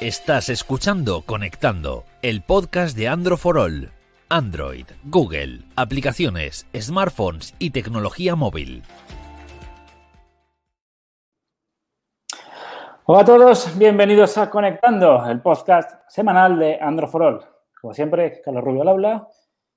Estás 0.00 0.48
escuchando 0.48 1.22
Conectando, 1.22 2.04
el 2.22 2.40
podcast 2.42 2.96
de 2.96 3.08
Android 3.08 3.36
for 3.36 3.58
All. 3.58 3.90
Android, 4.28 4.86
Google, 5.02 5.64
aplicaciones, 5.74 6.68
smartphones 6.72 7.52
y 7.58 7.70
tecnología 7.70 8.36
móvil. 8.36 8.84
Hola 13.06 13.22
a 13.22 13.24
todos, 13.24 13.76
bienvenidos 13.76 14.38
a 14.38 14.48
Conectando, 14.48 15.26
el 15.28 15.42
podcast 15.42 15.90
semanal 16.06 16.60
de 16.60 16.78
Android 16.80 17.10
for 17.10 17.22
All. 17.24 17.40
Como 17.80 17.92
siempre, 17.92 18.40
Carlos 18.44 18.62
Rubio 18.62 18.82
al 18.82 18.88
habla 18.90 19.28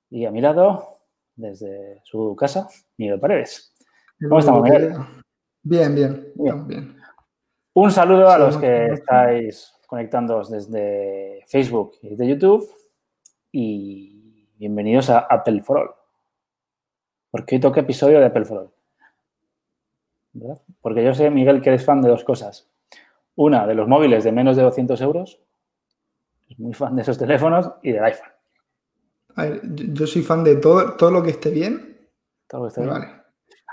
y 0.08 0.24
a 0.24 0.30
mi 0.30 0.40
lado, 0.40 0.98
desde 1.34 2.00
su 2.04 2.36
casa, 2.36 2.68
Miguel 2.96 3.18
Paredes. 3.18 3.74
¿Cómo 4.20 4.38
estamos, 4.38 4.62
Miguel? 4.62 4.94
Bien, 5.64 5.92
bien, 5.96 6.32
bien. 6.36 6.68
bien. 6.68 6.96
Un 7.74 7.90
saludo 7.90 8.30
a 8.30 8.38
los 8.38 8.56
que 8.56 8.86
estáis 8.92 9.72
conectándoos 9.92 10.48
desde 10.48 11.44
Facebook 11.46 11.98
y 12.00 12.16
de 12.16 12.26
YouTube 12.26 12.66
y 13.52 14.48
bienvenidos 14.56 15.10
a 15.10 15.18
Apple 15.18 15.60
for 15.60 15.76
All. 15.76 15.90
Porque 17.30 17.56
hoy 17.56 17.60
toca 17.60 17.80
episodio 17.80 18.18
de 18.18 18.24
Apple 18.24 18.46
for 18.46 18.58
All. 18.58 18.70
¿verdad? 20.32 20.62
Porque 20.80 21.04
yo 21.04 21.12
sé, 21.12 21.28
Miguel, 21.28 21.60
que 21.60 21.68
eres 21.68 21.84
fan 21.84 22.00
de 22.00 22.08
dos 22.08 22.24
cosas. 22.24 22.70
Una, 23.34 23.66
de 23.66 23.74
los 23.74 23.86
móviles 23.86 24.24
de 24.24 24.32
menos 24.32 24.56
de 24.56 24.62
200 24.62 24.98
euros. 25.02 25.38
Es 26.48 26.58
muy 26.58 26.72
fan 26.72 26.96
de 26.96 27.02
esos 27.02 27.18
teléfonos 27.18 27.72
y 27.82 27.92
del 27.92 28.04
iPhone. 28.04 28.30
A 29.36 29.42
ver, 29.44 29.60
yo 29.62 30.06
soy 30.06 30.22
fan 30.22 30.42
de 30.42 30.56
todo, 30.56 30.96
todo 30.96 31.10
lo 31.10 31.22
que 31.22 31.32
esté 31.32 31.50
bien. 31.50 32.08
Todo 32.48 32.62
lo 32.62 32.64
que 32.64 32.68
esté 32.68 32.80
bien. 32.80 32.92
Vale. 32.94 33.08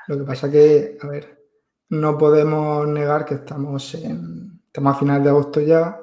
Lo 0.10 0.18
que 0.18 0.24
pasa 0.26 0.52
que, 0.52 0.98
a 1.02 1.08
ver, 1.08 1.46
no 1.88 2.18
podemos 2.18 2.86
negar 2.90 3.24
que 3.24 3.36
estamos 3.36 3.96
en 3.96 4.50
estamos 4.68 4.96
a 4.96 5.00
final 5.00 5.24
de 5.24 5.30
agosto 5.30 5.62
ya. 5.62 5.98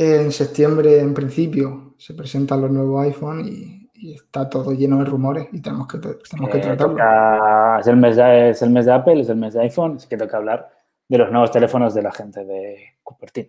En 0.00 0.30
septiembre, 0.30 1.00
en 1.00 1.12
principio, 1.12 1.94
se 1.98 2.14
presentan 2.14 2.60
los 2.60 2.70
nuevos 2.70 3.02
iPhone 3.04 3.44
y, 3.44 3.90
y 3.94 4.14
está 4.14 4.48
todo 4.48 4.72
lleno 4.72 4.98
de 4.98 5.04
rumores 5.06 5.48
y 5.52 5.60
tenemos 5.60 5.88
que, 5.88 5.98
tenemos 5.98 6.50
que 6.50 6.58
Eh, 6.58 6.60
tratarlo. 6.60 6.92
toca- 6.94 7.78
es, 7.80 7.86
el 7.88 7.96
mes 7.96 8.16
de, 8.16 8.50
es 8.50 8.62
el 8.62 8.70
mes 8.70 8.86
de 8.86 8.92
Apple, 8.92 9.20
es 9.20 9.28
el 9.28 9.36
mes 9.36 9.54
de 9.54 9.62
iPhone, 9.62 9.96
así 9.96 10.08
que 10.08 10.16
toca 10.16 10.36
hablar 10.36 10.70
de 11.08 11.18
los 11.18 11.32
nuevos 11.32 11.50
teléfonos 11.50 11.94
de 11.94 12.02
la 12.02 12.12
gente 12.12 12.44
de 12.44 12.98
Cupertino. 13.02 13.48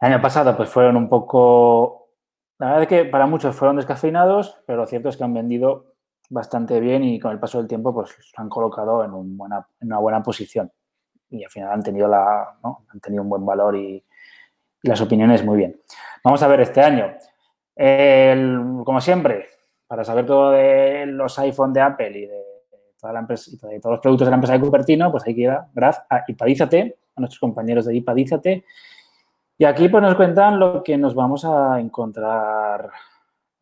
El 0.00 0.12
año 0.12 0.20
pasado 0.22 0.56
pues 0.56 0.68
fueron 0.70 0.96
un 0.96 1.08
poco, 1.08 2.10
la 2.58 2.66
verdad 2.66 2.82
es 2.82 2.88
que 2.88 3.04
para 3.04 3.26
muchos 3.26 3.54
fueron 3.54 3.76
descafeinados, 3.76 4.60
pero 4.66 4.78
lo 4.80 4.86
cierto 4.88 5.08
es 5.08 5.16
que 5.16 5.24
han 5.24 5.34
vendido 5.34 5.94
bastante 6.30 6.80
bien 6.80 7.04
y 7.04 7.20
con 7.20 7.30
el 7.32 7.38
paso 7.38 7.58
del 7.58 7.68
tiempo 7.68 7.94
pues 7.94 8.16
los 8.16 8.32
han 8.36 8.48
colocado 8.48 9.04
en, 9.04 9.12
un 9.12 9.36
buena, 9.36 9.66
en 9.80 9.86
una 9.88 9.98
buena 9.98 10.22
posición 10.22 10.70
y 11.30 11.44
al 11.44 11.50
final 11.50 11.70
han 11.72 11.82
tenido, 11.82 12.08
la, 12.08 12.58
¿no? 12.64 12.86
han 12.88 12.98
tenido 13.00 13.22
un 13.22 13.28
buen 13.28 13.46
valor 13.46 13.76
y, 13.76 14.04
y 14.82 14.88
las 14.88 15.00
opiniones 15.00 15.44
muy 15.44 15.56
bien. 15.56 15.80
Vamos 16.24 16.42
a 16.42 16.48
ver 16.48 16.60
este 16.60 16.80
año. 16.80 17.14
El- 17.74 18.82
como 18.84 19.00
siempre, 19.00 19.46
para 19.86 20.04
saber 20.04 20.26
todo 20.26 20.50
de 20.52 21.06
los 21.06 21.38
iPhone 21.38 21.72
de 21.72 21.80
Apple 21.80 22.18
y 22.18 22.26
de, 22.26 22.42
toda 23.00 23.12
la 23.12 23.20
empresa, 23.20 23.50
de 23.68 23.80
todos 23.80 23.94
los 23.94 24.00
productos 24.00 24.26
de 24.26 24.30
la 24.30 24.36
empresa 24.36 24.52
de 24.54 24.60
Cupertino, 24.60 25.10
pues 25.12 25.24
hay 25.26 25.34
que 25.34 25.40
ir 25.42 25.50
a, 25.50 25.68
a 26.10 26.24
Ipadízate, 26.26 26.98
a 27.16 27.20
nuestros 27.20 27.38
compañeros 27.40 27.86
de 27.86 27.94
Ipadízate. 27.96 28.64
Y 29.56 29.64
aquí 29.64 29.88
pues 29.88 30.02
nos 30.02 30.14
cuentan 30.16 30.58
lo 30.58 30.82
que 30.82 30.96
nos 30.96 31.14
vamos 31.14 31.44
a 31.44 31.78
encontrar 31.80 32.90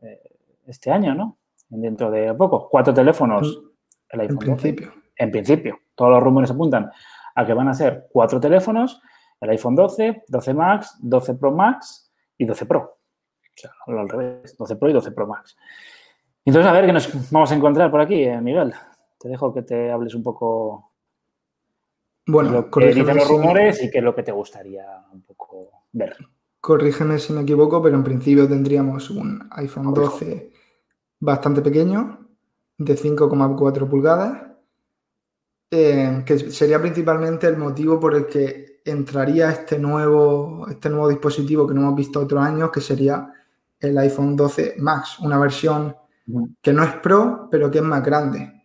eh, 0.02 0.22
este 0.66 0.90
año, 0.90 1.14
¿no? 1.14 1.36
Dentro 1.68 2.10
de 2.10 2.32
poco. 2.34 2.68
Cuatro 2.70 2.92
teléfonos. 2.94 3.60
El 4.08 4.20
En 4.20 4.30
iPhone 4.30 4.36
12 4.38 4.46
principio. 4.72 4.92
en 5.16 5.30
principio, 5.30 5.78
todos 5.94 6.12
los 6.12 6.22
rumores 6.22 6.50
apuntan 6.50 6.90
a 7.34 7.44
que 7.44 7.52
van 7.54 7.68
a 7.68 7.74
ser 7.74 8.06
cuatro 8.12 8.40
teléfonos, 8.40 9.02
el 9.40 9.50
iPhone 9.50 9.74
12, 9.74 10.24
12 10.28 10.54
Max, 10.54 10.96
12 11.00 11.34
Pro 11.34 11.52
Max 11.52 12.12
y 12.38 12.44
12 12.44 12.66
Pro. 12.66 12.80
O 12.80 13.52
sea, 13.54 13.70
lo 13.86 14.00
al 14.00 14.08
revés, 14.08 14.56
12 14.56 14.76
Pro 14.76 14.88
y 14.90 14.92
12 14.92 15.12
Pro 15.12 15.26
Max. 15.26 15.56
Entonces, 16.44 16.70
a 16.70 16.72
ver 16.74 16.86
qué 16.86 16.92
nos 16.92 17.30
vamos 17.30 17.50
a 17.50 17.54
encontrar 17.54 17.90
por 17.90 18.00
aquí, 18.00 18.22
eh, 18.24 18.40
Miguel. 18.40 18.72
Te 19.18 19.28
dejo 19.28 19.52
que 19.52 19.62
te 19.62 19.90
hables 19.90 20.14
un 20.14 20.22
poco 20.22 20.92
de 22.26 22.32
Bueno, 22.32 22.50
lo 22.52 22.70
que 22.70 22.86
dicen 22.88 23.16
los 23.16 23.24
si- 23.26 23.32
rumores 23.32 23.82
y 23.82 23.90
qué 23.90 23.98
es 23.98 24.04
lo 24.04 24.14
que 24.14 24.22
te 24.22 24.32
gustaría 24.32 24.84
un 25.12 25.22
poco 25.22 25.86
ver. 25.92 26.16
Corrígeme 26.60 27.18
si 27.18 27.32
me 27.32 27.42
equivoco, 27.42 27.80
pero 27.82 27.96
en 27.96 28.04
principio 28.04 28.48
tendríamos 28.48 29.10
un 29.10 29.48
iPhone 29.52 29.92
Corrijo. 29.94 30.12
12 30.12 30.52
bastante 31.20 31.62
pequeño, 31.62 32.28
de 32.78 32.96
5,4 32.96 33.88
pulgadas, 33.88 34.42
eh, 35.70 36.22
que 36.26 36.38
sería 36.50 36.80
principalmente 36.80 37.46
el 37.46 37.56
motivo 37.56 37.98
por 37.98 38.14
el 38.14 38.26
que 38.26 38.75
entraría 38.86 39.50
este 39.50 39.78
nuevo, 39.78 40.66
este 40.68 40.88
nuevo 40.88 41.08
dispositivo 41.08 41.66
que 41.66 41.74
no 41.74 41.82
hemos 41.82 41.96
visto 41.96 42.20
otros 42.20 42.42
años, 42.42 42.70
que 42.70 42.80
sería 42.80 43.32
el 43.78 43.98
iPhone 43.98 44.36
12 44.36 44.76
Max, 44.78 45.18
una 45.20 45.38
versión 45.38 45.94
que 46.62 46.72
no 46.72 46.82
es 46.82 46.94
Pro, 46.94 47.48
pero 47.50 47.70
que 47.70 47.78
es 47.78 47.84
más 47.84 48.02
grande. 48.02 48.62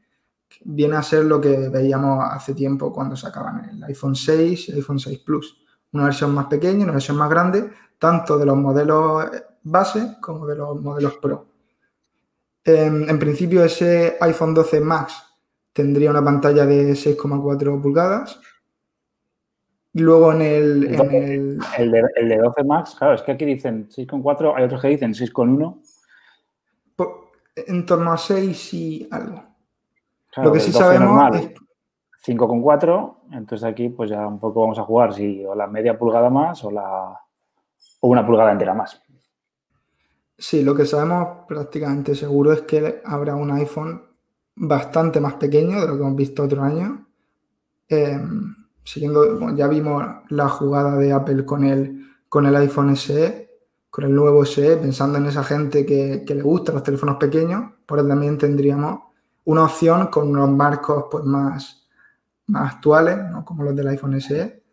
Viene 0.63 0.95
a 0.95 1.03
ser 1.03 1.25
lo 1.25 1.39
que 1.39 1.69
veíamos 1.69 2.23
hace 2.29 2.53
tiempo 2.53 2.91
cuando 2.91 3.15
sacaban 3.15 3.69
el 3.69 3.83
iPhone 3.83 4.15
6 4.15 4.69
y 4.69 4.71
el 4.71 4.77
iPhone 4.77 4.99
6 4.99 5.19
Plus. 5.19 5.57
Una 5.93 6.05
versión 6.05 6.33
más 6.33 6.45
pequeña, 6.45 6.83
una 6.83 6.93
versión 6.93 7.17
más 7.17 7.29
grande, 7.29 7.71
tanto 7.99 8.37
de 8.37 8.45
los 8.45 8.57
modelos 8.57 9.25
base 9.63 10.17
como 10.21 10.45
de 10.47 10.55
los 10.55 10.79
modelos 10.81 11.17
Pro. 11.21 11.47
En, 12.63 13.09
en 13.09 13.19
principio, 13.19 13.63
ese 13.63 14.17
iPhone 14.21 14.53
12 14.53 14.81
Max 14.81 15.31
tendría 15.73 16.11
una 16.11 16.23
pantalla 16.23 16.65
de 16.65 16.91
6,4 16.91 17.81
pulgadas. 17.81 18.39
Luego 19.93 20.31
en 20.33 20.41
el, 20.41 20.93
en 20.95 21.11
el- 21.11 21.59
El 21.77 21.91
de, 21.91 22.03
el 22.15 22.29
de 22.29 22.37
12 22.37 22.63
Max, 22.63 22.95
claro, 22.97 23.13
es 23.15 23.21
que 23.23 23.33
aquí 23.33 23.45
dicen 23.45 23.89
6,4, 23.89 24.53
hay 24.55 24.63
otros 24.63 24.81
que 24.81 24.87
dicen 24.87 25.13
6,1. 25.13 25.81
po- 26.95 27.31
en 27.55 27.85
torno 27.85 28.13
a 28.13 28.17
6 28.17 28.73
y 28.73 29.07
algo. 29.11 29.43
Claro, 30.31 30.49
Lo 30.49 30.53
que 30.53 30.59
sí 30.61 30.71
12 30.71 30.83
sabemos 30.83 31.35
es 31.35 31.51
5,4, 32.25 33.17
entonces 33.33 33.67
aquí 33.67 33.89
pues 33.89 34.09
ya 34.09 34.25
un 34.27 34.39
poco 34.39 34.61
vamos 34.61 34.79
a 34.79 34.83
jugar 34.83 35.13
si 35.13 35.43
o 35.43 35.53
la 35.55 35.67
media 35.67 35.97
pulgada 35.97 36.29
más 36.29 36.63
o 36.63 36.71
la 36.71 37.19
o 37.99 38.07
una 38.07 38.25
pulgada 38.25 38.51
entera 38.53 38.73
más. 38.73 39.01
Sí, 40.37 40.63
lo 40.63 40.73
que 40.73 40.85
sabemos 40.85 41.45
prácticamente 41.47 42.15
seguro 42.15 42.53
es 42.53 42.61
que 42.61 43.01
habrá 43.05 43.35
un 43.35 43.51
iPhone 43.51 44.01
bastante 44.55 45.19
más 45.19 45.33
pequeño 45.35 45.81
de 45.81 45.87
lo 45.87 45.95
que 45.95 46.01
hemos 46.01 46.15
visto 46.15 46.43
otro 46.43 46.63
año. 46.63 47.07
Eh, 47.89 48.19
siguiendo, 48.83 49.55
ya 49.55 49.67
vimos 49.67 50.03
la 50.29 50.49
jugada 50.49 50.97
de 50.97 51.13
Apple 51.13 51.45
con 51.45 51.63
el, 51.63 52.07
con 52.29 52.45
el 52.45 52.55
iPhone 52.55 52.95
SE, 52.95 53.49
con 53.89 54.05
el 54.05 54.15
nuevo 54.15 54.45
SE, 54.45 54.77
pensando 54.77 55.17
en 55.17 55.25
esa 55.25 55.43
gente 55.43 55.85
que, 55.85 56.23
que 56.25 56.35
le 56.35 56.41
gustan 56.41 56.75
los 56.75 56.83
teléfonos 56.83 57.17
pequeños, 57.17 57.73
por 57.85 57.99
eso 57.99 58.07
también 58.07 58.37
tendríamos 58.37 59.01
una 59.45 59.65
opción 59.65 60.07
con 60.07 60.29
unos 60.29 60.49
marcos 60.49 61.05
pues, 61.11 61.23
más, 61.25 61.87
más 62.47 62.75
actuales, 62.75 63.17
¿no? 63.31 63.43
como 63.43 63.63
los 63.63 63.75
del 63.75 63.87
iPhone 63.87 64.19
SE. 64.21 64.63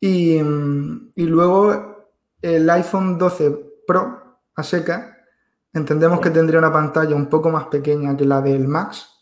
Y, 0.00 0.36
y 0.36 1.26
luego 1.26 1.96
el 2.42 2.68
iPhone 2.68 3.18
12 3.18 3.66
Pro 3.86 4.40
a 4.54 4.62
seca, 4.62 5.16
entendemos 5.72 6.20
que 6.20 6.30
tendría 6.30 6.58
una 6.58 6.72
pantalla 6.72 7.14
un 7.14 7.26
poco 7.26 7.50
más 7.50 7.66
pequeña 7.66 8.16
que 8.16 8.24
la 8.24 8.40
del 8.40 8.66
Max, 8.66 9.15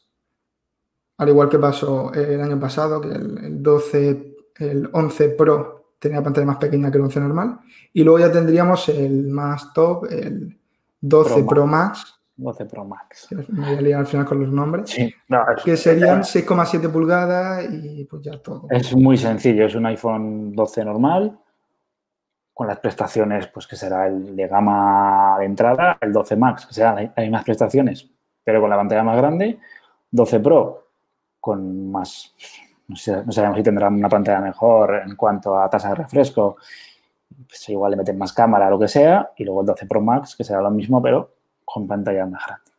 al 1.17 1.29
igual 1.29 1.49
que 1.49 1.59
pasó 1.59 2.13
el 2.13 2.41
año 2.41 2.59
pasado, 2.59 3.01
que 3.01 3.09
el, 3.09 3.39
el 3.45 3.63
12, 3.63 4.37
el 4.57 4.89
11 4.93 5.29
Pro 5.31 5.95
tenía 5.99 6.23
pantalla 6.23 6.47
más 6.47 6.57
pequeña 6.59 6.91
que 6.91 6.99
el 6.99 7.05
11 7.05 7.21
normal, 7.21 7.61
y 7.93 8.03
luego 8.05 8.19
ya 8.19 8.31
tendríamos 8.31 8.89
el 8.89 9.29
más 9.29 9.73
top, 9.73 10.07
el 10.11 10.59
12 11.01 11.35
Pro 11.35 11.47
Pro, 11.47 11.67
Max, 11.67 12.21
12 12.37 12.65
Pro 12.67 12.85
Max. 12.85 13.29
me 13.49 13.67
voy 13.67 13.77
a 13.77 13.81
liar 13.81 14.01
al 14.01 14.07
final 14.07 14.27
con 14.27 14.41
los 14.41 14.53
nombres, 14.53 14.91
Sí, 14.91 15.15
no, 15.29 15.43
es, 15.57 15.63
que 15.63 15.77
serían 15.77 16.23
6,7 16.23 16.91
pulgadas 16.91 17.67
y 17.71 18.05
pues 18.05 18.23
ya 18.23 18.39
todo. 18.39 18.67
es 18.71 18.95
muy 18.95 19.17
sencillo, 19.17 19.67
es 19.67 19.75
un 19.75 19.87
iPhone 19.87 20.53
12 20.53 20.85
normal 20.85 21.39
con 22.53 22.69
las 22.69 22.79
prestaciones 22.79 23.49
pues 23.49 23.67
que 23.67 23.77
será 23.77 24.07
el 24.07 24.37
de 24.37 24.47
gama 24.47 25.37
de 25.39 25.47
entrada, 25.47 25.99
el 26.01 26.13
12 26.13 26.37
Max, 26.37 26.67
que 26.67 26.75
serán 26.75 26.97
las 26.97 27.17
mismas 27.17 27.45
prestaciones, 27.45 28.11
pero 28.45 28.61
con 28.61 28.71
la 28.71 28.77
pantalla 28.77 29.03
más 29.03 29.17
grande, 29.17 29.59
12 30.11 30.41
Pro 30.41 30.84
con 31.45 31.91
más 31.91 32.35
no, 32.89 32.97
sé, 32.97 33.23
no 33.25 33.31
sabemos 33.33 33.59
si 33.59 33.63
tendrán 33.63 33.95
una 33.95 34.09
pantalla 34.09 34.41
mejor 34.41 35.03
en 35.07 35.15
cuanto 35.15 35.59
a 35.59 35.69
tasa 35.69 35.91
de 35.91 35.95
refresco, 35.97 36.57
pues 37.47 37.69
igual 37.69 37.91
le 37.91 37.97
meten 37.99 38.17
más 38.17 38.33
cámara, 38.33 38.71
lo 38.71 38.79
que 38.79 38.89
sea, 38.89 39.31
y 39.37 39.45
luego 39.45 39.61
el 39.61 39.67
12 39.67 39.87
Pro 39.87 40.01
Max, 40.01 40.35
que 40.37 40.45
será 40.45 40.61
lo 40.63 40.71
mismo, 40.71 41.03
pero 41.03 41.35
con 41.65 41.87
pantalla 41.87 42.25
más 42.27 42.43
grande. 42.47 42.71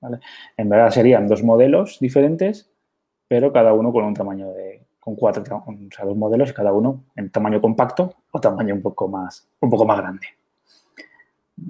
¿vale? 0.00 0.20
En 0.56 0.68
verdad 0.68 0.90
serían 0.90 1.26
dos 1.26 1.42
modelos 1.42 1.98
diferentes, 2.00 2.70
pero 3.26 3.52
cada 3.52 3.72
uno 3.72 3.92
con 3.92 4.04
un 4.04 4.14
tamaño 4.14 4.48
de, 4.52 4.86
con 5.00 5.14
cuatro, 5.16 5.42
o 5.66 5.74
sea, 5.94 6.04
dos 6.04 6.16
modelos 6.16 6.52
cada 6.52 6.72
uno 6.72 7.04
en 7.16 7.30
tamaño 7.30 7.60
compacto 7.60 8.14
o 8.32 8.40
tamaño 8.40 8.74
un 8.74 8.82
poco 8.82 9.08
más, 9.08 9.48
un 9.60 9.70
poco 9.70 9.84
más 9.84 9.98
grande. 9.98 10.26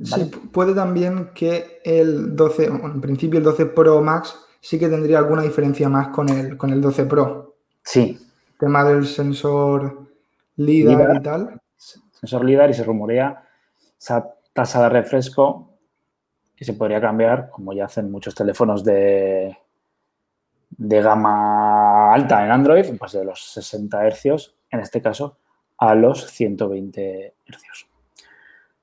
Sí, 0.05 0.21
pu- 0.31 0.51
puede 0.51 0.75
también 0.75 1.31
que 1.35 1.81
el 1.85 2.37
12, 2.37 2.69
bueno, 2.71 2.95
en 2.95 3.01
principio 3.01 3.39
el 3.39 3.45
12 3.45 3.67
Pro 3.67 4.01
Max 4.03 4.39
sí 4.61 4.79
que 4.79 4.89
tendría 4.89 5.19
alguna 5.19 5.43
diferencia 5.43 5.89
más 5.89 6.09
con 6.09 6.29
el, 6.29 6.57
con 6.57 6.71
el 6.71 6.81
12 6.81 7.05
Pro. 7.05 7.57
Sí, 7.83 8.19
Tema 8.59 8.85
del 8.85 9.07
sensor 9.07 10.09
LIDAR 10.57 10.99
LiDAR. 10.99 11.17
y 11.17 11.23
tal. 11.23 11.61
sensor 11.77 12.45
LIDAR 12.45 12.71
y 12.71 12.75
se 12.75 12.83
rumorea 12.85 13.45
esa 13.99 14.35
tasa 14.53 14.83
de 14.83 14.89
refresco 14.89 15.69
que 16.57 16.65
se 16.65 16.73
podría 16.73 17.01
cambiar, 17.01 17.51
como 17.51 17.73
ya 17.73 17.85
hacen 17.85 18.11
muchos 18.11 18.35
teléfonos 18.35 18.83
de, 18.83 19.57
de 20.71 21.03
gama 21.03 22.13
alta 22.13 22.45
en 22.45 22.51
Android, 22.51 22.85
pues 22.99 23.13
de 23.13 23.25
los 23.25 23.53
60 23.53 24.11
Hz, 24.11 24.55
en 24.71 24.81
este 24.81 25.01
caso, 25.01 25.39
a 25.79 25.95
los 25.95 26.27
120 26.27 27.35
Hz. 27.47 27.87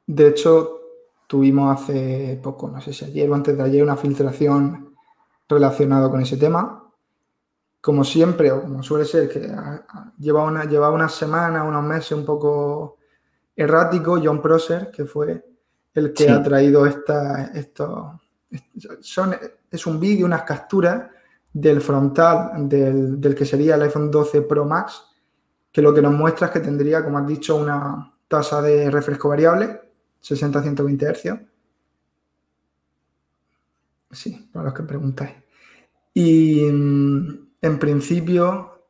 De 0.07 0.29
hecho, 0.29 0.79
tuvimos 1.27 1.81
hace 1.81 2.39
poco, 2.41 2.69
no 2.69 2.79
sé 2.79 2.93
si 2.93 3.03
ayer 3.05 3.29
o 3.29 3.35
antes 3.35 3.57
de 3.57 3.63
ayer, 3.63 3.83
una 3.83 3.97
filtración 3.97 4.84
relacionada 5.47 6.09
con 6.09 6.21
ese 6.21 6.37
tema. 6.37 6.81
Como 7.81 8.03
siempre, 8.03 8.51
o 8.51 8.61
como 8.61 8.81
suele 8.81 9.05
ser, 9.05 9.29
que 9.29 9.51
lleva 10.17 10.43
una, 10.43 10.65
lleva 10.65 10.89
una 10.89 11.07
semana, 11.07 11.63
unos 11.63 11.83
meses 11.83 12.11
un 12.13 12.25
poco 12.25 12.97
errático, 13.55 14.19
John 14.23 14.41
Prosser, 14.41 14.89
que 14.91 15.05
fue 15.05 15.45
el 15.93 16.11
que 16.11 16.29
ha 16.29 16.41
traído 16.41 16.85
esta, 16.85 17.45
esto, 17.53 18.19
son, 18.99 19.35
es 19.71 19.87
un 19.87 19.99
vídeo, 19.99 20.25
unas 20.25 20.43
capturas 20.43 21.09
del 21.53 21.79
frontal 21.79 22.67
del, 22.67 23.21
del, 23.21 23.33
que 23.35 23.45
sería 23.45 23.75
el 23.75 23.83
iPhone 23.83 24.11
12 24.11 24.41
Pro 24.41 24.65
Max, 24.65 25.03
que 25.71 25.81
lo 25.81 25.93
que 25.93 26.01
nos 26.01 26.13
muestra 26.13 26.47
es 26.47 26.53
que 26.53 26.59
tendría, 26.59 27.03
como 27.03 27.17
has 27.17 27.27
dicho, 27.27 27.55
una 27.55 28.13
tasa 28.27 28.61
de 28.61 28.89
refresco 28.89 29.29
variable, 29.29 29.81
60-120 30.21 31.13
Hz. 31.13 31.54
Sí, 34.15 34.49
para 34.51 34.65
los 34.65 34.73
que 34.73 34.83
preguntáis. 34.83 35.31
Y 36.13 36.63
mm, 36.71 37.47
en 37.61 37.79
principio 37.79 38.87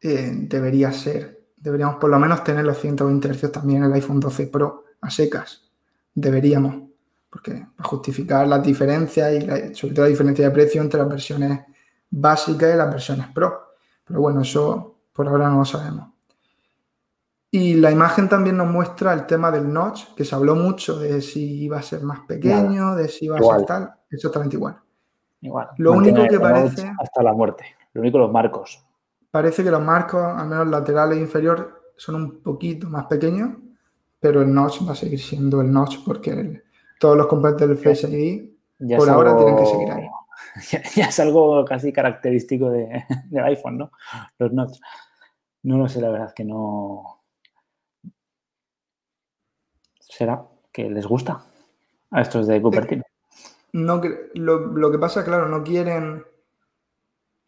eh, 0.00 0.32
debería 0.34 0.92
ser, 0.92 1.46
deberíamos 1.56 1.96
por 1.96 2.10
lo 2.10 2.18
menos 2.18 2.42
tener 2.42 2.64
los 2.64 2.78
120 2.78 3.32
Hz 3.32 3.52
también 3.52 3.84
en 3.84 3.90
el 3.90 3.94
iPhone 3.94 4.20
12 4.20 4.48
Pro 4.48 4.84
a 5.00 5.10
secas. 5.10 5.70
Deberíamos, 6.14 6.90
porque 7.30 7.66
para 7.76 7.88
justificar 7.88 8.46
las 8.46 8.62
diferencias 8.62 9.32
y 9.32 9.74
sobre 9.74 9.94
todo 9.94 10.04
la 10.04 10.10
diferencia 10.10 10.44
de 10.44 10.50
precio 10.50 10.82
entre 10.82 11.00
las 11.00 11.08
versiones 11.08 11.60
básicas 12.10 12.74
y 12.74 12.76
las 12.76 12.90
versiones 12.90 13.28
Pro. 13.28 13.74
Pero 14.04 14.20
bueno, 14.20 14.42
eso 14.42 14.98
por 15.12 15.28
ahora 15.28 15.48
no 15.48 15.58
lo 15.58 15.64
sabemos. 15.64 16.14
Y 17.54 17.74
la 17.74 17.92
imagen 17.92 18.28
también 18.28 18.56
nos 18.56 18.66
muestra 18.66 19.12
el 19.12 19.26
tema 19.26 19.52
del 19.52 19.72
notch, 19.72 20.12
que 20.16 20.24
se 20.24 20.34
habló 20.34 20.56
mucho 20.56 20.98
de 20.98 21.22
si 21.22 21.62
iba 21.62 21.78
a 21.78 21.82
ser 21.82 22.02
más 22.02 22.20
pequeño, 22.26 22.96
de 22.96 23.06
si 23.08 23.26
iba 23.26 23.38
a 23.38 23.42
ser 23.42 23.64
tal, 23.64 23.94
exactamente 24.14 24.56
igual. 24.56 24.78
Igual. 25.40 25.68
Lo 25.78 25.92
único 25.92 26.26
que 26.26 26.40
parece... 26.40 26.90
Hasta 26.98 27.22
la 27.22 27.32
muerte. 27.32 27.64
Lo 27.92 28.00
único 28.00 28.18
los 28.18 28.32
marcos. 28.32 28.84
Parece 29.30 29.62
que 29.62 29.70
los 29.70 29.82
marcos, 29.82 30.22
al 30.22 30.48
menos 30.48 30.68
laterales 30.68 31.18
e 31.18 31.20
inferior, 31.20 31.92
son 31.96 32.14
un 32.16 32.42
poquito 32.42 32.88
más 32.88 33.06
pequeños, 33.06 33.50
pero 34.20 34.42
el 34.42 34.52
notch 34.52 34.86
va 34.86 34.92
a 34.92 34.96
seguir 34.96 35.20
siendo 35.20 35.60
el 35.60 35.72
notch 35.72 35.98
porque 36.04 36.62
todos 36.98 37.16
los 37.16 37.26
componentes 37.26 37.68
del 37.68 37.76
Face 37.76 38.08
ID 38.08 38.96
por 38.96 39.08
ahora 39.10 39.36
tienen 39.36 39.56
que 39.56 39.66
seguir 39.66 39.90
ahí. 39.90 40.08
Ya, 40.94 41.06
es 41.06 41.18
algo 41.18 41.64
casi 41.64 41.92
característico 41.92 42.70
de, 42.70 43.04
del 43.30 43.44
iPhone, 43.44 43.78
¿no? 43.78 43.90
Los 44.38 44.52
notch. 44.52 44.78
No 45.64 45.78
lo 45.78 45.88
sé, 45.88 46.00
la 46.00 46.10
verdad 46.10 46.32
que 46.34 46.44
no 46.44 47.22
será 50.00 50.46
que 50.72 50.88
les 50.88 51.06
gusta 51.06 51.42
a 52.10 52.20
estos 52.20 52.46
de 52.46 52.62
Cupertino. 52.62 53.02
No, 53.74 54.00
lo, 54.34 54.92
que 54.92 54.98
pasa, 55.00 55.24
claro, 55.24 55.48
no 55.48 55.64
quieren. 55.64 56.24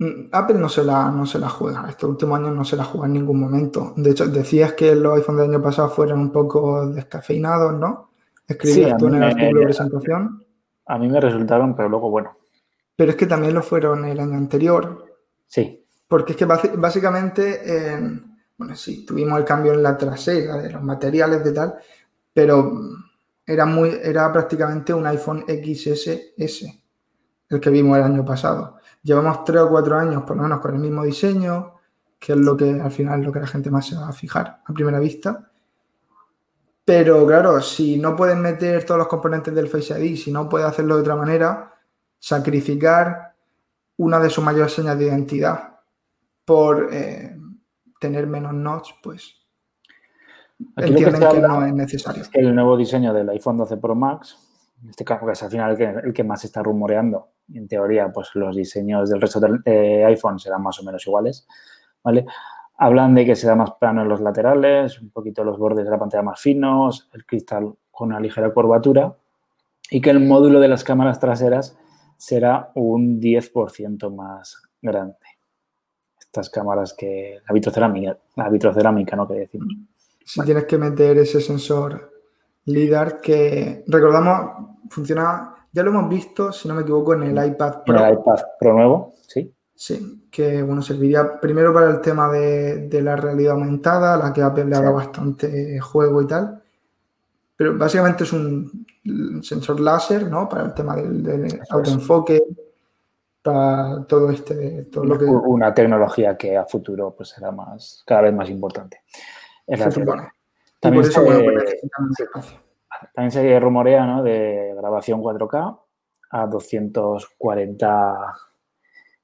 Mm, 0.01 0.29
Apple 0.33 0.59
no 0.59 0.69
se 0.69 0.83
la, 0.83 1.09
no 1.13 1.25
se 1.25 1.39
la 1.39 1.49
juega. 1.49 1.87
Estos 1.89 2.11
últimos 2.11 2.41
años 2.41 2.53
no 2.53 2.65
se 2.65 2.75
la 2.75 2.83
juega 2.83 3.07
en 3.07 3.13
ningún 3.13 3.39
momento. 3.39 3.95
De 3.97 4.11
hecho, 4.11 4.27
decías 4.27 4.73
que 4.73 4.97
los 4.97 5.17
iPhones 5.17 5.43
del 5.43 5.55
año 5.55 5.63
pasado 5.63 5.89
fueron 5.89 6.19
un 6.19 6.33
poco 6.33 6.89
descafeinados, 6.89 7.75
¿no? 7.75 8.11
Escribías 8.49 8.97
tú 8.99 9.07
en 9.07 9.15
el 9.15 9.23
artículo 9.23 9.61
de 9.61 9.67
presentación. 9.67 10.45
A 10.87 10.99
mí 10.99 11.09
me 11.09 11.21
resultaron, 11.21 11.77
pero 11.77 11.89
luego, 11.89 12.11
bueno. 12.11 12.37
Pero 12.97 13.13
es 13.13 13.17
que 13.17 13.27
también 13.27 13.55
lo 13.55 13.63
fueron 13.63 14.05
el 14.05 14.19
año 14.19 14.37
anterior. 14.37 15.07
Sí. 15.47 15.85
Porque 16.09 16.33
es 16.33 16.39
que 16.39 16.45
básicamente, 16.45 17.61
bueno, 18.59 18.75
sí, 18.75 19.07
tuvimos 19.07 19.39
el 19.39 19.45
cambio 19.45 19.75
en 19.75 19.83
la 19.85 19.97
trasera 19.97 20.57
de 20.57 20.73
los 20.73 20.83
materiales 20.83 21.45
de 21.45 21.53
tal, 21.53 21.75
pero 22.33 22.81
era, 23.47 23.65
muy, 23.65 23.97
era 24.03 24.33
prácticamente 24.33 24.93
un 24.93 25.07
iPhone 25.07 25.45
XSS, 25.47 26.65
el 27.49 27.61
que 27.61 27.71
vimos 27.71 27.97
el 27.97 28.05
año 28.05 28.25
pasado. 28.25 28.79
Llevamos 29.03 29.45
tres 29.45 29.63
o 29.63 29.69
cuatro 29.69 29.97
años 29.97 30.25
por 30.25 30.37
lo 30.37 30.43
menos 30.43 30.61
con 30.61 30.75
el 30.75 30.81
mismo 30.81 31.05
diseño, 31.05 31.75
que 32.19 32.33
es 32.33 32.39
lo 32.39 32.57
que 32.57 32.81
al 32.81 32.91
final 32.91 33.21
es 33.21 33.27
lo 33.27 33.33
que 33.33 33.41
la 33.41 33.47
gente 33.47 33.71
más 33.71 33.87
se 33.87 33.97
va 33.97 34.09
a 34.09 34.13
fijar 34.13 34.63
a 34.65 34.73
primera 34.73 34.99
vista. 34.99 35.51
Pero 36.85 37.27
claro, 37.27 37.61
si 37.61 37.99
no 37.99 38.17
pueden 38.17 38.41
meter 38.41 38.85
todos 38.85 38.99
los 38.99 39.09
componentes 39.09 39.55
del 39.55 39.69
Face 39.69 39.99
ID, 39.99 40.17
si 40.17 40.33
no 40.33 40.49
puede 40.49 40.65
hacerlo 40.65 40.97
de 40.97 41.03
otra 41.03 41.17
manera, 41.17 41.73
sacrificar 42.19 43.35
una 43.99 44.19
de 44.19 44.31
sus 44.31 44.45
mayores 44.45 44.73
señas 44.73 44.99
de 44.99 45.07
identidad 45.07 45.79
por 46.45 46.89
eh, 46.93 47.37
tener 48.01 48.27
menos 48.27 48.55
notch, 48.55 48.91
pues 49.03 49.46
entienden 50.77 51.15
que, 51.15 51.41
no 51.41 51.67
es 51.67 51.75
necesario. 51.75 52.23
el 52.33 52.55
nuevo 52.55 52.77
diseño 52.77 53.13
del 53.13 53.29
iPhone 53.31 53.59
12 53.59 53.77
Pro 53.77 53.95
Max, 53.95 54.37
en 54.83 54.91
este 54.91 55.05
caso 55.05 55.27
que 55.27 55.33
es 55.33 55.43
al 55.43 55.51
final 55.51 55.81
el 56.05 56.13
que, 56.13 56.25
más 56.25 56.41
se 56.41 56.49
está 56.49 56.63
rumoreando, 56.63 57.29
en 57.53 57.69
teoría, 57.69 58.11
pues 58.13 58.31
los 58.35 58.57
diseños 58.57 59.09
del 59.11 59.21
resto 59.21 59.41
de 59.41 60.05
iPhone 60.05 60.39
serán 60.39 60.63
más 60.63 60.79
o 60.81 60.85
menos 60.85 61.07
iguales, 61.07 61.47
¿vale? 62.03 62.27
Hablan 62.79 63.15
de 63.15 63.25
que 63.25 63.37
será 63.37 63.57
más 63.57 63.73
plano 63.73 64.03
en 64.03 64.09
los 64.09 64.21
laterales, 64.21 65.01
un 65.01 65.11
poquito 65.11 65.45
los 65.45 65.59
bordes 65.59 65.85
de 65.85 65.91
la 65.91 65.99
pantalla 65.99 66.23
más 66.23 66.41
finos, 66.41 67.09
el 67.15 67.25
cristal 67.25 67.73
con 67.91 68.09
una 68.09 68.21
ligera 68.21 68.53
curvatura 68.53 69.17
y 69.91 70.01
que 70.01 70.11
el 70.11 70.21
módulo 70.21 70.61
de 70.61 70.69
las 70.69 70.85
cámaras 70.85 71.19
traseras 71.19 71.79
será 72.17 72.71
un 72.75 73.21
10% 73.21 74.15
más 74.15 74.63
grande. 74.83 75.17
Estas 76.19 76.51
cámaras 76.51 76.93
que 76.93 77.39
la 77.47 77.55
vitrocerámica, 77.55 78.19
la 78.37 78.49
vitrocerámica, 78.51 79.17
¿no? 79.17 79.27
Que 79.27 79.35
decimos 79.35 79.69
si 80.27 80.43
tienes 80.43 80.65
que 80.65 80.77
meter 80.77 81.17
ese 81.19 81.41
sensor 81.41 82.13
LIDAR 82.65 83.21
que, 83.21 83.85
recordamos, 83.87 84.75
funciona, 84.91 85.55
ya 85.71 85.85
lo 85.85 85.91
hemos 85.91 86.09
visto, 86.09 86.53
si 86.53 86.67
no 86.67 86.75
me 86.75 86.83
equivoco, 86.83 87.15
en 87.15 87.23
el 87.23 87.47
iPad 87.47 87.85
Pro. 87.85 87.97
En 87.97 88.05
el 88.05 88.15
iPad 88.15 88.41
Pro 88.59 88.73
nuevo, 88.75 89.15
sí. 89.29 89.53
Sí, 89.73 90.27
que 90.31 90.63
bueno, 90.63 90.83
serviría 90.83 91.39
primero 91.39 91.73
para 91.73 91.91
el 91.91 92.01
tema 92.01 92.29
de, 92.31 92.89
la 93.03 93.15
realidad 93.15 93.53
aumentada, 93.53 94.17
la 94.17 94.33
que 94.33 94.43
ha 94.43 94.53
le 94.53 94.91
bastante 94.91 95.79
juego 95.79 96.23
y 96.23 96.27
tal. 96.27 96.63
Pero 97.55 97.79
básicamente 97.79 98.25
es 98.25 98.33
un 98.33 98.87
sensor 99.43 99.79
láser, 99.79 100.29
¿no? 100.29 100.49
Para 100.49 100.65
el 100.65 100.75
tema 100.75 100.97
del, 100.97 101.61
autoenfoque, 101.71 102.43
para 103.43 104.03
todo 104.09 104.31
este, 104.31 104.87
todo 104.87 105.05
lo 105.05 105.19
que... 105.19 105.25
Una 105.27 105.73
tecnología 105.73 106.37
que 106.37 106.57
a 106.57 106.65
futuro 106.65 107.15
pues 107.17 107.29
será 107.29 107.53
más, 107.53 108.03
cada 108.05 108.23
vez 108.23 108.35
más 108.35 108.51
importante. 108.51 109.03
También, 110.81 111.05
se, 113.33 113.61
rumorea 113.61 114.07
¿no? 114.07 114.23
de 114.23 114.75
grabación 114.77 115.23
4K 115.23 115.81
a 116.31 116.47
240 116.47 118.35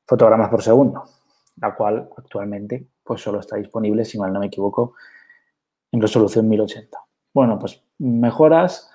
fotogramas 0.06 0.49
por 0.50 0.62
segundo, 0.62 1.04
la 1.56 1.75
cual 1.75 2.08
actualmente 2.16 2.87
pues 3.02 3.20
solo 3.20 3.40
está 3.40 3.56
disponible, 3.56 4.04
si 4.04 4.18
mal 4.18 4.32
no 4.32 4.40
me 4.40 4.46
equivoco, 4.46 4.94
en 5.90 6.00
resolución 6.00 6.49
1080. 6.49 6.99
Bueno, 7.34 7.58
pues 7.58 7.82
mejoras, 7.99 8.90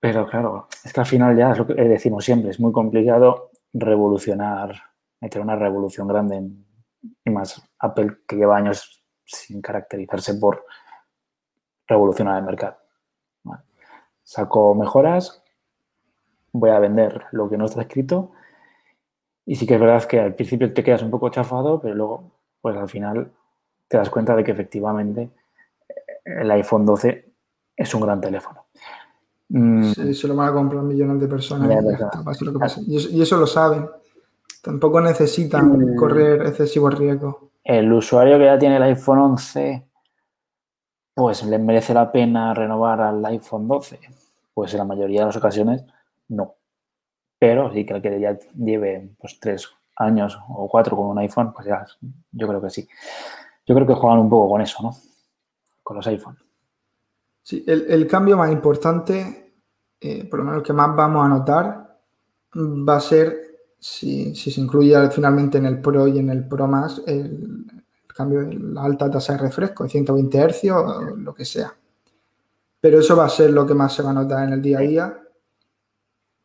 pero 0.00 0.26
claro, 0.26 0.68
es 0.84 0.92
que 0.92 1.00
al 1.00 1.06
final 1.06 1.36
ya 1.36 1.52
es 1.52 1.58
lo 1.58 1.66
que 1.66 1.74
decimos 1.74 2.24
siempre, 2.24 2.50
es 2.50 2.60
muy 2.60 2.72
complicado 2.72 3.50
revolucionar, 3.72 4.74
meter 5.20 5.40
una 5.40 5.56
revolución 5.56 6.08
grande 6.08 6.36
en, 6.36 6.66
y 7.24 7.30
más 7.30 7.62
Apple 7.78 8.18
que 8.26 8.36
lleva 8.36 8.56
años 8.56 9.01
sin 9.24 9.60
caracterizarse 9.60 10.34
por 10.34 10.64
revolucionar 11.86 12.38
el 12.38 12.44
mercado. 12.44 12.76
Saco 14.22 14.74
mejoras, 14.74 15.42
voy 16.52 16.70
a 16.70 16.78
vender 16.78 17.24
lo 17.32 17.48
que 17.50 17.58
no 17.58 17.64
está 17.64 17.82
escrito 17.82 18.32
y 19.44 19.56
sí 19.56 19.66
que 19.66 19.74
es 19.74 19.80
verdad 19.80 20.04
que 20.04 20.20
al 20.20 20.34
principio 20.34 20.72
te 20.72 20.84
quedas 20.84 21.02
un 21.02 21.10
poco 21.10 21.28
chafado, 21.28 21.80
pero 21.80 21.94
luego, 21.94 22.30
pues 22.60 22.76
al 22.76 22.88
final 22.88 23.32
te 23.88 23.96
das 23.96 24.10
cuenta 24.10 24.36
de 24.36 24.44
que 24.44 24.52
efectivamente 24.52 25.30
el 26.24 26.50
iPhone 26.52 26.86
12 26.86 27.32
es 27.76 27.94
un 27.94 28.00
gran 28.02 28.20
teléfono. 28.20 28.66
Mm. 29.48 29.92
Sí, 29.92 30.14
se 30.14 30.28
lo 30.28 30.36
van 30.36 30.48
a 30.48 30.52
comprar 30.52 30.82
millones 30.82 31.20
de 31.20 31.28
personas. 31.28 31.68
Y, 32.86 33.20
eso, 33.20 33.36
lo 33.36 33.46
saben. 33.46 33.88
Tampoco 34.62 35.00
necesitan 35.00 35.94
mm. 35.94 35.96
correr 35.96 36.46
excesivo 36.46 36.88
riesgo 36.88 37.51
el 37.64 37.92
usuario 37.92 38.38
que 38.38 38.44
ya 38.44 38.58
tiene 38.58 38.76
el 38.76 38.82
iPhone 38.82 39.18
11, 39.18 39.86
pues 41.14 41.44
le 41.44 41.58
merece 41.58 41.94
la 41.94 42.10
pena 42.10 42.54
renovar 42.54 43.00
al 43.00 43.24
iPhone 43.26 43.68
12. 43.68 44.00
Pues 44.54 44.72
en 44.74 44.78
la 44.78 44.84
mayoría 44.84 45.20
de 45.20 45.26
las 45.26 45.36
ocasiones 45.36 45.84
no. 46.28 46.54
Pero 47.38 47.72
sí 47.72 47.84
que 47.84 47.94
el 47.94 48.02
que 48.02 48.20
ya 48.20 48.38
lleve 48.54 49.10
pues 49.18 49.38
tres 49.40 49.68
años 49.96 50.38
o 50.48 50.68
cuatro 50.68 50.96
con 50.96 51.06
un 51.06 51.18
iPhone, 51.18 51.52
pues 51.52 51.66
ya 51.66 51.84
yo 52.32 52.48
creo 52.48 52.60
que 52.60 52.70
sí. 52.70 52.88
Yo 53.66 53.74
creo 53.74 53.86
que 53.86 53.94
juegan 53.94 54.18
un 54.18 54.30
poco 54.30 54.50
con 54.50 54.60
eso, 54.60 54.82
¿no? 54.82 54.96
Con 55.82 55.96
los 55.96 56.06
iPhones. 56.06 56.40
Sí, 57.42 57.64
el, 57.66 58.06
cambio 58.06 58.36
más 58.36 58.52
importante, 58.52 59.56
eh, 60.00 60.24
por 60.24 60.38
lo 60.38 60.44
menos 60.44 60.60
el 60.60 60.66
que 60.66 60.72
más 60.72 60.94
vamos 60.94 61.24
a 61.24 61.28
notar, 61.28 61.98
va 62.54 62.96
a 62.96 63.00
ser 63.00 63.41
si, 63.82 64.32
se 64.36 64.60
incluye 64.60 65.10
finalmente 65.10 65.58
en 65.58 65.66
el 65.66 65.80
Pro 65.80 66.06
y 66.06 66.20
en 66.20 66.30
el 66.30 66.46
Pro 66.46 66.68
Max 66.68 67.02
el, 67.04 67.66
cambio 68.14 68.42
de 68.42 68.54
la 68.54 68.84
alta 68.84 69.10
tasa 69.10 69.32
de 69.32 69.40
refresco, 69.40 69.82
de 69.84 69.90
120 69.90 70.38
Hz 70.38 70.70
o 70.70 71.16
lo 71.16 71.34
que 71.34 71.44
sea. 71.44 71.74
Pero 72.80 73.00
eso 73.00 73.16
va 73.16 73.24
a 73.24 73.28
ser 73.28 73.50
lo 73.50 73.66
que 73.66 73.74
más 73.74 73.94
se 73.94 74.02
va 74.02 74.10
a 74.10 74.12
notar 74.12 74.46
en 74.46 74.52
el 74.52 74.62
día 74.62 74.78
a 74.78 74.82
día. 74.82 75.18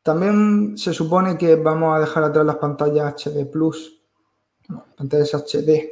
También 0.02 0.78
se 0.78 0.94
supone 0.94 1.38
que 1.38 1.56
vamos 1.58 1.96
a 1.96 2.00
dejar 2.00 2.24
atrás 2.24 2.46
las 2.46 2.56
pantallas 2.56 3.14
HD 3.14 3.46
Plus, 3.46 4.02
pantallas 4.98 5.36
HD. 5.36 5.90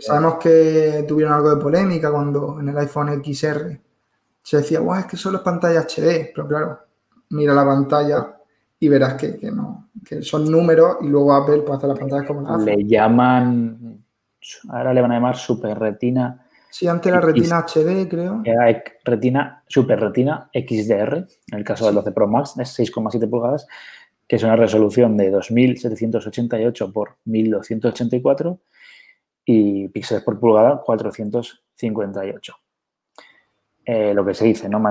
sabemos 0.00 0.34
que 0.38 1.04
tuvieron 1.06 1.34
algo 1.34 1.54
de 1.54 1.62
polémica 1.62 2.10
cuando 2.10 2.58
en 2.60 2.68
el 2.68 2.76
iPhone 2.76 3.22
XR 3.24 3.80
se 4.42 4.56
decía, 4.58 4.80
wow, 4.80 4.96
es 4.96 5.06
que 5.06 5.16
solo 5.16 5.38
es 5.38 5.44
pantalla 5.44 5.86
HD, 5.86 6.32
pero 6.34 6.48
claro, 6.48 6.80
mira 7.30 7.54
la 7.54 7.64
pantalla 7.64 8.34
y 8.78 8.88
verás 8.88 9.14
que, 9.14 9.38
no, 9.50 9.90
que 10.04 10.22
son 10.22 10.50
números 10.50 10.96
y 11.00 11.06
luego 11.06 11.32
Apple 11.32 11.62
puede 11.62 11.76
hacer 11.76 11.88
las 11.88 11.98
pantallas 11.98 12.26
como 12.26 12.42
la 12.42 12.56
Le 12.58 12.84
llaman, 12.84 14.04
ahora 14.68 14.92
le 14.92 15.00
van 15.00 15.12
a 15.12 15.14
llamar 15.14 15.36
Super 15.36 15.78
Retina. 15.78 16.46
Sí, 16.70 16.88
antes 16.88 17.10
era 17.10 17.20
Retina 17.20 17.64
HD, 17.66 18.08
creo. 18.08 18.42
Era 18.44 18.82
Retina, 19.04 19.62
Super 19.66 20.00
Retina 20.00 20.50
XDR, 20.52 21.26
en 21.52 21.58
el 21.58 21.64
caso 21.64 21.86
del 21.86 21.94
12 21.94 22.12
Pro 22.12 22.26
Max, 22.26 22.54
es 22.58 22.78
6,7 22.78 23.30
pulgadas, 23.30 23.66
que 24.26 24.36
es 24.36 24.42
una 24.42 24.56
resolución 24.56 25.16
de 25.16 25.30
2788 25.30 26.92
por 26.92 27.16
1284 27.24 28.58
y 29.44 29.88
píxeles 29.88 30.24
por 30.24 30.40
pulgada 30.40 30.82
458. 30.84 32.54
Eh, 33.86 34.14
lo 34.14 34.24
que 34.24 34.34
se 34.34 34.46
dice, 34.46 34.68
¿no? 34.68 34.82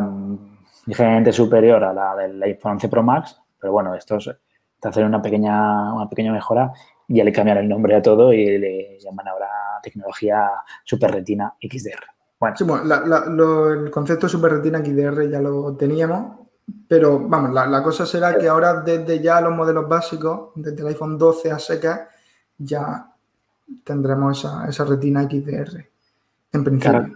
ligeramente 0.86 1.32
superior 1.32 1.84
a 1.84 1.94
la 1.94 2.16
del 2.16 2.42
iPhone 2.44 2.74
11 2.74 2.90
Pro 2.90 3.04
Max, 3.04 3.42
pero 3.64 3.72
bueno, 3.72 3.96
esto 3.96 4.18
es, 4.18 4.30
te 4.78 4.90
hacen 4.90 5.06
una 5.06 5.22
pequeña, 5.22 5.94
una 5.94 6.10
pequeña 6.10 6.34
mejora 6.34 6.74
y 7.08 7.16
ya 7.16 7.24
le 7.24 7.32
cambian 7.32 7.60
el 7.60 7.70
nombre 7.70 7.96
a 7.96 8.02
todo 8.02 8.34
y 8.34 8.58
le 8.58 9.00
llaman 9.00 9.26
ahora 9.30 9.48
tecnología 9.82 10.50
Super 10.84 11.12
Retina 11.12 11.54
XDR. 11.62 12.04
Bueno, 12.38 13.86
el 13.86 13.90
concepto 13.90 14.28
Super 14.28 14.52
Retina 14.52 14.80
XDR 14.80 15.30
ya 15.30 15.40
lo 15.40 15.78
teníamos, 15.78 16.42
pero 16.90 17.22
vamos, 17.26 17.54
la, 17.54 17.82
cosa 17.82 18.06
será 18.06 18.38
que 18.38 18.50
ahora 18.50 18.82
desde 18.82 19.22
ya 19.22 19.40
los 19.40 19.56
modelos 19.56 19.88
básicos, 19.88 20.50
desde 20.56 20.82
el 20.82 20.88
iPhone 20.88 21.18
12 21.18 21.52
a 21.52 21.60
seca, 21.60 22.10
ya 22.58 23.14
tendremos 23.86 24.40
esa, 24.40 24.68
esa 24.68 24.84
retina 24.84 25.24
XDR 25.24 25.86
en 26.52 26.64
principio. 26.66 27.14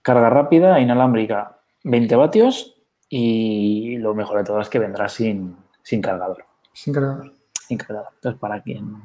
Carga 0.00 0.30
rápida, 0.30 0.80
inalámbrica, 0.80 1.58
20 1.84 2.16
vatios 2.16 2.80
y 3.06 3.98
lo 3.98 4.14
mejor 4.14 4.38
de 4.38 4.44
todo 4.44 4.62
es 4.62 4.70
que 4.70 4.78
vendrá 4.78 5.10
sin, 5.10 5.56
sin 5.82 6.00
cargador. 6.00 6.44
Sin 6.72 6.92
cargador. 6.92 7.32
Sin 7.66 7.78
cargador. 7.78 8.12
Entonces, 8.14 8.40
para 8.40 8.62
quien 8.62 8.96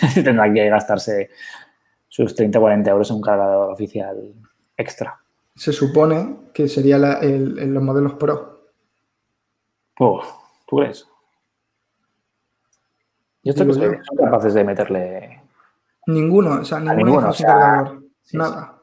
tendrá 0.24 0.52
que 0.52 0.68
gastarse 0.68 1.30
sus 2.08 2.36
30-40 2.36 2.88
euros 2.88 3.10
en 3.10 3.16
un 3.16 3.22
cargador 3.22 3.72
oficial 3.72 4.34
extra. 4.76 5.20
Se 5.54 5.72
supone 5.72 6.50
que 6.52 6.68
sería 6.68 6.96
el, 6.96 7.74
los 7.74 7.82
modelos 7.82 8.14
Pro. 8.14 8.70
Oh, 10.00 10.22
¿Tú 10.66 10.76
crees? 10.76 11.08
Yo 13.42 13.52
estoy 13.52 13.66
que 13.66 14.04
son 14.04 14.16
capaces 14.16 14.54
de 14.54 14.64
meterle... 14.64 15.42
Ninguno, 16.06 16.60
o 16.60 16.64
sea, 16.64 16.80
ninguno, 16.80 17.32
sin 17.32 17.46
cargador. 17.46 18.02
Nada. 18.32 18.78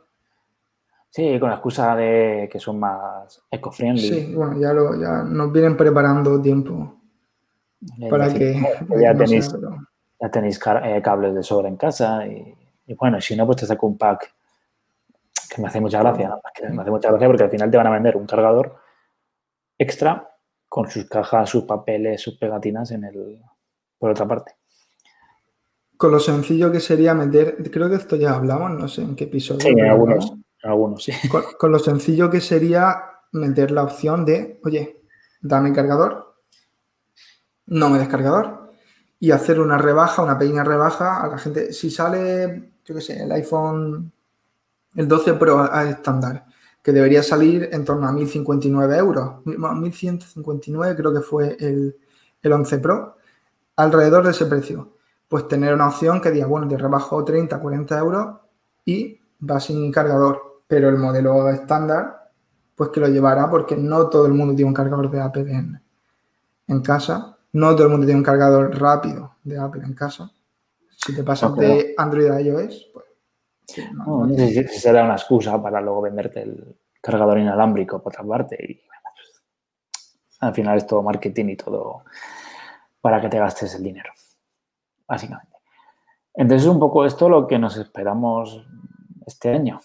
Sí, 1.10 1.40
con 1.40 1.50
la 1.50 1.56
excusa 1.56 1.96
de 1.96 2.50
que 2.52 2.60
son 2.60 2.80
más 2.80 3.42
eco-friendly. 3.50 4.02
Sí, 4.02 4.34
bueno, 4.36 4.60
ya, 4.60 4.74
lo, 4.74 5.00
ya 5.00 5.24
nos 5.24 5.52
vienen 5.52 5.78
preparando 5.78 6.42
tiempo 6.42 7.02
para 8.10 8.34
que, 8.34 8.62
ya, 9.02 9.16
tenéis, 9.16 9.56
ya 10.22 10.32
tenéis 10.32 10.60
eh, 10.84 11.02
cables 11.04 11.36
de 11.36 11.44
sobra 11.44 11.68
en 11.68 11.78
casa 11.78 12.26
y, 12.26 12.56
bueno, 12.96 13.20
si 13.20 13.36
no, 13.36 13.46
pues 13.46 13.58
te 13.58 13.66
saco 13.66 13.88
un 13.88 13.98
pack 13.98 14.34
que 15.54 15.62
me 15.62 15.68
hace 15.68 15.80
mucha 15.80 16.00
gracia, 16.00 16.36
me 16.72 16.82
hace 16.82 16.92
mucha 16.92 17.10
gracia 17.10 17.28
porque 17.28 17.44
al 17.44 17.50
final 17.50 17.72
te 17.72 17.78
van 17.78 17.88
a 17.88 17.92
vender 17.92 18.18
un 18.18 18.26
cargador 18.26 18.76
extra 19.78 20.36
con 20.68 20.90
sus 20.90 21.06
cajas, 21.06 21.50
sus 21.50 21.64
papeles, 21.64 22.22
sus 22.22 22.38
pegatinas 22.38 22.92
en 22.92 23.06
el 23.06 23.42
por 23.98 24.12
otra 24.12 24.28
parte. 24.28 24.56
Con 25.98 26.12
lo 26.12 26.20
sencillo 26.20 26.72
que 26.72 26.80
sería 26.80 27.14
meter, 27.14 27.58
creo 27.72 27.90
que 27.90 27.96
esto 27.96 28.18
ya 28.18 28.36
hablamos, 28.36 28.72
no 28.72 28.88
sé 28.88 29.02
en 29.02 29.16
qué 29.16 29.26
episodio. 29.26 29.62
Sí, 29.62 29.70
en 29.70 29.86
algunos. 29.86 30.34
Algunos, 30.64 31.04
sí. 31.04 31.14
Con, 31.30 31.72
lo 31.72 31.80
sencillo 31.80 32.30
que 32.30 32.42
sería 32.42 32.96
meter 33.32 33.72
la 33.72 33.84
opción 33.84 34.26
de, 34.26 34.60
oye, 34.64 35.02
dame 35.42 35.72
cargador, 35.72 36.25
no 37.68 37.90
me 37.90 38.00
des 38.00 38.08
cargador, 38.08 38.72
y 39.20 39.32
hacer 39.32 39.60
una 39.60 39.78
rebaja, 39.78 40.22
una 40.22 40.38
pequeña 40.38 40.64
rebaja 40.64 41.22
a 41.22 41.28
la 41.28 41.38
gente. 41.38 41.74
Si 41.74 41.90
sale, 41.90 42.74
yo 42.86 42.96
qué 42.96 43.02
sé, 43.02 43.24
el 43.24 43.32
iPhone, 43.32 44.12
el 44.96 45.08
12 45.08 45.34
Pro 45.36 45.66
estándar, 45.84 46.46
que 46.82 46.92
debería 46.92 47.24
salir 47.24 47.70
en 47.72 47.84
torno 47.84 48.08
a 48.08 48.12
1.059 48.12 48.98
euros, 48.98 49.44
1.159 49.46 50.96
creo 50.96 51.14
que 51.14 51.22
fue 51.22 51.58
el, 51.60 51.98
el 52.42 52.52
11 52.52 52.78
Pro, 52.80 53.18
alrededor 53.76 54.24
de 54.26 54.32
ese 54.32 54.46
precio. 54.46 54.94
Pues 55.28 55.48
tener 55.48 55.74
una 55.74 55.88
opción 55.88 56.22
que 56.22 56.32
diga, 56.32 56.46
bueno, 56.46 56.68
te 56.68 56.78
rebajo 56.78 57.24
30, 57.24 57.60
40 57.60 58.00
euros 58.00 58.36
y 58.86 59.20
va 59.42 59.60
sin 59.60 59.92
cargador 59.92 60.56
pero 60.68 60.90
el 60.90 60.98
modelo 60.98 61.50
estándar, 61.50 62.32
pues 62.76 62.90
que 62.90 63.00
lo 63.00 63.08
llevará 63.08 63.50
porque 63.50 63.78
no 63.78 64.10
todo 64.10 64.26
el 64.26 64.34
mundo 64.34 64.56
tiene 64.56 64.70
un 64.70 64.74
cargador 64.74 65.10
de 65.10 65.22
Apple 65.22 65.82
en, 66.68 66.82
casa, 66.82 67.35
no 67.56 67.74
todo 67.74 67.86
el 67.86 67.92
mundo 67.92 68.06
tiene 68.06 68.20
un 68.20 68.26
cargador 68.26 68.78
rápido 68.78 69.38
de 69.46 69.58
Apple 69.58 69.84
en 69.86 69.94
casa. 69.94 70.30
Si 70.90 71.16
te 71.16 71.24
pasas 71.24 71.56
de 71.56 71.96
Android 71.98 72.30
a 72.30 72.42
iOS, 72.42 72.90
pues... 72.92 73.06
no, 73.94 74.28
no, 74.28 74.36
sé 74.36 74.68
si 74.68 74.80
será 74.80 75.06
una 75.06 75.16
excusa 75.16 75.62
para 75.62 75.80
luego 75.80 76.02
venderte 76.02 76.42
el 76.42 76.76
cargador 77.00 77.40
inalámbrico 77.40 78.04
por 78.04 78.12
otra 78.12 78.26
parte. 78.26 78.58
Y, 78.62 78.82
al 80.42 80.54
final 80.54 80.78
es 80.78 80.86
todo 80.86 81.02
marketing 81.02 81.46
y 81.46 81.56
todo 81.56 82.04
para 83.00 83.22
que 83.22 83.30
te 83.30 83.40
gastes 83.40 83.74
el 83.76 83.84
dinero, 83.84 84.12
básicamente. 85.08 85.56
Entonces, 86.34 86.68
un 86.68 86.78
poco 86.78 87.06
esto 87.06 87.30
lo 87.30 87.48
que 87.48 87.58
nos 87.58 87.78
esperamos 87.78 88.68
este 89.26 89.54
año. 89.54 89.80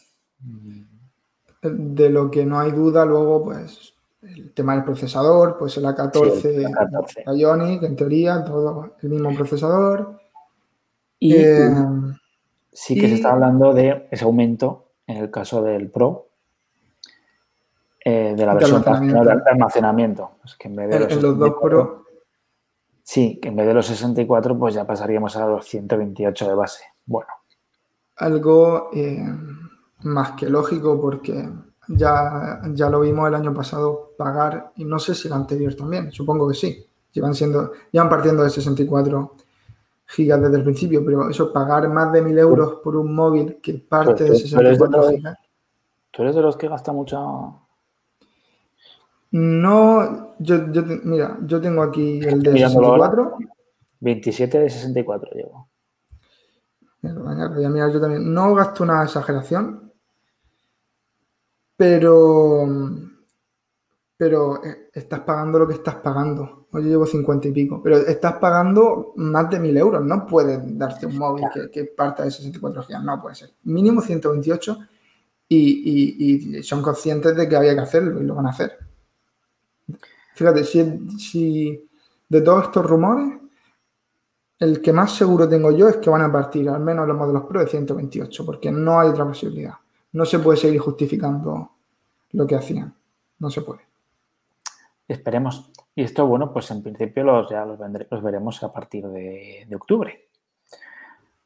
De 1.63 2.11
lo 2.11 2.33
que 2.33 2.45
no 2.45 2.59
hay 2.59 2.73
duda 2.73 3.05
luego, 3.05 3.45
pues 3.45 3.90
el 4.23 4.53
tema 4.53 4.75
del 4.75 4.85
procesador, 4.85 5.57
pues 5.59 5.77
el 5.77 5.85
A14, 5.85 7.37
Ionic, 7.37 7.83
en 7.83 7.97
teoría, 7.97 8.45
todo 8.45 8.95
el 9.03 9.09
mismo 9.09 9.35
procesador. 9.35 10.21
Y 11.19 11.35
eh, 11.37 11.71
sí 12.73 12.99
que 12.99 13.09
se 13.09 13.15
está 13.15 13.33
hablando 13.33 13.73
de 13.73 14.09
ese 14.11 14.25
aumento 14.25 14.89
en 15.07 15.19
el 15.19 15.31
caso 15.31 15.63
del 15.63 15.91
Pro, 15.91 16.29
eh, 18.05 18.35
de 18.37 18.47
la 18.47 18.55
versión 18.55 18.83
de 18.83 19.43
almacenamiento. 19.51 20.33
que 20.59 20.69
en 20.69 20.77
vez 20.77 20.91
de 20.91 21.17
los, 21.17 21.39
dos 21.39 21.55
Pro. 21.61 22.05
Sí, 23.03 23.39
que 23.43 23.49
en 23.49 23.57
vez 23.57 23.67
de 23.67 23.75
los 23.75 23.87
64, 23.87 24.59
pues 24.59 24.75
ya 24.75 24.87
pasaríamos 24.87 25.37
a 25.37 25.47
los 25.47 25.67
128 25.67 26.49
de 26.49 26.55
base. 26.55 26.85
Bueno. 27.07 27.29
Algo 28.17 28.91
eh, 28.93 29.27
más 30.03 30.33
que 30.33 30.49
lógico 30.49 31.01
porque 31.01 31.49
ya, 31.97 32.61
ya 32.73 32.89
lo 32.89 33.01
vimos 33.01 33.29
el 33.29 33.35
año 33.35 33.53
pasado 33.53 34.13
pagar, 34.17 34.73
y 34.77 34.85
no 34.85 34.99
sé 34.99 35.15
si 35.15 35.29
el 35.29 35.35
anterior 35.35 35.75
también, 35.75 36.13
supongo 36.13 36.49
que 36.49 36.55
sí. 36.55 36.87
Llevan 37.13 37.35
siendo, 37.35 37.73
llevan 37.91 38.09
partiendo 38.09 38.45
de 38.45 38.51
64 38.51 39.35
gigas 40.07 40.41
desde 40.43 40.57
el 40.57 40.65
principio, 40.65 41.05
pero 41.05 41.29
eso 41.29 41.53
pagar 41.53 41.89
más 41.89 42.13
de 42.13 42.23
1000 42.23 42.39
euros 42.39 42.75
por 42.83 42.97
un 42.97 43.15
móvil 43.15 43.59
que 43.61 43.75
parte 43.75 44.25
de 44.25 44.37
64 44.37 45.11
gigas. 45.11 45.39
¿Tú 46.11 46.23
eres 46.23 46.35
de 46.35 46.43
los 46.43 46.57
que 46.57 46.69
gasta 46.69 46.93
mucho? 46.93 47.67
No, 49.33 50.35
yo, 50.39 50.59
mira, 51.05 51.39
yo 51.43 51.61
tengo 51.61 51.83
aquí 51.83 52.21
el 52.21 52.43
de 52.43 52.53
64. 52.53 53.39
27 54.01 54.59
de 54.59 54.71
64 54.71 55.31
llevo. 55.35 55.69
Mira, 57.03 57.89
yo 57.89 58.01
también. 58.01 58.33
No 58.33 58.55
gasto 58.55 58.83
una 58.83 59.05
exageración, 59.05 59.90
pero, 61.81 62.69
pero 64.15 64.63
eh, 64.63 64.91
estás 64.93 65.21
pagando 65.21 65.61
lo 65.61 65.67
que 65.67 65.73
estás 65.73 65.95
pagando. 65.95 66.67
Hoy 66.73 66.83
yo 66.83 66.89
llevo 66.91 67.07
50 67.07 67.49
y 67.49 67.53
pico, 67.53 67.81
pero 67.83 67.97
estás 67.97 68.35
pagando 68.35 69.15
más 69.17 69.49
de 69.49 69.59
1000 69.59 69.77
euros. 69.79 70.05
No 70.05 70.27
puedes 70.27 70.61
darte 70.77 71.07
un 71.07 71.17
móvil 71.17 71.47
que, 71.55 71.71
que 71.71 71.85
parta 71.87 72.25
de 72.25 72.33
64 72.33 72.83
GB. 72.83 73.03
No 73.03 73.23
puede 73.23 73.35
ser. 73.35 73.55
Mínimo 73.63 74.03
128 74.03 74.77
y, 75.49 76.59
y, 76.59 76.63
son 76.63 76.83
conscientes 76.83 77.35
de 77.35 77.49
que 77.49 77.57
había 77.57 77.73
que 77.73 77.81
hacerlo 77.81 78.21
y 78.21 78.27
lo 78.27 78.35
van 78.35 78.49
a 78.49 78.51
hacer. 78.51 78.77
Fíjate, 80.35 80.65
si, 80.65 81.09
si 81.19 81.89
de 82.29 82.43
todos 82.43 82.65
estos 82.65 82.85
rumores, 82.85 83.39
el 84.59 84.83
que 84.83 84.93
más 84.93 85.17
seguro 85.17 85.49
tengo 85.49 85.71
yo 85.71 85.89
es 85.89 85.97
que 85.97 86.11
van 86.11 86.21
a 86.21 86.31
partir 86.31 86.69
al 86.69 86.81
menos 86.81 87.09
los 87.09 87.17
modelos 87.17 87.45
Pro 87.45 87.61
de 87.61 87.69
128, 87.69 88.45
porque 88.45 88.71
no 88.71 89.01
hay 89.01 89.09
otra 89.09 89.25
posibilidad 89.25 89.77
no 90.13 90.25
se 90.25 90.39
puede 90.39 90.59
seguir 90.59 90.81
justificando 90.81 91.71
lo 92.33 92.47
que 92.47 92.57
hacían. 92.57 92.95
no 93.39 93.51
se 93.51 93.63
puede. 93.63 93.81
Esperemos. 95.09 95.71
Y 95.95 96.03
esto, 96.03 96.27
bueno, 96.27 96.53
pues 96.53 96.71
en 96.71 96.83
principio 96.83 97.25
los, 97.25 97.51
ya 97.51 97.65
los, 97.65 97.79
los 98.11 98.23
veremos 98.23 98.63
a 98.63 98.73
partir 98.73 99.07
de, 99.09 99.67
de, 99.69 99.77
octubre. 99.77 100.29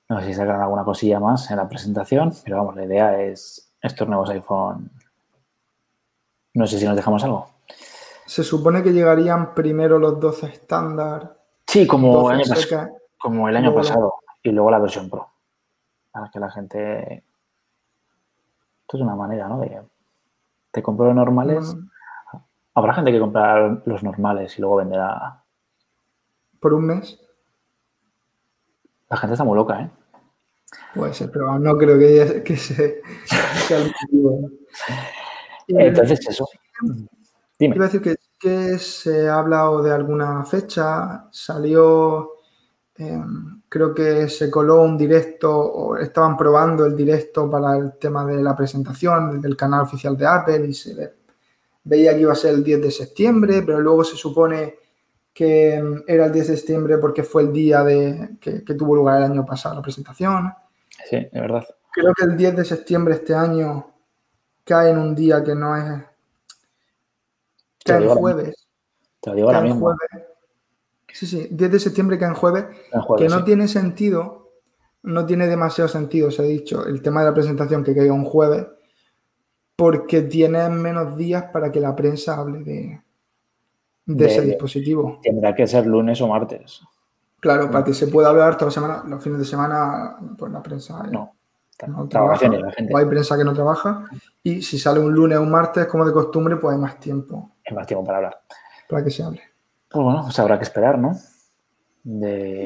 No 0.08 0.20
sé 0.20 0.26
si 0.26 0.34
sacarán 0.34 0.62
alguna 0.62 0.84
cosilla 0.84 1.18
más 1.18 1.50
en 1.50 1.56
la 1.56 1.68
presentación, 1.68 2.32
pero 2.44 2.58
vamos, 2.58 2.76
la 2.76 2.84
idea 2.84 3.22
es 3.22 3.72
estos 3.80 4.06
nuevos 4.06 4.28
iPhone. 4.30 4.90
No 6.54 6.66
sé 6.66 6.78
si 6.78 6.84
nos 6.84 6.96
dejamos 6.96 7.24
algo. 7.24 7.48
Se 8.26 8.42
supone 8.42 8.82
que 8.82 8.92
llegarían 8.92 9.54
primero 9.54 9.98
los 9.98 10.20
12 10.20 10.46
estándar. 10.46 11.38
Sí, 11.66 11.86
como, 11.86 12.30
el 12.30 12.40
año, 12.40 12.54
como 13.18 13.48
el 13.48 13.56
año 13.56 13.74
pasado. 13.74 14.14
Y 14.42 14.50
luego 14.50 14.70
la 14.70 14.78
versión 14.78 15.10
Pro. 15.10 15.28
Para 16.10 16.30
que 16.30 16.38
la 16.38 16.50
gente. 16.50 17.24
Esto 18.94 19.02
es 19.02 19.08
una 19.08 19.16
manera, 19.16 19.48
¿no? 19.48 19.58
De, 19.58 19.82
te 20.70 20.80
compro 20.80 21.06
los 21.06 21.16
normales. 21.16 21.74
Habrá 22.74 22.94
gente 22.94 23.10
que 23.10 23.18
comprar 23.18 23.82
los 23.86 24.04
normales 24.04 24.56
y 24.56 24.60
luego 24.60 24.76
venderá. 24.76 25.42
¿Por 26.60 26.74
un 26.74 26.86
mes? 26.86 27.20
La 29.10 29.16
gente 29.16 29.34
está 29.34 29.42
muy 29.42 29.56
loca, 29.56 29.80
¿eh? 29.80 29.90
Puede 30.94 31.12
ser, 31.12 31.32
pero 31.32 31.58
no 31.58 31.76
creo 31.76 31.98
que, 31.98 32.44
que 32.44 32.56
se, 32.56 33.02
sea 33.66 33.78
el 33.78 33.92
motivo. 34.00 34.50
Entonces, 35.66 36.28
eso. 36.28 36.46
Dime. 37.58 37.74
Iba 37.74 37.86
a 37.86 37.88
decir 37.88 38.00
que, 38.00 38.14
que 38.38 38.78
se 38.78 39.28
ha 39.28 39.40
hablado 39.40 39.82
de 39.82 39.92
alguna 39.92 40.44
fecha, 40.44 41.26
salió, 41.32 42.33
eh, 42.98 43.22
creo 43.68 43.94
que 43.94 44.28
se 44.28 44.50
coló 44.50 44.82
un 44.82 44.96
directo, 44.96 45.50
o 45.52 45.96
estaban 45.96 46.36
probando 46.36 46.86
el 46.86 46.96
directo 46.96 47.50
para 47.50 47.76
el 47.76 47.92
tema 47.98 48.24
de 48.24 48.42
la 48.42 48.56
presentación 48.56 49.40
del 49.40 49.56
canal 49.56 49.82
oficial 49.82 50.16
de 50.16 50.26
Apple 50.26 50.66
y 50.68 50.74
se 50.74 51.14
veía 51.84 52.14
que 52.14 52.20
iba 52.20 52.32
a 52.32 52.36
ser 52.36 52.54
el 52.54 52.64
10 52.64 52.82
de 52.82 52.90
septiembre, 52.90 53.62
pero 53.62 53.80
luego 53.80 54.04
se 54.04 54.16
supone 54.16 54.76
que 55.32 55.82
mm, 55.82 56.02
era 56.06 56.26
el 56.26 56.32
10 56.32 56.48
de 56.48 56.56
septiembre 56.56 56.98
porque 56.98 57.24
fue 57.24 57.42
el 57.42 57.52
día 57.52 57.82
de, 57.82 58.36
que, 58.40 58.62
que 58.62 58.74
tuvo 58.74 58.94
lugar 58.94 59.18
el 59.18 59.24
año 59.32 59.44
pasado 59.44 59.74
la 59.74 59.82
presentación. 59.82 60.52
Sí, 61.08 61.16
de 61.16 61.40
verdad. 61.40 61.64
Creo 61.92 62.12
que 62.14 62.24
el 62.24 62.36
10 62.36 62.56
de 62.56 62.64
septiembre 62.64 63.14
este 63.14 63.34
año 63.34 63.92
cae 64.64 64.90
en 64.90 64.98
un 64.98 65.14
día 65.14 65.42
que 65.42 65.54
no 65.54 65.76
es 65.76 66.04
Cae 67.84 68.02
en 68.02 68.08
jueves. 68.08 68.66
Te 69.20 69.30
lo 69.30 69.36
digo 69.36 69.48
ahora 69.48 69.60
mismo. 69.60 69.80
Jueves. 69.80 70.28
Sí, 71.14 71.26
sí, 71.28 71.46
10 71.48 71.70
de 71.70 71.78
septiembre 71.78 72.18
cae 72.18 72.30
en 72.30 72.34
jueves, 72.34 72.64
que 73.16 73.28
no 73.28 73.44
tiene 73.44 73.68
sentido, 73.68 74.50
no 75.04 75.24
tiene 75.24 75.46
demasiado 75.46 75.86
sentido, 75.86 76.32
se 76.32 76.42
ha 76.42 76.44
dicho, 76.44 76.84
el 76.86 77.02
tema 77.02 77.20
de 77.20 77.26
la 77.26 77.34
presentación 77.34 77.84
que 77.84 77.94
caiga 77.94 78.12
un 78.12 78.24
jueves, 78.24 78.66
porque 79.76 80.22
tiene 80.22 80.68
menos 80.70 81.16
días 81.16 81.44
para 81.52 81.70
que 81.70 81.78
la 81.78 81.94
prensa 81.94 82.36
hable 82.36 82.64
de, 82.64 83.00
de, 84.06 84.26
ese 84.26 84.40
dispositivo. 84.42 85.20
Tendrá 85.22 85.54
que 85.54 85.68
ser 85.68 85.86
lunes 85.86 86.20
o 86.20 86.26
martes. 86.26 86.80
Claro, 87.38 87.70
para 87.70 87.84
que 87.84 87.94
se 87.94 88.08
pueda 88.08 88.30
hablar 88.30 88.56
toda 88.56 88.66
la 88.66 88.72
semana, 88.72 89.04
los 89.06 89.22
fines 89.22 89.38
de 89.38 89.44
semana, 89.44 90.16
pues 90.36 90.50
la 90.50 90.62
prensa 90.62 91.04
no, 91.04 91.32
no 91.86 92.08
trabaja, 92.08 92.50
o 92.90 92.96
hay 92.96 93.04
prensa 93.06 93.36
que 93.36 93.44
no 93.44 93.52
trabaja, 93.52 94.06
y 94.42 94.62
si 94.62 94.80
sale 94.80 94.98
un 94.98 95.14
lunes 95.14 95.38
o 95.38 95.42
un 95.42 95.50
martes, 95.52 95.86
como 95.86 96.04
de 96.04 96.12
costumbre, 96.12 96.56
pues 96.56 96.74
hay 96.74 96.80
más 96.80 96.98
tiempo 96.98 97.54
es 97.64 97.74
más 97.74 97.86
tiempo 97.86 98.04
para 98.04 98.18
hablar. 98.18 98.40
Para 98.88 99.04
que 99.04 99.10
se 99.10 99.22
hable. 99.22 99.40
Pues 99.94 100.02
bueno, 100.02 100.22
pues 100.24 100.36
habrá 100.40 100.58
que 100.58 100.64
esperar, 100.64 100.98
¿no? 100.98 101.12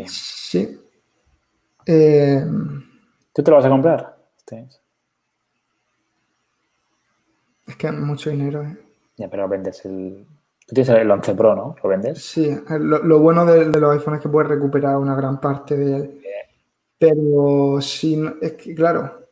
Sí. 0.06 0.80
Eh, 1.84 2.42
¿Tú 3.34 3.42
te 3.42 3.50
lo 3.50 3.58
vas 3.58 3.66
a 3.66 3.68
comprar? 3.68 4.16
Es 7.66 7.76
que 7.76 7.92
mucho 7.92 8.30
dinero, 8.30 8.62
¿eh? 8.62 8.78
Ya, 9.18 9.28
pero 9.28 9.46
vendes 9.46 9.84
el... 9.84 10.24
Tú 10.66 10.74
tienes 10.74 10.88
el 10.88 11.10
11 11.10 11.34
Pro, 11.34 11.54
¿no? 11.54 11.76
¿Lo 11.82 11.90
vendes? 11.90 12.24
Sí, 12.24 12.50
lo, 12.80 13.20
bueno 13.20 13.44
de, 13.44 13.66
los 13.78 13.92
iPhones 13.92 14.20
es 14.20 14.22
que 14.22 14.30
puedes 14.30 14.48
recuperar 14.48 14.96
una 14.96 15.14
gran 15.14 15.38
parte 15.38 15.76
de 15.76 15.96
él. 15.96 16.22
Pero 16.98 17.78
si 17.82 18.18
es 18.40 18.52
que, 18.54 18.74
claro, 18.74 19.28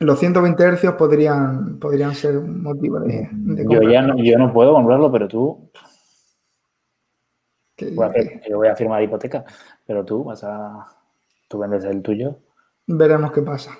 los 0.00 0.18
120 0.18 0.72
Hz 0.72 0.92
podrían, 0.94 1.78
podrían 1.78 2.16
ser 2.16 2.36
un 2.36 2.64
motivo 2.64 2.98
de, 2.98 3.28
yo 3.70 3.82
ya 3.82 4.02
no, 4.02 4.16
yo 4.16 4.36
no 4.38 4.52
puedo 4.52 4.74
comprarlo, 4.74 5.12
pero 5.12 5.28
tú. 5.28 5.70
Yo 7.78 8.56
voy 8.56 8.68
a 8.68 8.76
firmar 8.76 9.02
hipoteca, 9.02 9.44
pero 9.86 10.04
tú 10.04 10.24
vas 10.24 10.44
a. 10.44 10.86
Tú 11.48 11.58
vendes 11.58 11.84
el 11.84 12.02
tuyo. 12.02 12.36
Veremos 12.86 13.32
qué 13.32 13.42
pasa. 13.42 13.72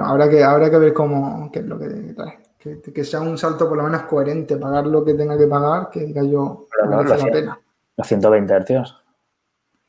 habrá, 0.00 0.28
que, 0.28 0.42
habrá 0.42 0.70
que 0.70 0.78
ver 0.78 0.92
cómo 0.92 1.50
qué 1.52 1.60
es 1.60 1.66
lo 1.66 1.78
que 1.78 1.88
trae. 2.14 2.38
Que, 2.58 3.04
sea 3.04 3.20
un 3.20 3.36
salto 3.36 3.68
por 3.68 3.76
lo 3.76 3.84
menos 3.84 4.02
coherente, 4.02 4.56
pagar 4.56 4.86
lo 4.86 5.04
que 5.04 5.14
tenga 5.14 5.36
que 5.36 5.46
pagar, 5.46 5.90
que 5.90 6.00
diga 6.00 6.22
yo, 6.22 6.66
pero 6.70 6.90
no, 6.90 7.02
la 7.02 7.16
pena. 7.16 7.60
Los 7.96 8.06
120 8.06 8.54
Hz. 8.60 8.94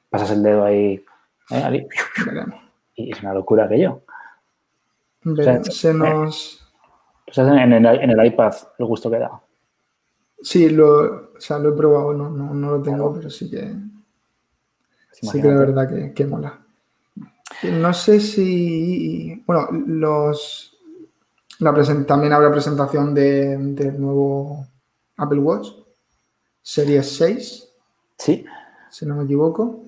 Pasas 0.09 0.31
el 0.31 0.43
dedo 0.43 0.65
ahí, 0.65 1.03
¿eh? 1.51 1.87
Y 2.95 3.11
es 3.11 3.21
una 3.21 3.33
locura 3.33 3.65
aquello 3.65 4.01
se 5.69 5.93
nos... 5.93 6.61
en, 7.35 7.73
el, 7.73 7.85
en 7.85 8.11
el 8.11 8.25
iPad 8.25 8.53
el 8.77 8.85
gusto 8.85 9.09
que 9.09 9.19
da. 9.19 9.41
Sí, 10.41 10.69
lo, 10.69 11.24
o 11.37 11.41
sea, 11.41 11.59
lo 11.59 11.69
he 11.69 11.77
probado, 11.77 12.13
no, 12.13 12.29
no, 12.29 12.71
lo 12.71 12.81
tengo, 12.81 13.13
pero 13.13 13.29
sí 13.29 13.49
que. 13.49 13.75
Sí 15.11 15.41
que 15.41 15.47
la 15.47 15.57
verdad 15.57 15.89
que, 15.89 16.13
que, 16.13 16.25
mola. 16.25 16.59
No 17.63 17.93
sé 17.93 18.19
si. 18.19 19.43
Bueno, 19.45 19.69
los. 19.71 20.71
La 21.59 21.73
también 22.05 22.33
habrá 22.33 22.51
presentación 22.51 23.13
de, 23.13 23.57
del 23.57 23.99
nuevo 23.99 24.67
Apple 25.15 25.39
Watch, 25.39 25.69
Series 26.61 27.15
6. 27.15 27.69
Sí. 28.17 28.45
Si 28.89 29.05
no 29.05 29.15
me 29.15 29.23
equivoco. 29.23 29.85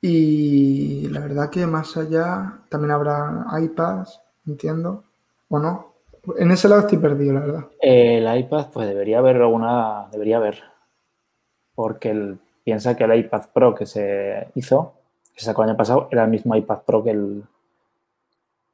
Y 0.00 1.08
la 1.08 1.20
verdad 1.20 1.50
que 1.50 1.66
más 1.66 1.96
allá 1.96 2.60
también 2.68 2.92
habrá 2.92 3.46
iPads, 3.60 4.20
entiendo, 4.46 5.04
¿o 5.48 5.58
no? 5.58 5.87
En 6.36 6.50
ese 6.50 6.68
lado 6.68 6.82
estoy 6.82 6.98
perdido, 6.98 7.34
la 7.34 7.40
verdad. 7.40 7.66
El 7.80 8.38
iPad, 8.38 8.68
pues 8.72 8.88
debería 8.88 9.18
haber 9.18 9.36
alguna, 9.36 10.08
debería 10.10 10.36
haber, 10.38 10.62
porque 11.74 12.10
él 12.10 12.38
piensa 12.64 12.96
que 12.96 13.04
el 13.04 13.14
iPad 13.14 13.46
Pro 13.52 13.74
que 13.74 13.86
se 13.86 14.48
hizo, 14.54 14.94
que 15.32 15.40
se 15.40 15.46
sacó 15.46 15.62
el 15.62 15.70
año 15.70 15.78
pasado, 15.78 16.08
era 16.10 16.24
el 16.24 16.30
mismo 16.30 16.54
iPad 16.54 16.82
Pro 16.82 17.02
que 17.02 17.10
el, 17.10 17.44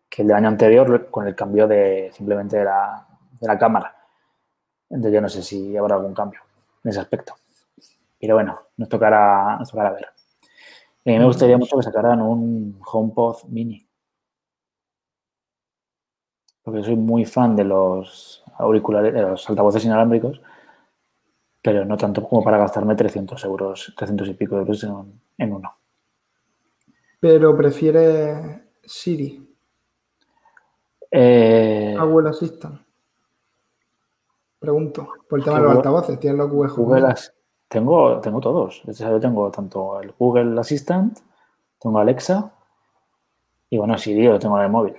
que 0.09 0.23
el 0.23 0.29
del 0.29 0.37
año 0.37 0.49
anterior, 0.49 1.11
con 1.11 1.27
el 1.27 1.35
cambio 1.35 1.67
de 1.67 2.11
simplemente 2.13 2.57
de 2.59 2.65
la, 2.65 3.07
de 3.41 3.47
la 3.47 3.59
cámara. 3.59 3.95
Entonces 4.91 5.13
yo 5.13 5.21
no 5.21 5.29
sé 5.29 5.43
si 5.43 5.77
habrá 5.77 5.97
algún 5.97 6.15
cambio 6.15 6.41
en 6.83 6.91
ese 6.91 7.01
aspecto. 7.01 7.35
Pero 8.21 8.35
bueno, 8.35 8.59
nos 8.77 8.89
tocará, 8.89 9.57
nos 9.59 9.71
tocará 9.71 9.91
ver. 9.91 10.07
A 10.07 11.11
mí 11.11 11.19
me 11.19 11.25
gustaría 11.27 11.59
mucho 11.59 11.77
que 11.77 11.83
sacaran 11.83 12.23
un 12.23 12.81
HomePod 12.85 13.45
mini. 13.49 13.84
Porque 16.65 16.83
soy 16.83 16.97
muy 16.97 17.25
fan 17.25 17.55
de 17.55 17.65
los 17.65 18.43
auriculares, 18.59 19.15
de 19.15 19.23
los 19.23 19.49
altavoces 19.49 19.85
inalámbricos, 19.85 20.41
pero 21.63 21.85
no 21.85 21.97
tanto 21.97 22.27
como 22.27 22.43
para 22.43 22.59
gastarme 22.59 22.97
300 22.97 23.45
euros, 23.45 23.95
300 23.97 24.29
y 24.29 24.35
pico 24.35 24.57
euros 24.57 24.83
en, 24.83 25.21
en 25.39 25.53
uno. 25.53 25.71
Pero 27.21 27.57
prefiere 27.57 28.65
Siri. 28.83 29.57
Eh, 31.11 31.97
Google 31.99 32.31
Assistant. 32.31 32.81
Pregunto, 34.59 35.09
por 35.29 35.39
el 35.39 35.45
tema 35.45 35.59
de 35.59 35.65
los 35.65 35.77
altavoces, 35.77 36.19
¿tienes 36.19 36.39
los 36.39 36.51
Google, 36.51 36.73
Google, 36.73 37.15
tengo, 37.69 38.21
tengo 38.21 38.41
todos. 38.41 38.83
Yo 38.85 39.21
tengo 39.21 39.51
tanto 39.51 40.01
el 40.01 40.13
Google 40.19 40.59
Assistant, 40.59 41.19
tengo 41.79 41.99
Alexa 41.99 42.53
y 43.69 43.79
bueno, 43.79 43.99
Siri 43.99 44.27
lo 44.27 44.39
tengo 44.39 44.59
en 44.59 44.65
el 44.65 44.71
móvil. 44.71 44.97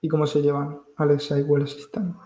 ¿Y 0.00 0.08
cómo 0.08 0.26
se 0.26 0.40
llevan 0.40 0.80
Alexa 0.96 1.38
y 1.38 1.42
Google 1.42 1.64
Assistant? 1.64 2.16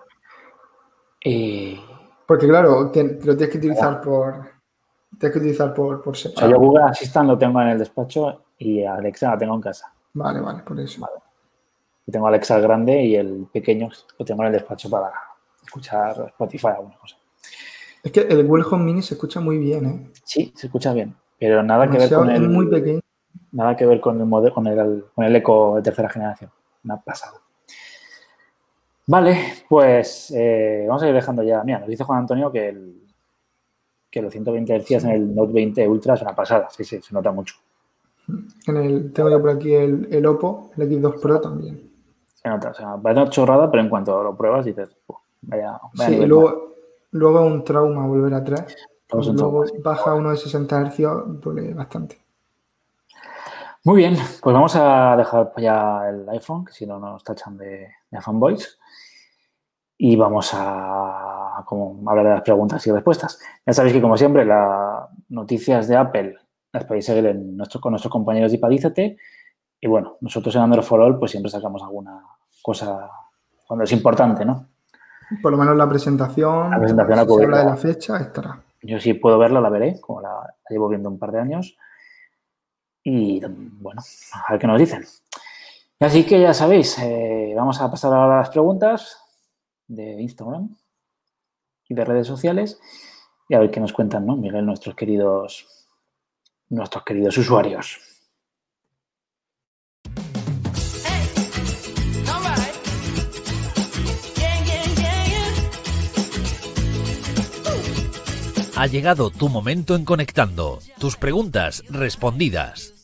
Y... 1.24 1.80
Porque 2.26 2.48
claro, 2.48 2.82
lo 2.82 2.90
tienes 2.90 3.48
que 3.48 3.58
utilizar 3.58 4.00
por... 4.00 4.50
Tienes 5.18 5.32
que 5.32 5.38
utilizar 5.38 5.72
por, 5.72 6.02
por 6.02 6.16
separado. 6.16 6.52
yo 6.52 6.58
Google 6.58 6.84
Assistant 6.84 7.28
lo 7.28 7.38
tengo 7.38 7.60
en 7.62 7.68
el 7.68 7.78
despacho 7.78 8.44
y 8.58 8.84
Alexa 8.84 9.30
la 9.30 9.38
tengo 9.38 9.54
en 9.54 9.60
casa. 9.60 9.92
Vale, 10.12 10.40
vale, 10.40 10.62
por 10.62 10.78
eso. 10.80 11.00
Vale. 11.00 11.22
tengo 12.10 12.26
Alexa 12.26 12.58
grande 12.58 13.02
y 13.02 13.16
el 13.16 13.46
pequeño 13.52 13.88
lo 14.18 14.24
tengo 14.24 14.42
en 14.42 14.48
el 14.48 14.52
despacho 14.54 14.90
para 14.90 15.12
escuchar 15.62 16.26
Spotify 16.28 16.66
o 16.66 16.76
alguna 16.76 16.98
cosa. 16.98 17.16
Es 18.02 18.12
que 18.12 18.20
el 18.20 18.46
Google 18.46 18.64
Home 18.70 18.84
Mini 18.84 19.02
se 19.02 19.14
escucha 19.14 19.40
muy 19.40 19.58
bien, 19.58 19.86
¿eh? 19.86 20.10
Sí, 20.24 20.52
se 20.54 20.66
escucha 20.66 20.92
bien, 20.92 21.16
pero 21.38 21.62
nada 21.62 21.90
que 21.90 21.98
ver 21.98 22.12
con 22.12 22.30
el... 22.30 22.48
muy 22.48 22.66
pequeño. 22.66 23.00
Nada 23.52 23.76
que 23.76 23.86
ver 23.86 24.00
con 24.00 24.20
el, 24.20 24.26
modelo, 24.26 24.54
con 24.54 24.66
el, 24.66 25.04
con 25.14 25.24
el 25.24 25.36
eco 25.36 25.76
de 25.76 25.82
tercera 25.82 26.08
generación. 26.08 26.50
Una 26.84 27.00
pasada. 27.00 27.40
Vale, 29.08 29.64
pues 29.68 30.32
eh, 30.34 30.84
vamos 30.88 31.02
a 31.02 31.08
ir 31.08 31.14
dejando 31.14 31.42
ya. 31.42 31.62
Mira, 31.62 31.78
nos 31.78 31.88
dice 31.88 32.02
Juan 32.02 32.20
Antonio 32.20 32.50
que, 32.50 32.68
el, 32.68 33.02
que 34.10 34.20
los 34.20 34.32
120 34.32 34.80
Hz 34.80 35.04
en 35.04 35.10
el 35.10 35.34
Note 35.34 35.52
20 35.52 35.88
Ultra 35.88 36.14
es 36.14 36.22
una 36.22 36.34
pasada. 36.34 36.68
Sí, 36.70 36.82
sí, 36.82 37.00
se 37.00 37.14
nota 37.14 37.30
mucho. 37.30 37.54
En 38.66 38.76
el, 38.76 39.12
tengo 39.12 39.30
yo 39.30 39.40
por 39.40 39.50
aquí 39.50 39.72
el, 39.72 40.08
el 40.10 40.26
Oppo, 40.26 40.70
el 40.76 40.90
X2 40.90 41.20
Pro 41.20 41.40
también. 41.40 41.88
Se 42.34 42.48
nota, 42.48 42.70
o 42.70 42.74
sea, 42.74 42.96
parece 42.96 43.22
una 43.22 43.30
chorrada, 43.30 43.70
pero 43.70 43.82
en 43.82 43.88
cuanto 43.88 44.22
lo 44.22 44.36
pruebas 44.36 44.64
dices, 44.64 44.88
Vaya, 45.42 45.78
vaya 45.94 46.10
Sí, 46.10 46.16
y 46.16 46.26
luego, 46.26 46.74
luego 47.12 47.42
un 47.42 47.62
trauma 47.62 48.04
volver 48.06 48.34
a 48.34 48.42
3. 48.42 48.76
Luego 49.12 49.64
baja 49.84 50.14
uno 50.14 50.30
de 50.30 50.36
60 50.36 50.90
Hz, 50.90 51.40
duele 51.40 51.72
bastante. 51.72 52.18
Muy 53.84 53.98
bien, 53.98 54.16
pues 54.42 54.52
vamos 54.52 54.74
a 54.74 55.14
dejar 55.16 55.52
ya 55.58 56.08
el 56.08 56.28
iPhone, 56.30 56.64
que 56.64 56.72
si 56.72 56.84
no 56.86 56.98
nos 56.98 57.22
tachan 57.22 57.56
de, 57.56 57.88
de 58.10 58.20
fanboys. 58.20 58.76
Y 59.98 60.16
vamos 60.16 60.50
a, 60.52 61.62
como, 61.64 62.08
hablar 62.08 62.26
de 62.26 62.32
las 62.32 62.42
preguntas 62.42 62.86
y 62.86 62.92
respuestas. 62.92 63.38
Ya 63.64 63.72
sabéis 63.72 63.94
que, 63.94 64.02
como 64.02 64.16
siempre, 64.16 64.44
las 64.44 65.08
noticias 65.28 65.88
de 65.88 65.96
Apple 65.96 66.36
las 66.72 66.84
podéis 66.84 67.06
seguir 67.06 67.26
en 67.26 67.56
nuestro, 67.56 67.80
con 67.80 67.92
nuestros 67.92 68.12
compañeros 68.12 68.50
de 68.50 68.58
Ipadízate. 68.58 69.16
Y 69.80 69.86
bueno, 69.86 70.16
nosotros 70.20 70.54
en 70.56 70.62
Android 70.62 70.84
for 70.84 71.00
All, 71.00 71.18
pues 71.18 71.30
siempre 71.30 71.50
sacamos 71.50 71.82
alguna 71.82 72.22
cosa 72.62 73.10
cuando 73.66 73.84
es 73.84 73.92
importante, 73.92 74.44
¿no? 74.44 74.68
Por 75.42 75.52
lo 75.52 75.58
menos 75.58 75.76
la 75.76 75.88
presentación, 75.88 76.70
La 76.70 76.78
presentación 76.78 77.16
la 77.16 77.22
habla 77.22 77.58
de 77.58 77.64
la 77.64 77.76
fecha, 77.76 78.18
estará. 78.18 78.60
Yo 78.82 79.00
si 79.00 79.14
puedo 79.14 79.38
verla, 79.38 79.60
la 79.60 79.70
veré, 79.70 80.00
como 80.00 80.20
la, 80.20 80.28
la 80.28 80.54
llevo 80.70 80.88
viendo 80.88 81.08
un 81.08 81.18
par 81.18 81.32
de 81.32 81.40
años. 81.40 81.76
Y 83.02 83.40
bueno, 83.80 84.02
a 84.32 84.52
ver 84.52 84.60
qué 84.60 84.66
nos 84.66 84.78
dicen. 84.78 85.04
Así 85.98 86.24
que 86.24 86.40
ya 86.40 86.52
sabéis, 86.52 86.98
eh, 86.98 87.54
vamos 87.56 87.80
a 87.80 87.90
pasar 87.90 88.12
ahora 88.12 88.34
a 88.34 88.38
las 88.40 88.50
preguntas 88.50 89.18
de 89.88 90.20
Instagram 90.20 90.76
y 91.88 91.94
de 91.94 92.04
redes 92.04 92.26
sociales 92.26 92.80
y 93.48 93.54
a 93.54 93.60
ver 93.60 93.70
qué 93.70 93.80
nos 93.80 93.92
cuentan, 93.92 94.26
¿no? 94.26 94.36
Miguel, 94.36 94.66
nuestros 94.66 94.94
queridos, 94.94 95.66
nuestros 96.68 97.04
queridos 97.04 97.38
usuarios. 97.38 98.00
Ha 108.78 108.86
llegado 108.88 109.30
tu 109.30 109.48
momento 109.48 109.96
en 109.96 110.04
Conectando. 110.04 110.80
Tus 110.98 111.16
preguntas 111.16 111.82
respondidas. 111.88 112.95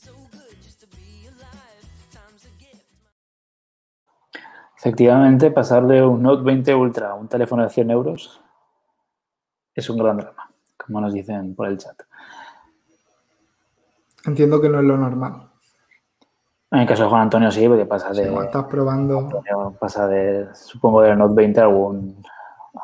Efectivamente, 4.85 5.53
pasar 5.53 5.87
de 5.87 6.03
un 6.03 6.25
Note 6.25 6.43
20 6.43 6.75
Ultra 6.75 7.11
a 7.11 7.15
un 7.15 7.29
teléfono 7.29 7.63
de 7.63 7.69
100 7.69 7.93
euros 7.93 8.43
es 9.73 9.89
un 9.89 9.97
gran 9.97 10.17
drama, 10.17 10.51
como 10.77 11.01
nos 11.01 11.13
dicen 11.13 11.55
por 11.55 11.69
el 11.69 11.79
chat. 11.79 12.03
Entiendo 14.25 14.61
que 14.61 14.69
no 14.69 14.81
es 14.81 14.85
lo 14.85 14.97
normal. 14.97 15.51
En 16.73 16.81
el 16.81 16.87
caso 16.89 17.05
de 17.05 17.11
Juan 17.11 17.23
Antonio 17.23 17.53
sí, 17.53 17.69
porque 17.69 17.87
pasa 17.87 18.11
de, 18.11 18.25
igual 18.27 18.47
estás 18.47 18.65
probando. 18.65 19.21
Antonio 19.21 19.77
pasa 19.79 20.09
de, 20.09 20.49
supongo, 20.53 21.03
del 21.03 21.17
Note 21.17 21.35
20 21.37 21.61
a 21.61 21.63
algún, 21.63 22.21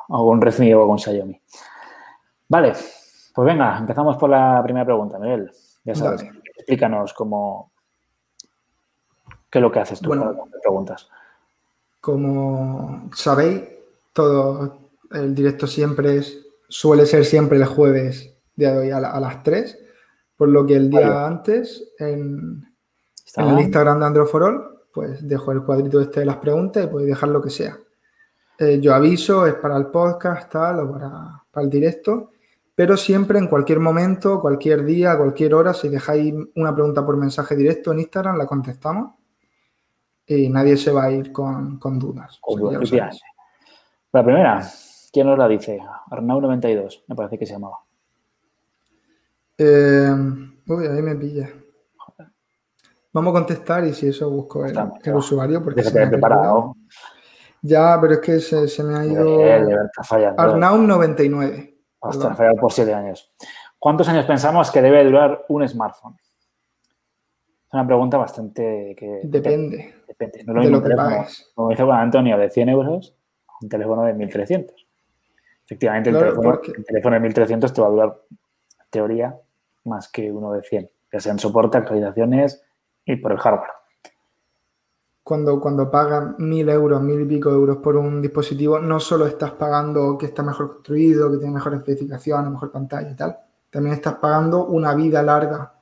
algún 0.08 0.40
Redmi 0.40 0.72
o 0.74 0.82
algún 0.82 1.00
Xiaomi. 1.00 1.42
Vale, 2.46 2.74
pues 3.34 3.44
venga, 3.44 3.76
empezamos 3.76 4.16
por 4.16 4.30
la 4.30 4.60
primera 4.62 4.84
pregunta, 4.86 5.18
Miguel. 5.18 5.50
Ya 5.82 5.96
sabes, 5.96 6.24
Dale. 6.24 6.42
explícanos 6.54 7.12
cómo, 7.12 7.72
qué 9.50 9.58
es 9.58 9.62
lo 9.62 9.72
que 9.72 9.80
haces 9.80 10.00
tú 10.00 10.10
Bueno. 10.10 10.26
para 10.26 10.44
hacer 10.44 10.60
preguntas. 10.60 11.10
Como 12.00 13.10
sabéis, 13.14 13.62
todo 14.12 14.78
el 15.10 15.34
directo 15.34 15.66
siempre 15.66 16.16
es, 16.18 16.46
suele 16.68 17.06
ser 17.06 17.24
siempre 17.24 17.58
el 17.58 17.64
jueves 17.64 18.34
de 18.56 18.68
hoy 18.76 18.90
a, 18.90 19.00
la- 19.00 19.10
a 19.12 19.20
las 19.20 19.42
3, 19.42 19.78
por 20.36 20.48
lo 20.48 20.64
que 20.66 20.76
el 20.76 20.90
día 20.90 21.08
Vale. 21.10 21.26
antes 21.34 21.92
en, 21.98 22.64
el 23.36 23.60
Instagram 23.60 24.00
de 24.00 24.06
Android 24.06 24.26
for 24.28 24.42
All, 24.42 24.64
pues 24.92 25.26
dejo 25.26 25.52
el 25.52 25.62
cuadrito 25.62 26.00
este 26.00 26.20
de 26.20 26.26
las 26.26 26.36
preguntas 26.36 26.84
y 26.84 26.86
podéis 26.88 27.10
dejar 27.10 27.28
lo 27.30 27.42
que 27.42 27.50
sea. 27.50 27.78
Eh, 28.58 28.80
yo 28.80 28.94
aviso, 28.94 29.46
es 29.46 29.54
para 29.54 29.76
el 29.76 29.86
podcast, 29.86 30.50
tal, 30.50 30.80
o 30.80 30.92
para, 30.92 31.42
para 31.50 31.64
el 31.64 31.70
directo, 31.70 32.30
pero 32.74 32.96
siempre 32.96 33.38
en 33.38 33.46
cualquier 33.48 33.80
momento, 33.80 34.40
cualquier 34.40 34.84
día, 34.84 35.16
cualquier 35.16 35.54
hora, 35.54 35.74
si 35.74 35.88
dejáis 35.88 36.32
una 36.56 36.74
pregunta 36.74 37.04
por 37.04 37.16
mensaje 37.16 37.54
directo 37.56 37.92
en 37.92 38.00
Instagram, 38.00 38.36
la 38.38 38.46
contestamos 38.46 39.14
y 40.28 40.48
nadie 40.50 40.76
se 40.76 40.92
va 40.92 41.04
a 41.04 41.10
ir 41.10 41.32
con, 41.32 41.78
con 41.78 41.98
dudas. 41.98 42.38
Con. 42.40 42.60
La 44.12 44.24
primera, 44.24 44.62
¿quién 45.12 45.26
nos 45.26 45.38
la 45.38 45.48
dice? 45.48 45.80
Arnau92, 46.10 47.04
me 47.08 47.14
parece 47.14 47.38
que 47.38 47.46
se 47.46 47.54
llamaba. 47.54 47.78
Eh, 49.56 50.14
uy, 50.66 50.86
ahí 50.86 51.02
me 51.02 51.16
pilla. 51.16 51.48
Vamos 53.12 53.30
a 53.30 53.38
contestar 53.38 53.84
y 53.84 53.94
si 53.94 54.08
eso 54.08 54.30
busco 54.30 54.64
el, 54.64 54.76
usuario 55.14 55.62
porque 55.62 55.82
se 55.82 55.92
me 55.92 56.04
ha 56.04 56.08
preparado. 56.10 56.76
Ya, 57.62 57.98
pero 58.00 58.14
es 58.14 58.20
que 58.20 58.38
se, 58.38 58.68
se 58.68 58.84
me 58.84 58.96
ha 58.96 59.04
ido. 59.04 59.40
Fallando. 60.04 60.42
Arnaum99. 60.42 61.74
Hasta 62.00 62.34
fallado 62.34 62.56
por 62.56 62.72
siete 62.72 62.94
años. 62.94 63.32
¿Cuántos 63.78 64.08
años 64.08 64.24
pensamos 64.26 64.70
que 64.70 64.82
debe 64.82 65.04
durar 65.04 65.44
un 65.48 65.66
smartphone? 65.68 66.16
Es 67.68 67.74
una 67.74 67.86
pregunta 67.86 68.16
bastante 68.16 68.94
que 68.98 69.20
Depende 69.24 69.94
depende. 70.08 70.42
No 70.44 70.54
lo 70.54 70.62
de 70.62 70.70
lo 70.70 70.78
que 70.78 70.88
teléfono, 70.88 71.08
pagues. 71.16 71.52
como 71.54 71.68
dice 71.70 71.82
Juan 71.84 72.00
Antonio, 72.00 72.38
de 72.38 72.50
100 72.50 72.68
euros 72.70 73.14
un 73.60 73.68
teléfono 73.68 74.02
de 74.04 74.14
1300. 74.14 74.86
Efectivamente, 75.66 76.10
el, 76.10 76.16
Claro, 76.16 76.30
teléfono, 76.32 76.50
porque- 76.56 76.72
el 76.76 76.84
teléfono 76.84 77.14
de 77.14 77.20
1300 77.20 77.72
te 77.72 77.80
va 77.80 77.86
a 77.88 77.90
durar, 77.90 78.16
en 78.30 78.86
teoría, 78.90 79.36
más 79.84 80.08
que 80.10 80.30
uno 80.32 80.52
de 80.52 80.62
100, 80.62 80.90
ya 81.12 81.20
sea 81.20 81.32
en 81.32 81.38
soporte, 81.38 81.76
actualizaciones 81.76 82.62
y 83.04 83.16
por 83.16 83.32
el 83.32 83.38
hardware. 83.38 83.70
Cuando, 85.22 85.60
cuando 85.60 85.90
pagas 85.90 86.38
mil 86.38 86.68
euros, 86.70 87.02
mil 87.02 87.20
y 87.20 87.24
pico 87.26 87.50
euros 87.50 87.78
por 87.78 87.96
un 87.96 88.22
dispositivo, 88.22 88.78
no 88.78 88.98
solo 88.98 89.26
estás 89.26 89.50
pagando 89.52 90.16
que 90.16 90.26
está 90.26 90.42
mejor 90.42 90.72
construido, 90.74 91.30
que 91.30 91.36
tiene 91.36 91.52
mejores 91.52 91.80
especificaciones, 91.80 92.50
mejor 92.50 92.72
pantalla 92.72 93.10
y 93.10 93.14
tal, 93.16 93.36
también 93.70 93.94
estás 93.94 94.14
pagando 94.14 94.64
una 94.66 94.94
vida 94.94 95.22
larga, 95.22 95.74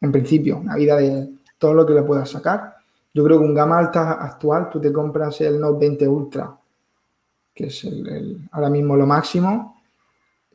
en 0.00 0.12
principio, 0.12 0.58
una 0.58 0.76
vida 0.76 0.96
de 0.96 1.28
todo 1.58 1.74
lo 1.74 1.84
que 1.86 1.94
le 1.94 2.02
puedas 2.02 2.28
sacar. 2.30 2.76
Yo 3.14 3.24
creo 3.24 3.38
que 3.38 3.44
un 3.44 3.54
gama 3.54 3.78
alta 3.78 4.12
actual, 4.12 4.68
tú 4.70 4.80
te 4.80 4.92
compras 4.92 5.40
el 5.40 5.58
Note 5.60 5.78
20 5.80 6.06
Ultra, 6.08 6.50
que 7.54 7.66
es 7.66 7.84
el- 7.84 8.08
el- 8.08 8.48
ahora 8.52 8.70
mismo 8.70 8.96
lo 8.96 9.06
máximo, 9.06 9.80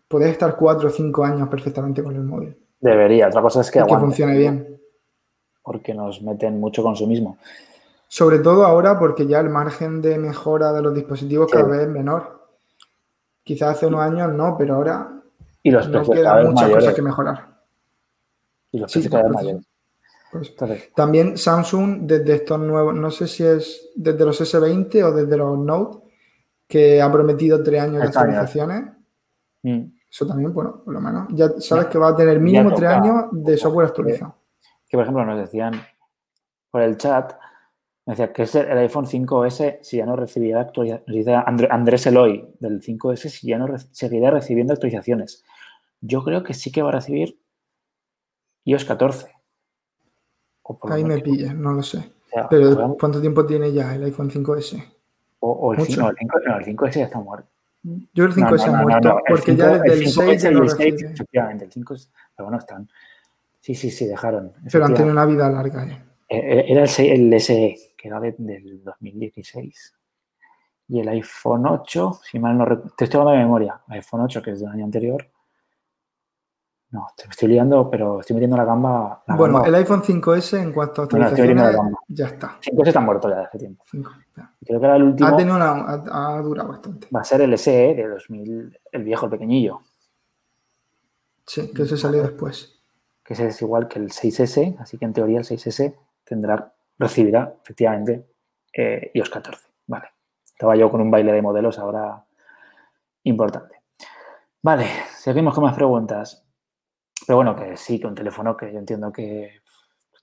puedes 0.07 0.31
estar 0.31 0.55
cuatro 0.55 0.87
o 0.87 0.91
cinco 0.91 1.23
años 1.25 1.49
perfectamente 1.49 2.01
con 2.03 2.15
el 2.15 2.23
móvil. 2.23 2.55
Debería. 2.79 3.27
Otra 3.27 3.41
cosa 3.41 3.61
es 3.61 3.71
que 3.71 3.79
Y 3.79 3.81
que 3.81 3.85
aguante, 3.85 4.05
funcione 4.05 4.37
bien. 4.37 4.79
porque 5.63 5.93
nos 5.93 6.21
meten 6.21 6.59
mucho 6.59 6.83
consumismo. 6.83 7.37
Sobre 8.07 8.39
todo 8.39 8.65
ahora 8.65 8.99
porque 8.99 9.25
ya 9.25 9.39
el 9.39 9.49
margen 9.49 10.01
de 10.01 10.17
mejora 10.19 10.71
de 10.71 10.81
los 10.83 10.93
dispositivos 10.93 11.49
Sí. 11.49 11.57
cada 11.57 11.67
vez 11.69 11.81
es 11.81 11.87
menor. 11.89 12.43
Quizás 13.43 13.75
hace 13.77 13.87
unos 13.87 14.01
años 14.01 14.31
no, 14.33 14.55
pero 14.57 14.75
ahora 14.75 15.09
Y 15.63 15.71
los 15.71 15.87
no 15.89 15.99
vez 15.99 16.07
muchas 16.09 16.53
mayores. 16.53 16.75
cosas 16.75 16.93
que 16.93 17.01
mejorar. 17.01 17.52
Y 18.73 18.79
los 18.79 18.91
Sí, 18.91 18.99
precios 18.99 19.11
cada 19.11 19.23
vez 19.29 19.33
mayores. 19.35 19.65
Pues, 20.31 20.53
también 20.95 21.37
Samsung 21.37 22.01
desde 22.07 22.33
estos 22.33 22.59
nuevos, 22.59 22.93
no 22.95 23.09
sé 23.11 23.27
si 23.27 23.43
es 23.45 23.91
desde 23.95 24.25
los 24.25 24.41
S20 24.41 25.03
o 25.03 25.11
desde 25.13 25.37
los 25.37 25.57
Note, 25.59 25.99
que 26.67 27.01
ha 27.01 27.11
prometido 27.11 27.61
tres 27.63 27.81
años 27.81 28.01
de 28.01 28.07
actualizaciones. 28.07 28.83
mm, 29.61 29.81
Eso 30.09 30.25
también, 30.27 30.51
bueno, 30.53 30.81
por 30.83 30.93
lo 30.93 30.99
menos. 31.01 31.27
Ya 31.31 31.49
sabes 31.59 31.85
que 31.85 31.97
va 31.99 32.09
a 32.09 32.15
tener 32.15 32.39
mínimo 32.39 32.69
tres 32.75 32.89
años 32.89 33.25
de 33.31 33.57
software 33.57 33.87
actualizado. 33.87 34.35
que 34.89 34.97
por 34.97 35.03
ejemplo 35.03 35.25
nos 35.25 35.39
decían 35.39 35.73
por 36.71 36.81
el 36.81 36.97
chat, 36.97 37.33
me 38.05 38.13
decía 38.13 38.33
que 38.33 38.43
es 38.43 38.55
el 38.55 38.77
iPhone 38.79 39.05
5S 39.05 39.79
si 39.83 39.97
ya 39.97 40.05
no 40.07 40.15
recibirá 40.15 40.61
actualizaciones, 40.61 41.67
Andrés 41.69 42.05
Eloy 42.07 42.55
del 42.59 42.81
5S 42.81 43.29
si 43.29 43.47
ya 43.47 43.57
no 43.59 43.67
re- 43.67 43.77
seguirá 43.91 44.31
recibiendo 44.31 44.73
actualizaciones. 44.73 45.43
Yo 46.01 46.23
creo 46.23 46.43
que 46.43 46.53
sí 46.55 46.71
que 46.71 46.81
va 46.81 46.89
a 46.89 46.93
recibir 46.93 47.39
iOS 48.65 48.85
14. 48.85 49.27
O, 50.63 50.77
por 50.79 50.89
lo 50.89 50.95
Ahí 50.95 51.03
me 51.03 51.19
pillas, 51.19 51.53
no 51.55 51.73
lo 51.73 51.83
sé. 51.83 51.97
o 51.97 52.29
sea, 52.29 52.49
Pero 52.49 52.95
¿cuánto 52.99 53.19
tiempo 53.19 53.45
tiene 53.45 53.71
ya 53.73 53.93
el 53.95 54.03
iPhone 54.05 54.29
5S? 54.31 54.83
o, 55.39 55.51
o 55.51 55.73
el, 55.73 55.79
mucho. 55.79 55.91
5, 55.91 56.01
no, 56.01 56.09
el 56.09 56.15
5 56.17 56.39
no, 56.47 56.57
el 56.57 56.65
5S 56.65 56.91
ya 56.99 57.03
está 57.05 57.19
muerto. 57.19 57.49
Yo 58.13 58.23
el 58.23 58.31
5S 58.33 58.39
No, 58.39 58.47
no, 58.47 58.63
ha 58.63 58.67
no, 58.67 58.71
no, 58.77 58.81
muerto 58.83 59.09
no, 59.09 59.17
el 59.17 59.23
porque 59.27 59.55
ya 59.57 59.65
5 59.65 59.83
desde 59.83 59.93
el, 59.93 60.03
el 60.03 60.07
6 60.13 60.41
ya 60.41 60.51
y 60.51 60.53
no 60.53 60.63
el 60.63 60.69
6, 60.69 60.93
recibe. 60.93 61.11
efectivamente, 61.13 61.65
el 61.65 61.71
5 61.73 61.93
es, 61.95 62.11
pero 62.35 62.45
bueno, 62.45 62.57
están. 62.59 62.89
Sí, 63.59 63.75
sí, 63.75 63.91
sí, 63.91 64.05
dejaron. 64.07 64.53
Pero 64.71 64.85
han 64.85 64.93
tenido 64.93 65.11
una 65.13 65.25
vida 65.25 65.49
larga. 65.49 65.83
eh. 65.85 66.01
Eh, 66.29 66.65
Era 66.69 66.81
el, 66.83 66.87
se- 66.87 67.13
el 67.13 67.33
SE, 67.33 67.75
que 67.97 68.07
era 68.07 68.19
de- 68.21 68.35
del 68.37 68.83
2016. 68.83 69.93
Y 70.87 70.99
el 71.01 71.07
iPhone 71.09 71.65
8, 71.67 72.19
si 72.23 72.39
mal 72.39 72.57
no 72.57 72.65
recuerdo, 72.65 72.93
te 72.97 73.03
estoy 73.05 73.19
hablando 73.19 73.37
de 73.39 73.45
memoria, 73.45 73.81
el 73.87 73.93
iPhone 73.95 74.21
8, 74.21 74.41
que 74.41 74.51
es 74.51 74.59
del 74.61 74.69
año 74.69 74.85
anterior. 74.85 75.27
No, 76.93 77.07
te 77.17 77.25
me 77.25 77.31
estoy 77.31 77.49
liando, 77.49 77.89
pero 77.89 78.19
estoy 78.19 78.35
metiendo 78.35 78.55
la 78.55 78.65
gamba. 78.65 79.23
La 79.27 79.35
Bueno, 79.35 79.55
gamba. 79.55 79.67
el 79.67 79.75
iPhone 79.75 80.03
5S 80.03 80.61
en 80.61 80.71
cuanto 80.71 81.01
a 81.01 81.05
Bueno, 81.07 81.25
la 81.25 81.31
actualizaciones, 81.31 81.75
gamba. 81.75 81.97
ya 82.07 82.27
está. 82.27 82.57
5S 82.61 82.87
está 82.87 82.99
muerto 82.99 83.29
ya 83.29 83.41
hace 83.41 83.57
tiempo. 83.57 83.83
Ya. 84.37 84.51
Creo 84.65 84.79
que 84.79 84.85
era 84.85 84.95
el 84.95 85.03
último. 85.03 85.27
Ha 85.29 85.35
tenido 85.35 85.55
una, 85.55 85.71
ha, 85.71 86.35
ha 86.37 86.41
durado 86.41 86.69
bastante. 86.69 87.07
Va 87.13 87.21
a 87.21 87.23
ser 87.23 87.41
el 87.41 87.57
SE 87.57 87.71
de 87.95 88.07
2000, 88.07 88.79
el 88.91 89.03
viejo, 89.03 89.25
el 89.25 89.31
pequeñillo, 89.31 89.81
Sí, 91.45 91.71
que 91.73 91.85
se 91.85 91.97
salió 91.97 92.21
después. 92.21 92.79
que 93.23 93.33
ese 93.33 93.47
es 93.47 93.61
igual 93.61 93.87
que 93.87 93.99
el 93.99 94.09
6S, 94.11 94.77
así 94.79 94.97
que 94.97 95.05
en 95.05 95.13
teoría 95.13 95.39
el 95.39 95.45
6S 95.45 95.95
tendrá, 96.23 96.73
recibirá 96.99 97.55
efectivamente 97.63 98.27
eh, 98.71 99.11
iOS 99.15 99.29
14. 99.29 99.65
Vale. 99.87 100.07
Estaba 100.45 100.75
yo 100.75 100.89
con 100.91 101.01
un 101.01 101.09
baile 101.09 101.31
de 101.31 101.41
modelos 101.41 101.79
ahora 101.79 102.23
importante. 103.23 103.81
Vale, 104.61 104.85
seguimos 105.17 105.53
con 105.55 105.63
más 105.63 105.73
preguntas. 105.75 106.42
Pero 107.25 107.37
bueno, 107.37 107.55
que 107.55 107.77
sí, 107.77 107.99
que 107.99 108.07
un 108.07 108.15
teléfono 108.15 108.55
que 108.57 108.71
yo 108.71 108.79
entiendo 108.79 109.11
que 109.11 109.61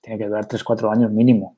tiene 0.01 0.17
que 0.17 0.27
durar 0.27 0.47
3-4 0.47 0.91
años 0.91 1.11
mínimo. 1.11 1.55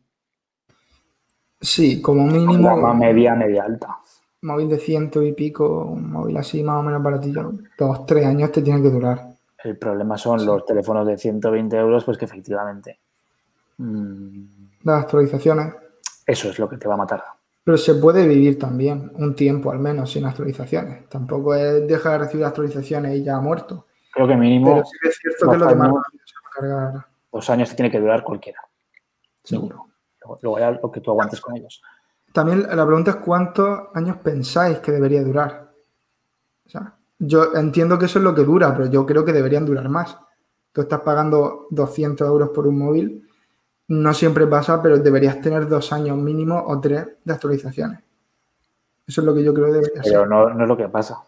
Sí, 1.59 2.01
como 2.01 2.25
Gama 2.25 2.37
mínimo, 2.37 2.93
media, 2.93 3.35
media 3.35 3.63
alta. 3.63 3.97
móvil 4.41 4.67
de 4.69 4.77
ciento 4.79 5.21
y 5.23 5.31
pico, 5.33 5.85
un 5.85 6.11
móvil 6.11 6.35
así 6.37 6.61
más 6.63 6.79
o 6.79 6.83
menos 6.83 7.01
baratillo, 7.01 7.53
dos, 7.77 8.05
tres 8.05 8.25
años 8.25 8.51
te 8.51 8.61
tiene 8.61 8.81
que 8.81 8.89
durar. 8.89 9.29
El 9.63 9.77
problema 9.77 10.17
son 10.17 10.45
los 10.45 10.65
teléfonos 10.65 11.07
de 11.07 11.17
120 11.17 11.77
euros, 11.77 12.03
pues 12.03 12.17
que 12.17 12.25
efectivamente 12.25 12.99
mm, 13.77 14.43
Las 14.83 15.03
actualizaciones. 15.03 15.73
eso 16.27 16.49
es 16.49 16.59
lo 16.59 16.67
que 16.67 16.77
te 16.77 16.87
va 16.87 16.95
a 16.95 16.97
matar. 16.97 17.23
Pero 17.63 17.77
se 17.77 17.95
puede 17.95 18.27
vivir 18.27 18.59
también 18.59 19.09
un 19.15 19.33
tiempo 19.35 19.71
al 19.71 19.79
menos 19.79 20.11
sin 20.11 20.25
actualizaciones. 20.25 21.07
Tampoco 21.07 21.55
es 21.55 21.87
dejar 21.87 22.13
de 22.13 22.25
recibir 22.25 22.45
actualizaciones 22.45 23.15
y 23.15 23.23
ya 23.23 23.37
ha 23.37 23.41
muerto. 23.41 23.85
Creo 24.13 24.27
que 24.27 24.35
mínimo 24.35 24.73
Pero 24.75 24.85
sí 24.85 24.97
que 25.01 25.09
es 25.09 25.17
cierto 25.17 25.45
que 25.45 25.57
dos 25.57 25.57
lo 25.57 25.67
demás 25.67 25.91
cargar. 26.53 27.05
dos 27.31 27.49
años 27.49 27.69
te 27.69 27.75
tiene 27.75 27.91
que 27.91 27.99
durar 27.99 28.23
cualquiera, 28.23 28.61
seguro. 29.43 29.87
Luego, 30.21 30.39
luego 30.41 30.59
ya 30.59 30.71
lo 30.71 30.91
que 30.91 31.01
tú 31.01 31.11
aguantes 31.11 31.41
con 31.41 31.57
ellos. 31.57 31.81
También 32.31 32.63
la 32.63 32.85
pregunta 32.85 33.11
es 33.11 33.17
cuántos 33.17 33.87
años 33.93 34.17
pensáis 34.17 34.79
que 34.79 34.91
debería 34.91 35.23
durar. 35.23 35.71
O 36.65 36.69
sea, 36.69 36.95
yo 37.19 37.53
entiendo 37.55 37.97
que 37.99 38.05
eso 38.05 38.19
es 38.19 38.23
lo 38.25 38.33
que 38.33 38.43
dura, 38.43 38.75
pero 38.75 38.89
yo 38.89 39.05
creo 39.05 39.25
que 39.25 39.33
deberían 39.33 39.65
durar 39.65 39.87
más. 39.89 40.17
Tú 40.71 40.81
estás 40.81 41.01
pagando 41.01 41.67
200 41.71 42.27
euros 42.27 42.49
por 42.49 42.65
un 42.67 42.79
móvil, 42.79 43.27
no 43.87 44.13
siempre 44.13 44.47
pasa, 44.47 44.81
pero 44.81 44.97
deberías 44.97 45.41
tener 45.41 45.67
dos 45.67 45.91
años 45.93 46.17
mínimo 46.17 46.63
o 46.65 46.79
tres 46.79 47.07
de 47.23 47.33
actualizaciones. 47.33 47.99
Eso 49.05 49.21
es 49.21 49.25
lo 49.25 49.33
que 49.35 49.43
yo 49.43 49.53
creo 49.53 49.65
que 49.67 49.73
debería 49.73 50.01
Pero 50.03 50.19
ser. 50.21 50.29
no, 50.29 50.49
no 50.49 50.63
es 50.63 50.67
lo 50.67 50.77
que 50.77 50.87
pasa. 50.87 51.19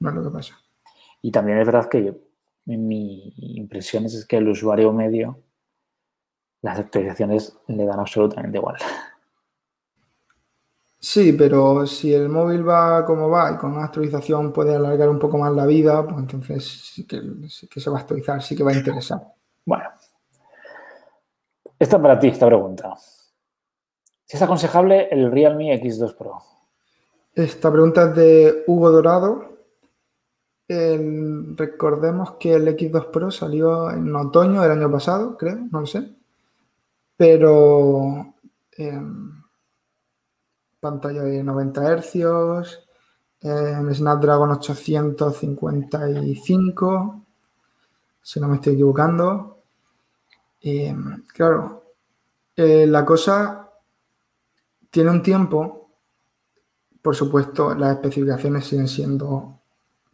No 0.00 0.08
es 0.10 0.14
lo 0.16 0.24
que 0.24 0.30
pasa. 0.30 0.58
Y 1.22 1.30
también 1.30 1.58
es 1.58 1.66
verdad 1.66 1.88
que 1.88 2.29
mi 2.66 3.32
impresión 3.36 4.04
es 4.04 4.24
que 4.26 4.36
el 4.36 4.48
usuario 4.48 4.92
medio, 4.92 5.42
las 6.62 6.78
actualizaciones 6.78 7.56
le 7.68 7.84
dan 7.84 8.00
absolutamente 8.00 8.58
igual. 8.58 8.76
Sí, 11.02 11.32
pero 11.32 11.86
si 11.86 12.12
el 12.12 12.28
móvil 12.28 12.68
va 12.68 13.06
como 13.06 13.30
va 13.30 13.52
y 13.52 13.56
con 13.56 13.72
una 13.72 13.84
actualización 13.84 14.52
puede 14.52 14.76
alargar 14.76 15.08
un 15.08 15.18
poco 15.18 15.38
más 15.38 15.50
la 15.52 15.64
vida, 15.64 16.06
pues 16.06 16.18
entonces 16.18 16.64
sí 16.66 17.06
que, 17.06 17.22
sí 17.48 17.66
que 17.68 17.80
se 17.80 17.88
va 17.88 17.96
a 17.96 18.00
actualizar, 18.02 18.42
sí 18.42 18.54
que 18.54 18.62
va 18.62 18.72
a 18.72 18.76
interesar. 18.76 19.22
Bueno, 19.64 19.88
esta 21.78 22.00
para 22.00 22.18
ti, 22.18 22.28
esta 22.28 22.46
pregunta. 22.46 22.94
Si 24.26 24.36
es 24.36 24.42
aconsejable 24.42 25.08
el 25.10 25.32
Realme 25.32 25.74
X2 25.82 26.14
Pro. 26.14 26.36
Esta 27.34 27.72
pregunta 27.72 28.10
es 28.10 28.16
de 28.16 28.64
Hugo 28.66 28.90
Dorado. 28.90 29.49
Recordemos 31.56 32.32
que 32.38 32.54
el 32.54 32.68
X2 32.68 33.10
Pro 33.10 33.30
salió 33.30 33.90
en 33.90 34.14
otoño 34.14 34.62
del 34.62 34.72
año 34.72 34.90
pasado, 34.90 35.36
creo, 35.36 35.58
no 35.70 35.80
lo 35.80 35.86
sé. 35.86 36.10
Pero 37.16 38.34
em, 38.76 39.42
pantalla 40.78 41.22
de 41.22 41.42
90 41.42 41.96
Hz, 41.96 42.14
em, 43.42 43.94
Snapdragon 43.94 44.50
855, 44.52 47.24
si 48.22 48.40
no 48.40 48.48
me 48.48 48.56
estoy 48.56 48.74
equivocando. 48.74 49.58
Em, 50.62 51.24
claro, 51.34 51.84
eh, 52.56 52.86
la 52.86 53.04
cosa 53.04 53.70
tiene 54.90 55.10
un 55.10 55.22
tiempo 55.22 55.80
por 57.02 57.16
supuesto, 57.16 57.74
las 57.74 57.96
especificaciones 57.96 58.66
siguen 58.66 58.88
siendo 58.88 59.59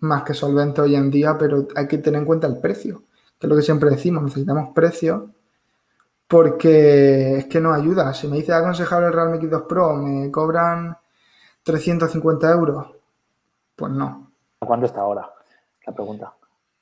más 0.01 0.23
que 0.23 0.35
solventes 0.35 0.85
hoy 0.85 0.95
en 0.95 1.11
día, 1.11 1.37
pero 1.39 1.67
hay 1.75 1.87
que 1.89 1.99
tener 1.99 2.21
en 2.21 2.27
cuenta 2.27 2.47
el 2.47 2.59
precio, 2.59 3.03
que 3.39 3.47
es 3.47 3.49
lo 3.49 3.57
que 3.57 3.63
siempre 3.63 3.91
decimos, 3.91 4.23
necesitamos 4.23 4.71
precio 4.75 5.31
porque 6.29 7.39
es 7.39 7.47
que 7.47 7.61
no 7.61 7.73
ayuda. 7.73 8.13
Si 8.13 8.27
me 8.29 8.37
dice 8.37 8.53
aconsejable 8.53 9.07
el 9.07 9.13
Realme 9.13 9.39
X2 9.39 9.67
Pro, 9.67 9.97
me 9.97 10.31
cobran 10.31 10.97
350 11.63 12.51
euros, 12.53 12.87
pues 13.77 13.93
no, 13.93 14.27
¿A 14.61 14.67
cuánto 14.67 14.87
está 14.87 15.01
ahora? 15.01 15.31
La 15.87 15.95
pregunta. 15.95 16.35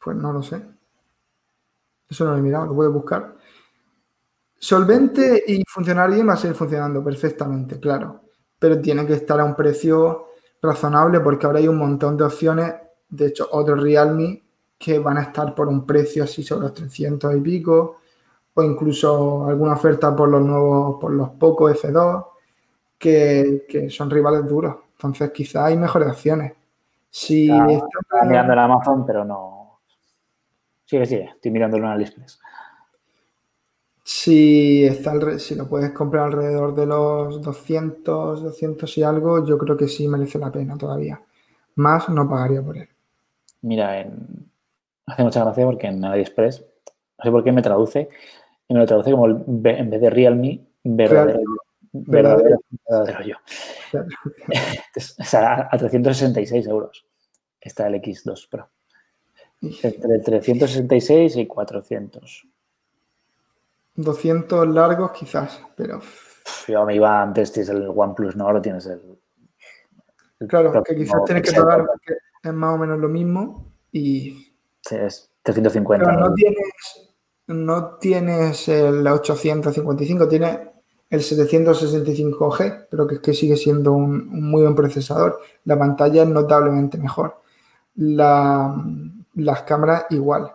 pues 0.03 0.17
no 0.17 0.33
lo 0.33 0.43
sé. 0.43 0.63
Eso 2.09 2.25
no 2.25 2.33
lo 2.33 2.39
he 2.39 2.43
mirado, 2.43 2.67
lo 2.67 2.75
puedes 2.75 2.93
buscar. 2.93 3.35
Solvente 4.59 5.43
y 5.47 5.63
funcionar 5.69 6.11
bien 6.11 6.29
va 6.29 6.35
a 6.35 6.37
seguir 6.37 6.57
funcionando 6.57 7.03
perfectamente, 7.03 7.79
claro, 7.81 8.23
pero 8.59 8.81
tiene 8.81 9.07
que 9.07 9.15
estar 9.15 9.41
a 9.41 9.45
un 9.45 9.55
precio 9.55 10.29
razonable 10.63 11.21
porque 11.21 11.45
ahora 11.45 11.59
hay 11.59 11.69
un 11.69 11.77
montón 11.77 12.17
de 12.17 12.25
opciones, 12.25 12.73
de 13.17 13.27
hecho 13.27 13.49
otros 13.53 13.83
Realme 13.83 14.43
que 14.79 14.99
van 14.99 15.19
a 15.19 15.23
estar 15.23 15.55
por 15.55 15.69
un 15.69 15.87
precio 15.87 16.25
así 16.25 16.43
sobre 16.43 16.63
los 16.63 16.75
300 16.75 17.35
y 17.37 17.41
pico, 17.41 17.99
o 18.55 18.63
incluso 18.63 19.47
alguna 19.47 19.75
oferta 19.75 20.15
por 20.15 20.29
los 20.29 20.43
nuevos, 20.43 21.01
por 21.01 21.13
los 21.13 21.31
Poco 21.31 21.69
F2, 21.71 22.27
que, 22.99 23.65
que 23.69 23.91
son 23.91 24.11
rivales 24.11 24.47
duros. 24.47 24.77
Entonces 24.93 25.31
quizá 25.33 25.67
hay 25.67 25.77
mejores 25.77 26.09
opciones. 26.09 26.53
Si 27.11 27.49
estás- 27.73 27.89
Estaba 28.03 28.25
mirando 28.25 28.53
en 28.53 28.59
Amazon, 28.59 29.07
pero 29.07 29.25
no. 29.25 29.81
Sigue, 30.85 31.07
sigue. 31.07 31.25
Estoy 31.35 31.51
mirándolo 31.51 31.85
en 31.87 31.93
AliExpress. 31.93 32.39
Si, 34.03 34.85
está 34.85 35.39
si 35.39 35.55
lo 35.55 35.67
puedes 35.67 35.93
comprar 35.93 36.25
alrededor 36.27 36.75
de 36.75 36.85
los 36.87 37.41
200, 37.41 38.43
200 38.43 38.99
y 38.99 39.03
algo, 39.03 39.45
yo 39.47 39.57
creo 39.57 39.77
que 39.77 39.89
sí 39.89 40.07
merece 40.09 40.39
la 40.39 40.53
pena 40.53 40.77
todavía. 40.77 41.23
Más 41.77 42.09
no 42.11 42.29
pagaría 42.29 42.63
por 42.63 42.77
él. 42.77 42.89
Mira, 43.65 44.01
en... 44.01 44.51
hace 45.07 45.23
mucha 45.23 45.43
gracia 45.43 45.65
porque 45.65 45.87
en 45.87 46.05
AliExpress, 46.05 46.61
no 46.61 47.25
sé 47.25 47.31
por 47.31 47.43
qué 47.43 47.51
me 47.51 47.63
traduce, 47.63 48.09
y 48.69 48.75
me 48.75 48.81
lo 48.81 48.87
traduce 48.87 49.11
como 49.11 49.27
el 49.27 49.43
en 49.47 49.91
vez 49.91 50.01
de 50.01 50.11
Realme, 50.11 50.67
verdadero 50.83 51.41
yo. 51.41 51.57
Verdadero, 51.93 52.61
verdadero 52.89 53.23
yo. 53.23 53.37
Claro. 53.91 54.09
Entonces, 54.49 55.17
o 55.19 55.25
sea, 55.25 55.69
a 55.71 55.79
366 55.79 56.67
euros 56.67 57.07
está 57.61 57.87
el 57.87 57.95
X2 57.95 58.49
Pro. 58.51 58.69
Entre 59.63 60.19
366 60.19 61.37
y 61.37 61.47
400. 61.47 62.47
200 63.95 64.69
largos 64.69 65.13
quizás, 65.13 65.63
pero 65.77 66.01
Yo 66.69 66.85
me 66.85 66.97
iba 66.97 67.23
antes, 67.23 67.53
tienes 67.53 67.71
el 67.71 67.89
OnePlus, 67.89 68.37
¿no? 68.37 68.47
Ahora 68.47 68.61
tienes 68.61 68.85
el. 68.87 69.19
el 70.41 70.49
claro, 70.49 70.83
que 70.83 70.97
quizás 70.97 71.25
tienes 71.25 71.51
que 71.51 71.59
pagar 71.59 71.87
es 72.45 72.53
más 72.53 72.75
o 72.75 72.79
menos 72.79 72.99
lo 72.99 73.09
mismo 73.09 73.73
y 73.91 74.53
Sí, 74.83 74.97
es 74.97 75.31
350. 75.43 76.05
pero 76.07 76.21
no 76.29 76.35
tienes, 76.35 77.15
no 77.47 77.95
tienes 77.97 78.69
el 78.69 79.07
855, 79.07 80.29
tienes 80.29 80.59
el 81.11 81.21
765G, 81.21 82.87
pero 82.91 83.07
que 83.07 83.15
es 83.17 83.21
que 83.21 83.33
sigue 83.35 83.57
siendo 83.57 83.93
un, 83.93 84.29
un 84.29 84.51
muy 84.51 84.63
buen 84.63 84.75
procesador. 84.75 85.41
La 85.65 85.79
pantalla 85.79 86.23
es 86.23 86.29
notablemente 86.29 86.99
mejor. 86.99 87.41
La- 87.97 88.75
las 89.35 89.63
cámaras 89.63 90.07
igual. 90.11 90.53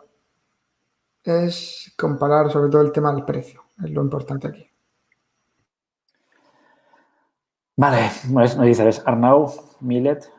Es 1.23 1.93
comparar 1.97 2.51
sobre 2.51 2.69
todo 2.71 2.81
el 2.81 2.91
tema 2.91 3.13
del 3.13 3.25
precio, 3.25 3.63
es 3.83 3.89
lo 3.91 4.01
importante 4.01 4.47
aquí. 4.47 4.65
Vale, 7.75 8.09
pues 8.33 8.57
nos 8.57 8.65
dice, 8.65 8.87
es 8.89 9.01
Arnau 9.05 9.51
Millet, 9.79 10.29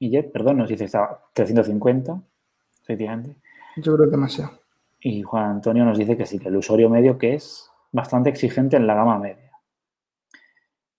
Millet, 0.00 0.30
perdón, 0.32 0.58
nos 0.58 0.68
dice 0.68 0.80
que 0.80 0.84
está 0.86 1.20
350, 1.32 2.20
efectivamente. 2.82 3.36
Yo 3.76 3.94
creo 3.96 4.06
que 4.06 4.10
demasiado. 4.16 4.52
Y 5.00 5.22
Juan 5.22 5.44
Antonio 5.50 5.84
nos 5.84 5.98
dice 5.98 6.16
que 6.16 6.26
sí, 6.26 6.38
que 6.38 6.48
el 6.48 6.56
usuario 6.56 6.90
medio 6.90 7.16
que 7.18 7.34
es 7.34 7.70
bastante 7.92 8.28
exigente 8.30 8.76
en 8.76 8.86
la 8.86 8.94
gama 8.94 9.18
media. 9.18 9.50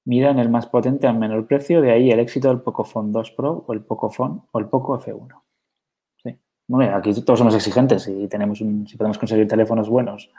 Mira 0.05 0.29
en 0.31 0.39
el 0.39 0.49
más 0.49 0.67
potente 0.67 1.05
al 1.05 1.17
menor 1.17 1.45
precio, 1.47 1.81
de 1.81 1.91
ahí 1.91 2.11
el 2.11 2.19
éxito 2.19 2.47
del 2.47 2.61
Pocophone 2.61 3.11
2 3.11 3.31
Pro 3.31 3.65
o 3.67 3.73
el 3.73 3.81
Pocophone 3.81 4.41
o 4.51 4.59
el 4.59 4.67
Poco 4.67 4.97
F1. 4.97 5.41
Sí. 6.23 6.39
Bueno, 6.67 6.95
aquí 6.95 7.13
todos 7.21 7.39
somos 7.39 7.53
exigentes 7.55 8.07
y 8.07 8.27
tenemos 8.27 8.61
un- 8.61 8.87
si 8.87 8.95
podemos 8.95 9.17
conseguir 9.17 9.47
teléfonos 9.47 9.89
buenos 9.89 10.31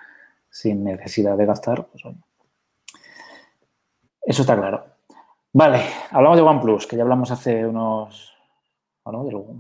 sin 0.51 0.83
necesidad 0.85 1.37
de 1.37 1.45
gastar, 1.45 1.87
pues 1.87 2.05
oye. 2.07 2.17
Eso 4.23 4.43
está 4.43 4.57
claro. 4.57 4.85
Vale, 5.53 5.81
hablamos 6.11 6.37
de 6.39 6.43
OnePlus, 6.43 6.87
que 6.87 6.97
ya 6.97 7.03
hablamos 7.03 7.31
hace 7.31 7.67
unos... 7.67 8.35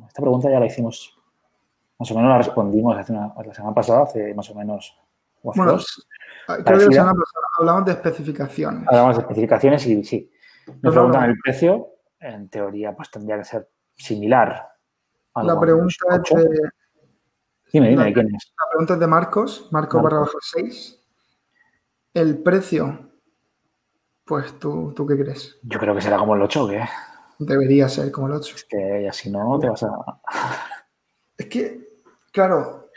esta 0.08 0.22
pregunta 0.22 0.50
ya 0.50 0.60
la 0.60 0.66
hicimos, 0.66 1.18
más 1.98 2.10
o 2.10 2.14
menos 2.14 2.30
la 2.30 2.38
respondimos 2.38 2.96
hace 2.96 3.12
una, 3.12 3.32
la 3.44 3.54
semana 3.54 3.74
pasada, 3.74 4.02
hace 4.02 4.34
más 4.34 4.48
o 4.50 4.54
menos... 4.54 4.96
o 5.42 5.50
hace 5.50 5.60
Bueno, 5.60 5.72
dos. 5.72 6.06
creo 6.46 6.64
que 6.64 6.72
la 6.72 6.78
semana 6.92 7.12
pasada 7.12 7.46
hablamos 7.58 7.84
de 7.86 7.92
especificaciones. 7.92 8.88
Hablamos 8.88 9.16
de 9.16 9.22
especificaciones 9.22 9.86
y 9.86 10.04
sí. 10.04 10.30
Me 10.66 10.74
No, 10.74 10.78
no, 10.82 10.90
preguntan 10.92 11.22
no. 11.22 11.26
el 11.30 11.38
precio, 11.42 11.88
en 12.20 12.48
teoría 12.48 12.94
pues 12.94 13.10
tendría 13.10 13.38
que 13.38 13.44
ser 13.44 13.68
similar. 13.96 14.68
al 15.34 15.46
La 15.46 15.58
pregunta 15.58 15.94
es 16.10 16.18
8. 16.20 16.34
de, 16.36 16.60
Dime, 17.72 17.88
dime, 17.90 18.04
la- 18.06 18.12
¿quién 18.12 18.34
es? 18.34 18.52
La 18.58 18.70
pregunta 18.70 18.94
es 18.94 19.00
de 19.00 19.06
Marcos, 19.06 19.68
Marcos 19.72 19.72
Marcos. 19.72 20.02
barra 20.02 20.18
baja 20.20 20.38
6. 20.40 21.04
El 22.14 22.42
precio, 22.42 23.10
pues 24.24 24.58
tú, 24.58 24.92
¿tú 24.94 25.06
qué 25.06 25.16
crees? 25.18 25.58
Yo 25.62 25.78
creo 25.78 25.94
que 25.94 26.00
será 26.00 26.16
como 26.18 26.34
el 26.34 26.42
8, 26.42 26.68
¿qué? 26.68 26.82
Debería 27.38 27.88
ser 27.88 28.10
como 28.10 28.26
el 28.26 28.34
8. 28.34 28.56
Es 28.56 28.64
que 28.64 29.08
así 29.08 29.30
no 29.30 29.58
te 29.58 29.68
vas 29.68 29.82
a... 29.82 29.88
Es 31.36 31.46
que, 31.46 32.00
claro, 32.32 32.88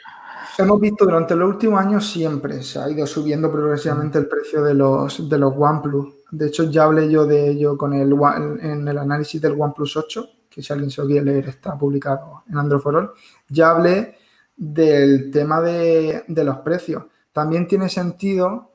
hemos 0.58 0.80
visto 0.80 1.06
durante 1.06 1.36
los 1.36 1.50
últimos 1.50 1.80
años 1.80 2.12
siempre 2.12 2.64
se 2.64 2.80
ha 2.80 2.90
ido 2.90 3.06
subiendo 3.06 3.52
progresivamente 3.52 4.18
el 4.18 4.28
precio 4.28 4.64
de 4.64 4.74
los, 4.74 5.30
de 5.30 5.38
los 5.38 5.54
OnePlus. 5.56 6.16
De 6.32 6.48
hecho, 6.48 6.64
ya 6.64 6.86
hablé 6.86 7.10
yo 7.10 7.26
de 7.26 7.50
ello 7.50 7.78
con 7.78 7.94
el, 7.94 8.14
en 8.62 8.88
el 8.88 8.98
análisis 8.98 9.40
del 9.42 9.60
OnePlus 9.60 9.98
8, 9.98 10.30
que 10.50 10.64
si 10.64 10.74
alguien 10.74 10.90
se 10.90 11.02
lo 11.02 11.08
quiere 11.08 11.26
leer 11.26 11.50
está 11.50 11.78
publicado 11.78 12.44
en 12.50 12.58
Android 12.58 12.82
for 12.82 12.96
All. 12.96 13.12
Ya 13.48 13.70
hablé 13.70 14.18
del 14.56 15.30
tema 15.32 15.62
de, 15.62 16.24
de 16.28 16.44
los 16.44 16.58
precios. 16.60 17.04
También 17.32 17.68
tiene 17.68 17.90
sentido 17.90 18.72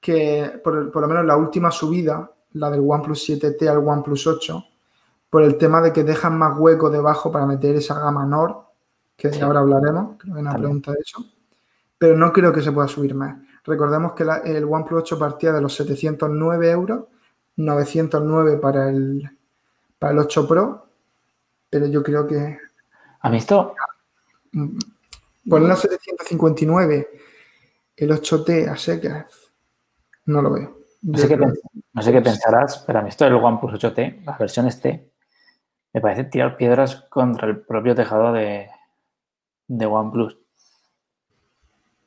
que, 0.00 0.60
por, 0.64 0.90
por 0.90 1.02
lo 1.02 1.08
menos 1.08 1.24
la 1.24 1.36
última 1.36 1.70
subida, 1.70 2.30
la 2.52 2.70
del 2.70 2.80
OnePlus 2.84 3.28
7T 3.28 3.68
al 3.68 3.86
OnePlus 3.86 4.26
8, 4.26 4.64
por 5.30 5.42
el 5.44 5.56
tema 5.58 5.80
de 5.80 5.92
que 5.92 6.02
dejan 6.04 6.36
más 6.36 6.58
hueco 6.58 6.90
debajo 6.90 7.30
para 7.30 7.46
meter 7.46 7.76
esa 7.76 7.98
gama 7.98 8.26
Nord, 8.26 8.56
que 9.16 9.32
Sí. 9.32 9.40
ahora 9.40 9.60
hablaremos, 9.60 10.16
creo 10.18 10.34
que 10.34 10.38
hay 10.38 10.42
una 10.42 10.50
También. 10.52 10.80
pregunta 10.80 10.92
de 10.92 10.98
eso, 11.00 11.24
pero 11.98 12.16
no 12.16 12.32
creo 12.32 12.52
que 12.52 12.62
se 12.62 12.72
pueda 12.72 12.88
subir 12.88 13.14
más. 13.14 13.36
Recordemos 13.64 14.12
que 14.14 14.24
la- 14.24 14.38
el 14.38 14.64
OnePlus 14.64 15.02
8 15.02 15.18
partía 15.18 15.52
de 15.52 15.60
los 15.60 15.74
709 15.74 16.70
euros, 16.70 17.04
909 17.56 18.56
para 18.56 18.88
el, 18.88 19.30
para 19.98 20.12
el 20.14 20.18
8 20.18 20.48
Pro, 20.48 20.86
pero 21.68 21.86
yo 21.86 22.02
creo 22.02 22.26
que 22.26 22.58
¿A 23.20 23.28
mí 23.30 23.36
esto? 23.36 23.74
poner 25.48 25.68
los 25.68 25.80
759, 25.80 27.08
el 27.96 28.10
8T 28.12 28.66
a 28.68 28.76
secas, 28.76 29.26
no 30.26 30.42
lo 30.42 30.50
veo. 30.52 30.78
No 31.02 31.16
sé, 31.18 31.28
qué, 31.28 31.36
no 31.36 32.02
sé 32.02 32.12
qué 32.12 32.20
pensarás, 32.20 32.78
pero 32.86 32.98
a 32.98 33.02
mí 33.02 33.08
esto 33.08 33.24
del 33.24 33.34
OnePlus 33.34 33.72
8T, 33.74 34.22
las 34.24 34.38
versiones 34.38 34.80
T, 34.80 35.09
me 35.92 36.00
parece 36.00 36.24
tirar 36.24 36.56
piedras 36.56 36.96
contra 37.10 37.48
el 37.48 37.60
propio 37.60 37.94
tejado 37.94 38.32
de, 38.32 38.68
de 39.68 39.86
OnePlus. 39.86 40.38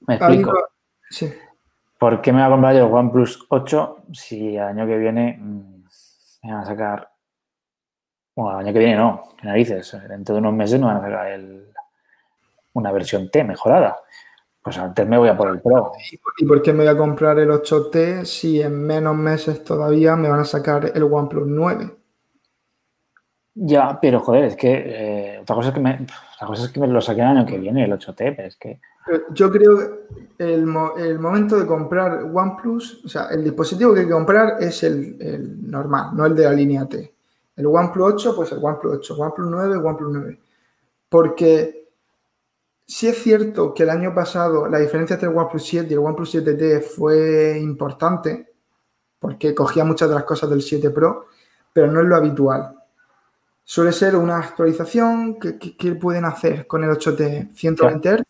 Me 0.07 0.15
explico. 0.15 0.51
sí. 1.09 1.33
¿Por 1.99 2.21
qué 2.21 2.33
me 2.33 2.39
voy 2.39 2.47
a 2.47 2.51
comprar 2.51 2.75
yo 2.75 2.87
el 2.87 2.93
OnePlus 2.93 3.45
8 3.49 3.97
si 4.11 4.57
el 4.57 4.63
año 4.63 4.85
que 4.85 4.97
viene 4.97 5.37
mm, 5.39 5.83
me 6.43 6.51
van 6.53 6.61
a 6.61 6.65
sacar... 6.65 7.09
Bueno, 8.35 8.59
el 8.59 8.65
año 8.65 8.73
que 8.73 8.79
viene 8.79 8.95
no, 8.97 9.23
qué 9.39 9.47
narices. 9.47 9.95
Dentro 10.09 10.35
de 10.35 10.39
unos 10.41 10.53
meses 10.53 10.79
me 10.79 10.87
van 10.87 10.97
a 10.97 11.01
sacar 11.01 11.27
el- 11.27 11.69
una 12.73 12.91
versión 12.91 13.29
T 13.29 13.43
mejorada. 13.43 13.97
Pues 14.61 14.77
antes 14.77 15.07
me 15.07 15.17
voy 15.17 15.29
a 15.29 15.37
por 15.37 15.49
el 15.49 15.61
Pro. 15.61 15.91
¿Y 16.39 16.45
por 16.45 16.61
qué 16.61 16.73
me 16.73 16.79
voy 16.83 16.87
a 16.93 16.97
comprar 16.97 17.37
el 17.39 17.49
8T 17.51 18.25
si 18.25 18.61
en 18.61 18.81
menos 18.85 19.15
meses 19.15 19.63
todavía 19.63 20.15
me 20.15 20.27
van 20.29 20.39
a 20.41 20.45
sacar 20.45 20.91
el 20.95 21.03
OnePlus 21.03 21.47
9? 21.47 21.95
Ya, 23.55 23.99
pero 24.01 24.19
joder, 24.19 24.45
es 24.45 24.55
que 24.55 24.71
eh, 24.73 25.39
otra, 25.41 25.55
cosa 25.55 25.67
es 25.69 25.75
que 25.75 25.79
me, 25.79 25.93
otra 26.35 26.47
cosa 26.47 26.65
es 26.65 26.71
que 26.71 26.79
me 26.79 26.87
lo 26.87 26.99
saquen 27.01 27.25
el 27.25 27.37
año 27.37 27.45
que 27.45 27.59
viene, 27.59 27.85
el 27.85 27.91
8T, 27.93 28.33
pero 28.35 28.47
es 28.47 28.55
que 28.57 28.79
Yo 29.31 29.51
creo 29.51 29.77
que 29.77 30.53
el, 30.53 30.65
mo- 30.65 30.95
el 30.97 31.19
momento 31.19 31.59
de 31.59 31.67
comprar 31.67 32.23
OnePlus, 32.23 33.05
o 33.05 33.09
sea, 33.09 33.27
el 33.27 33.43
dispositivo 33.43 33.93
que 33.93 34.01
hay 34.01 34.05
que 34.07 34.11
comprar 34.11 34.55
es 34.59 34.81
el, 34.83 35.17
el 35.21 35.69
normal, 35.69 36.11
no 36.15 36.25
el 36.25 36.35
de 36.35 36.43
la 36.45 36.53
línea 36.53 36.87
T. 36.87 37.13
El 37.55 37.67
OnePlus 37.67 38.13
8, 38.15 38.35
pues 38.35 38.51
el 38.53 38.59
OnePlus 38.59 38.95
8, 38.97 39.15
OnePlus 39.19 39.47
9, 39.51 39.75
OnePlus 39.77 40.11
9. 40.13 40.39
Porque 41.09 41.89
sí 42.87 43.07
es 43.07 43.21
cierto 43.21 43.73
que 43.73 43.83
el 43.83 43.91
año 43.91 44.15
pasado 44.15 44.67
la 44.67 44.79
diferencia 44.79 45.13
entre 45.15 45.29
el 45.29 45.37
OnePlus 45.37 45.63
7 45.63 45.87
y 45.89 45.93
el 45.93 45.99
OnePlus 45.99 46.33
7T 46.35 46.81
fue 46.81 47.59
importante, 47.59 48.51
porque 49.19 49.53
cogía 49.55 49.83
muchas 49.85 50.09
de 50.09 50.15
las 50.15 50.23
cosas 50.25 50.49
del 50.49 50.61
7 50.63 50.89
Pro, 50.89 51.27
pero 51.71 51.91
no 51.91 52.01
es 52.01 52.07
lo 52.07 52.15
habitual. 52.15 52.75
Suele 53.65 53.91
ser 53.93 54.15
una 54.15 54.37
actualización 54.39 55.39
que, 55.39 55.57
que- 55.57 55.75
que 55.77 55.95
pueden 55.95 56.25
hacer 56.25 56.67
con 56.67 56.83
el 56.83 56.89
8T 56.91 57.51
120 57.53 58.09
Hz 58.09 58.23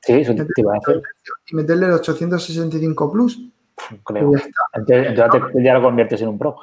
sí, 0.00 0.12
eso 0.14 0.34
te 0.34 0.46
iba 0.56 0.74
a 0.74 0.78
hacer, 0.78 1.02
y 1.50 1.54
meterle 1.56 1.86
el 1.86 1.92
865 1.92 3.12
Plus. 3.12 3.38
creo. 4.04 4.32
ya. 4.34 4.42
Entonces, 4.74 5.52
te- 5.52 5.62
ya 5.62 5.74
lo 5.74 5.82
conviertes 5.82 6.22
en 6.22 6.28
un 6.28 6.38
Pro. 6.38 6.56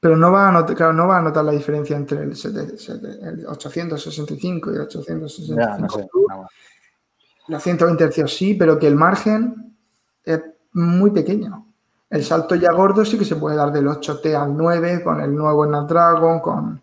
Pero 0.00 0.16
no 0.16 0.30
va, 0.30 0.48
a 0.48 0.52
notar, 0.52 0.76
claro, 0.76 0.92
no 0.92 1.08
va 1.08 1.18
a 1.18 1.22
notar 1.22 1.44
la 1.44 1.50
diferencia 1.52 1.96
entre 1.96 2.22
el, 2.22 2.36
sete- 2.36 2.76
sete- 2.78 3.18
el 3.22 3.46
865 3.46 4.70
y 4.70 4.74
el 4.76 4.80
865 4.82 5.58
Ya, 5.60 5.78
no 5.78 5.88
sé. 5.88 6.06
Plus. 6.12 6.24
no. 6.28 6.46
Los 7.48 7.62
120 7.62 8.04
Hz 8.10 8.30
sí, 8.30 8.54
pero 8.54 8.78
que 8.78 8.86
el 8.86 8.94
margen 8.94 9.74
es 10.22 10.40
muy 10.74 11.10
pequeño. 11.10 11.64
El 12.10 12.22
salto 12.22 12.54
ya 12.54 12.72
gordo 12.72 13.04
sí 13.04 13.18
que 13.18 13.24
se 13.24 13.36
puede 13.36 13.56
dar 13.56 13.72
del 13.72 13.86
8T 13.88 14.34
al 14.34 14.54
9 14.56 15.02
con 15.02 15.20
el 15.20 15.34
nuevo 15.34 15.64
Snapdragon, 15.66 16.40
con 16.40 16.80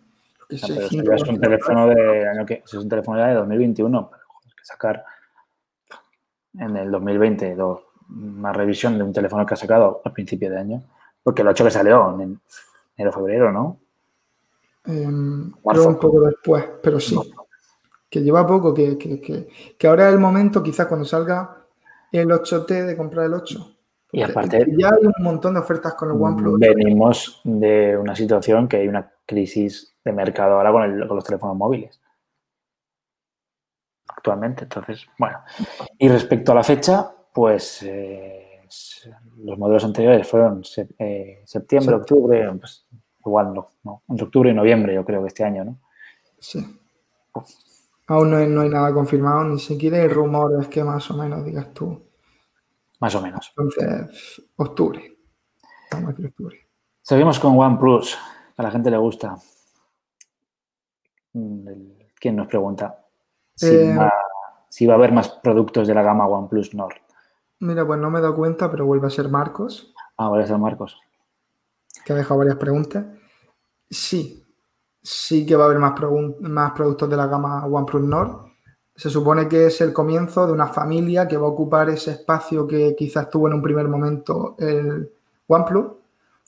pero 0.48 0.74
eso 0.80 1.02
ya 1.02 1.14
es 1.14 1.22
un 1.22 1.40
teléfono 1.40 1.86
de 1.88 2.28
año 2.28 2.46
que 2.46 2.62
es 2.64 2.74
un 2.74 2.88
teléfono 2.88 3.18
ya 3.18 3.28
de 3.28 3.34
2021, 3.34 4.10
pero 4.10 4.22
joder, 4.28 4.54
que 4.56 4.64
sacar 4.64 5.04
en 6.58 6.76
el 6.76 6.90
2020 6.90 7.54
dos- 7.54 7.80
una 8.08 8.52
revisión 8.52 8.96
de 8.96 9.04
un 9.04 9.12
teléfono 9.12 9.44
que 9.44 9.54
ha 9.54 9.56
sacado 9.56 10.00
al 10.04 10.12
principio 10.12 10.48
de 10.50 10.58
año, 10.58 10.82
porque 11.22 11.42
lo 11.42 11.50
8 11.50 11.64
que 11.64 11.70
salió 11.70 12.18
en 12.20 12.40
enero 12.96 13.12
febrero, 13.12 13.50
¿no? 13.52 13.78
Creo 15.64 15.88
un 15.88 15.98
poco 15.98 16.20
después, 16.20 16.64
pero 16.82 17.00
sí. 17.00 17.16
Que 18.08 18.22
lleva 18.22 18.46
poco, 18.46 18.72
que, 18.72 18.96
que, 18.96 19.20
que, 19.20 19.48
que 19.76 19.86
ahora 19.88 20.06
es 20.08 20.14
el 20.14 20.20
momento, 20.20 20.62
quizás 20.62 20.86
cuando 20.86 21.04
salga 21.04 21.56
el 22.12 22.28
8T, 22.30 22.86
de 22.86 22.96
comprar 22.96 23.26
el 23.26 23.34
8. 23.34 23.72
Y 24.12 24.22
aparte- 24.22 24.64
ya 24.78 24.88
hay 24.90 25.04
un 25.04 25.24
montón 25.24 25.54
de 25.54 25.60
ofertas 25.60 25.94
con 25.94 26.10
el 26.10 26.22
OnePlus. 26.22 26.60
Venimos 26.60 27.40
de 27.42 27.96
una 27.98 28.14
situación 28.14 28.68
que 28.68 28.76
hay 28.76 28.88
una 28.88 29.10
crisis 29.26 29.95
de 30.06 30.12
mercado 30.12 30.54
ahora 30.54 30.70
con, 30.72 30.82
el- 30.84 31.06
con 31.08 31.16
los 31.16 31.24
teléfonos 31.24 31.56
móviles. 31.56 32.00
Actualmente, 34.08 34.62
entonces, 34.64 35.06
bueno. 35.18 35.38
Y 35.98 36.08
respecto 36.08 36.52
a 36.52 36.54
la 36.54 36.62
fecha, 36.62 37.10
pues 37.34 37.82
eh, 37.82 38.60
los 39.38 39.58
modelos 39.58 39.84
anteriores 39.84 40.26
fueron 40.28 40.64
se- 40.64 40.88
eh, 40.98 41.42
septiembre, 41.44 41.96
octubre, 41.96 42.52
pues, 42.58 42.86
igual 43.24 43.52
no, 43.52 43.66
no, 43.82 44.02
entre 44.08 44.26
octubre 44.26 44.50
y 44.50 44.54
noviembre, 44.54 44.94
yo 44.94 45.04
creo 45.04 45.20
que 45.22 45.28
este 45.28 45.44
año, 45.44 45.64
¿no? 45.64 45.78
Sí. 46.38 46.64
Aún 48.06 48.30
no 48.30 48.36
hay, 48.36 48.46
no 48.48 48.60
hay 48.60 48.68
nada 48.68 48.92
confirmado, 48.94 49.42
ni 49.44 49.58
siquiera 49.58 49.98
hay 49.98 50.06
rumores 50.08 50.68
que 50.68 50.84
más 50.84 51.10
o 51.10 51.14
menos 51.16 51.44
digas 51.44 51.74
tú. 51.74 52.00
Más 53.00 53.14
o 53.16 53.20
menos. 53.20 53.52
Entonces, 53.56 54.42
octubre. 54.56 55.16
Seguimos 57.02 57.38
con 57.40 57.58
OnePlus, 57.58 58.16
que 58.54 58.62
a 58.62 58.64
la 58.64 58.70
gente 58.70 58.90
le 58.90 58.96
gusta. 58.96 59.36
Mm, 61.36 61.68
¿Quién 62.18 62.36
nos 62.36 62.46
pregunta? 62.46 63.04
Si, 63.54 63.66
Eh, 63.66 63.94
va, 63.96 64.10
si 64.70 64.86
va 64.86 64.94
a 64.94 64.96
haber 64.96 65.12
más 65.12 65.28
productos 65.28 65.86
de 65.86 65.94
la 65.94 66.02
gama 66.02 66.26
OnePlus 66.26 66.74
Nord. 66.74 66.94
Mira, 67.60 67.86
pues 67.86 68.00
no 68.00 68.10
me 68.10 68.18
he 68.18 68.22
dado 68.22 68.36
cuenta, 68.36 68.70
pero 68.70 68.86
vuelve 68.86 69.06
a 69.06 69.10
ser 69.10 69.28
Marcos, 69.28 69.92
Ah, 70.16 70.30
vale, 70.30 70.46
San 70.46 70.60
Marcos. 70.62 70.98
que 72.04 72.12
ha 72.12 72.16
dejado 72.16 72.38
varias 72.38 72.56
preguntas. 72.56 73.04
Sí, 73.90 74.42
sí 75.02 75.44
que 75.44 75.56
va 75.56 75.64
a 75.64 75.66
haber 75.66 75.78
más, 75.78 76.72
productos 76.72 77.10
de 77.10 77.16
la 77.16 77.26
gama 77.26 77.66
OnePlus 77.66 78.02
Nord. 78.02 78.46
Se 78.94 79.10
supone 79.10 79.46
que 79.46 79.66
es 79.66 79.80
el 79.82 79.92
comienzo 79.92 80.46
de 80.46 80.52
una 80.54 80.68
familia 80.68 81.28
que 81.28 81.36
va 81.36 81.46
a 81.46 81.50
ocupar 81.50 81.90
ese 81.90 82.12
espacio 82.12 82.66
que 82.66 82.94
quizás 82.96 83.28
tuvo 83.28 83.48
en 83.48 83.54
un 83.54 83.62
primer 83.62 83.88
momento 83.88 84.54
el 84.58 85.12
OnePlus, 85.48 85.86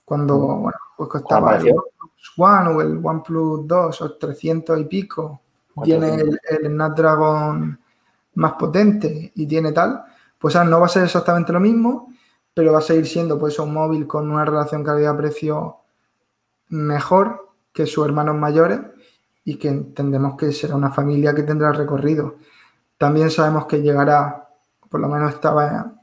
cuando 0.04 0.38
bueno, 0.38 0.78
pues 0.98 1.10
costaba 1.10 1.56
el? 1.56 1.68
OnePlus 1.68 2.32
One 2.36 2.68
o 2.70 2.80
el 2.82 3.00
OnePlus 3.00 3.68
2 3.68 4.02
o 4.02 4.12
300 4.16 4.80
y 4.80 4.84
pico. 4.84 5.40
Tiene 5.84 6.16
el, 6.16 6.40
el 6.50 6.66
Snapdragon 6.66 7.78
más 8.34 8.54
potente 8.54 9.30
y 9.36 9.46
tiene 9.46 9.70
tal. 9.70 10.02
Pues 10.36 10.56
ah, 10.56 10.64
no 10.64 10.80
va 10.80 10.86
a 10.86 10.88
ser 10.88 11.04
exactamente 11.04 11.52
lo 11.52 11.60
mismo, 11.60 12.12
pero 12.52 12.72
va 12.72 12.80
a 12.80 12.82
seguir 12.82 13.06
siendo 13.06 13.38
pues 13.38 13.60
un 13.60 13.72
móvil 13.72 14.08
con 14.08 14.28
una 14.28 14.44
relación 14.44 14.82
calidad-precio 14.82 15.76
mejor 16.70 17.48
que 17.72 17.86
sus 17.86 18.04
hermanos 18.04 18.34
mayores 18.34 18.80
y 19.44 19.54
que 19.54 19.68
entendemos 19.68 20.36
que 20.36 20.50
será 20.50 20.74
una 20.74 20.90
familia 20.90 21.32
que 21.32 21.44
tendrá 21.44 21.70
recorrido. 21.70 22.38
También 22.96 23.30
sabemos 23.30 23.66
que 23.66 23.80
llegará, 23.80 24.48
por 24.88 24.98
lo 24.98 25.08
menos 25.08 25.32
estaba, 25.32 25.94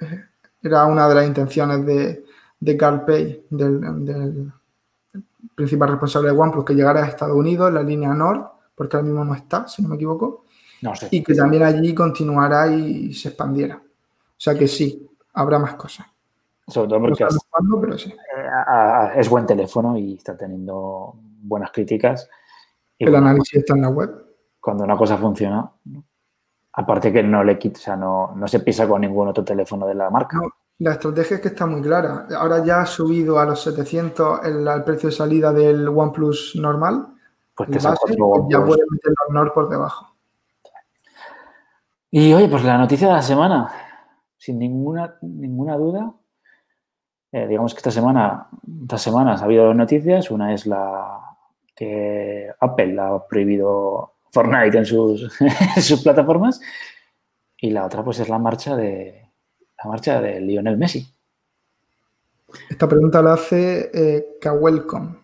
eh, 0.00 0.24
era 0.62 0.86
una 0.86 1.06
de 1.06 1.14
las 1.14 1.26
intenciones 1.26 1.84
de, 1.84 2.24
de 2.62 2.76
Carl 2.76 3.04
Pei, 3.04 3.44
del, 3.50 3.80
del 4.04 4.52
principal 5.56 5.88
responsable 5.90 6.30
de 6.30 6.38
OnePlus, 6.38 6.64
que 6.64 6.74
llegara 6.74 7.02
a 7.02 7.08
Estados 7.08 7.36
Unidos 7.36 7.72
la 7.72 7.82
línea 7.82 8.14
Nord, 8.14 8.46
porque 8.74 8.96
ahora 8.96 9.06
mismo 9.08 9.24
no 9.24 9.34
está, 9.34 9.66
si 9.66 9.82
no 9.82 9.88
me 9.88 9.96
equivoco, 9.96 10.44
No 10.80 10.94
sé. 10.94 11.08
y 11.10 11.22
que 11.24 11.34
también 11.34 11.64
allí 11.64 11.92
continuará 11.94 12.68
y 12.68 13.12
se 13.12 13.28
expandiera. 13.30 13.76
O 13.76 14.38
sea 14.44 14.56
que 14.56 14.68
sí, 14.68 15.08
habrá 15.34 15.58
más 15.58 15.74
cosas. 15.74 16.06
Sobre 16.68 16.88
todo 16.88 17.00
No 17.00 17.08
porque 17.08 17.24
cuándo, 17.50 17.80
pero 17.80 17.98
sí. 17.98 18.10
eh, 18.10 19.12
es 19.16 19.28
buen 19.28 19.44
teléfono 19.44 19.98
y 19.98 20.14
está 20.14 20.36
teniendo 20.36 21.14
buenas 21.42 21.72
críticas. 21.72 22.28
Y 22.96 23.06
El 23.06 23.16
análisis 23.16 23.54
está 23.58 23.74
en 23.74 23.82
la 23.82 23.88
web. 23.88 24.10
cuando 24.60 24.84
una 24.84 24.96
cosa 24.96 25.18
funciona, 25.18 25.68
¿no? 25.86 26.04
aparte 26.74 27.12
que 27.12 27.22
no 27.24 27.42
le 27.44 27.58
quita, 27.58 27.78
o 27.78 27.82
sea, 27.82 27.96
no, 27.96 28.32
no 28.36 28.46
se 28.48 28.60
pisa 28.60 28.86
con 28.88 29.00
ningún 29.02 29.28
otro 29.28 29.44
teléfono 29.44 29.86
de 29.86 29.94
la 29.94 30.08
marca. 30.08 30.38
No, 30.38 30.48
La 30.82 30.94
estrategia 30.94 31.36
es 31.36 31.40
que 31.40 31.48
está 31.48 31.64
muy 31.64 31.80
clara. 31.80 32.26
Ahora 32.36 32.64
ya 32.64 32.80
ha 32.80 32.86
subido 32.86 33.38
a 33.38 33.44
los 33.44 33.62
700 33.62 34.44
el, 34.44 34.66
el 34.66 34.82
precio 34.82 35.10
de 35.10 35.14
salida 35.14 35.52
del 35.52 35.86
OnePlus 35.86 36.56
normal. 36.56 37.06
Pues 37.54 37.70
te 37.70 37.78
base, 37.78 37.98
otro 38.02 38.48
ya 38.50 38.58
OnePlus. 38.58 38.66
puede 38.66 38.90
meter 38.90 39.10
el 39.12 39.16
Honor 39.28 39.52
por 39.52 39.68
debajo. 39.68 40.16
Y 42.10 42.32
oye, 42.32 42.48
pues 42.48 42.64
la 42.64 42.78
noticia 42.78 43.06
de 43.06 43.14
la 43.14 43.22
semana, 43.22 43.72
sin 44.36 44.58
ninguna, 44.58 45.14
ninguna 45.22 45.76
duda, 45.76 46.12
eh, 47.30 47.46
digamos 47.46 47.74
que 47.74 47.78
esta 47.78 47.92
semana, 47.92 48.48
estas 48.82 49.02
semanas 49.02 49.40
ha 49.40 49.44
habido 49.44 49.66
dos 49.66 49.76
noticias. 49.76 50.32
Una 50.32 50.52
es 50.52 50.66
la 50.66 51.20
que 51.76 52.50
Apple 52.58 53.00
ha 53.00 53.24
prohibido 53.28 54.14
Fortnite 54.30 54.78
en 54.78 54.84
sus, 54.84 55.40
en 55.76 55.82
sus 55.82 56.02
plataformas 56.02 56.60
y 57.56 57.70
la 57.70 57.86
otra 57.86 58.02
pues 58.02 58.18
es 58.18 58.28
la 58.28 58.40
marcha 58.40 58.74
de 58.74 59.21
la 59.82 59.90
marcha 59.90 60.20
de 60.20 60.40
Lionel 60.40 60.76
Messi. 60.76 61.06
Esta 62.68 62.88
pregunta 62.88 63.22
la 63.22 63.34
hace 63.34 63.90
eh, 63.92 64.36
Kawelcom. 64.40 65.16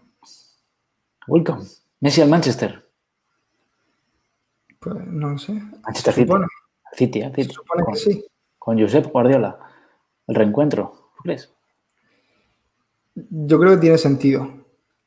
Welcome. 1.27 1.65
Messi 2.01 2.23
al 2.23 2.29
Manchester. 2.29 2.89
Pues 4.81 4.97
no 5.07 5.39
sé. 5.39 5.53
Manchester 5.53 6.15
City. 6.15 6.33
City, 6.95 7.21
se 7.21 7.35
City. 7.35 7.55
supone 7.55 7.85
Con, 7.85 7.95
que 7.95 8.01
sí. 8.01 8.25
con 8.59 8.81
Josep 8.81 9.07
Guardiola. 9.13 9.59
El 10.27 10.35
reencuentro. 10.35 11.11
¿Tú 11.17 11.23
crees? 11.23 11.53
Yo 13.15 13.59
creo 13.59 13.73
que 13.73 13.79
tiene 13.79 13.99
sentido. 13.99 14.49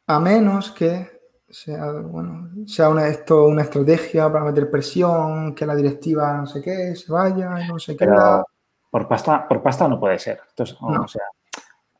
A 0.07 0.19
menos 0.19 0.71
que 0.71 1.09
sea, 1.49 1.91
bueno, 1.91 2.49
sea 2.67 2.89
una, 2.89 3.07
esto 3.07 3.45
una 3.45 3.63
estrategia 3.63 4.31
para 4.31 4.45
meter 4.45 4.69
presión, 4.69 5.55
que 5.55 5.65
la 5.65 5.75
directiva 5.75 6.37
no 6.37 6.45
sé 6.45 6.61
qué, 6.61 6.95
se 6.95 7.11
vaya 7.11 7.67
no 7.67 7.79
sé 7.79 7.95
qué. 7.95 8.05
Pero 8.05 8.45
por 8.91 9.07
pasta, 9.07 9.47
por 9.47 9.63
pasta 9.63 9.87
no 9.87 9.99
puede 9.99 10.19
ser. 10.19 10.39
Entonces, 10.49 10.77
o- 10.79 10.91
No. 10.91 11.01
o 11.03 11.07
sea, 11.07 11.23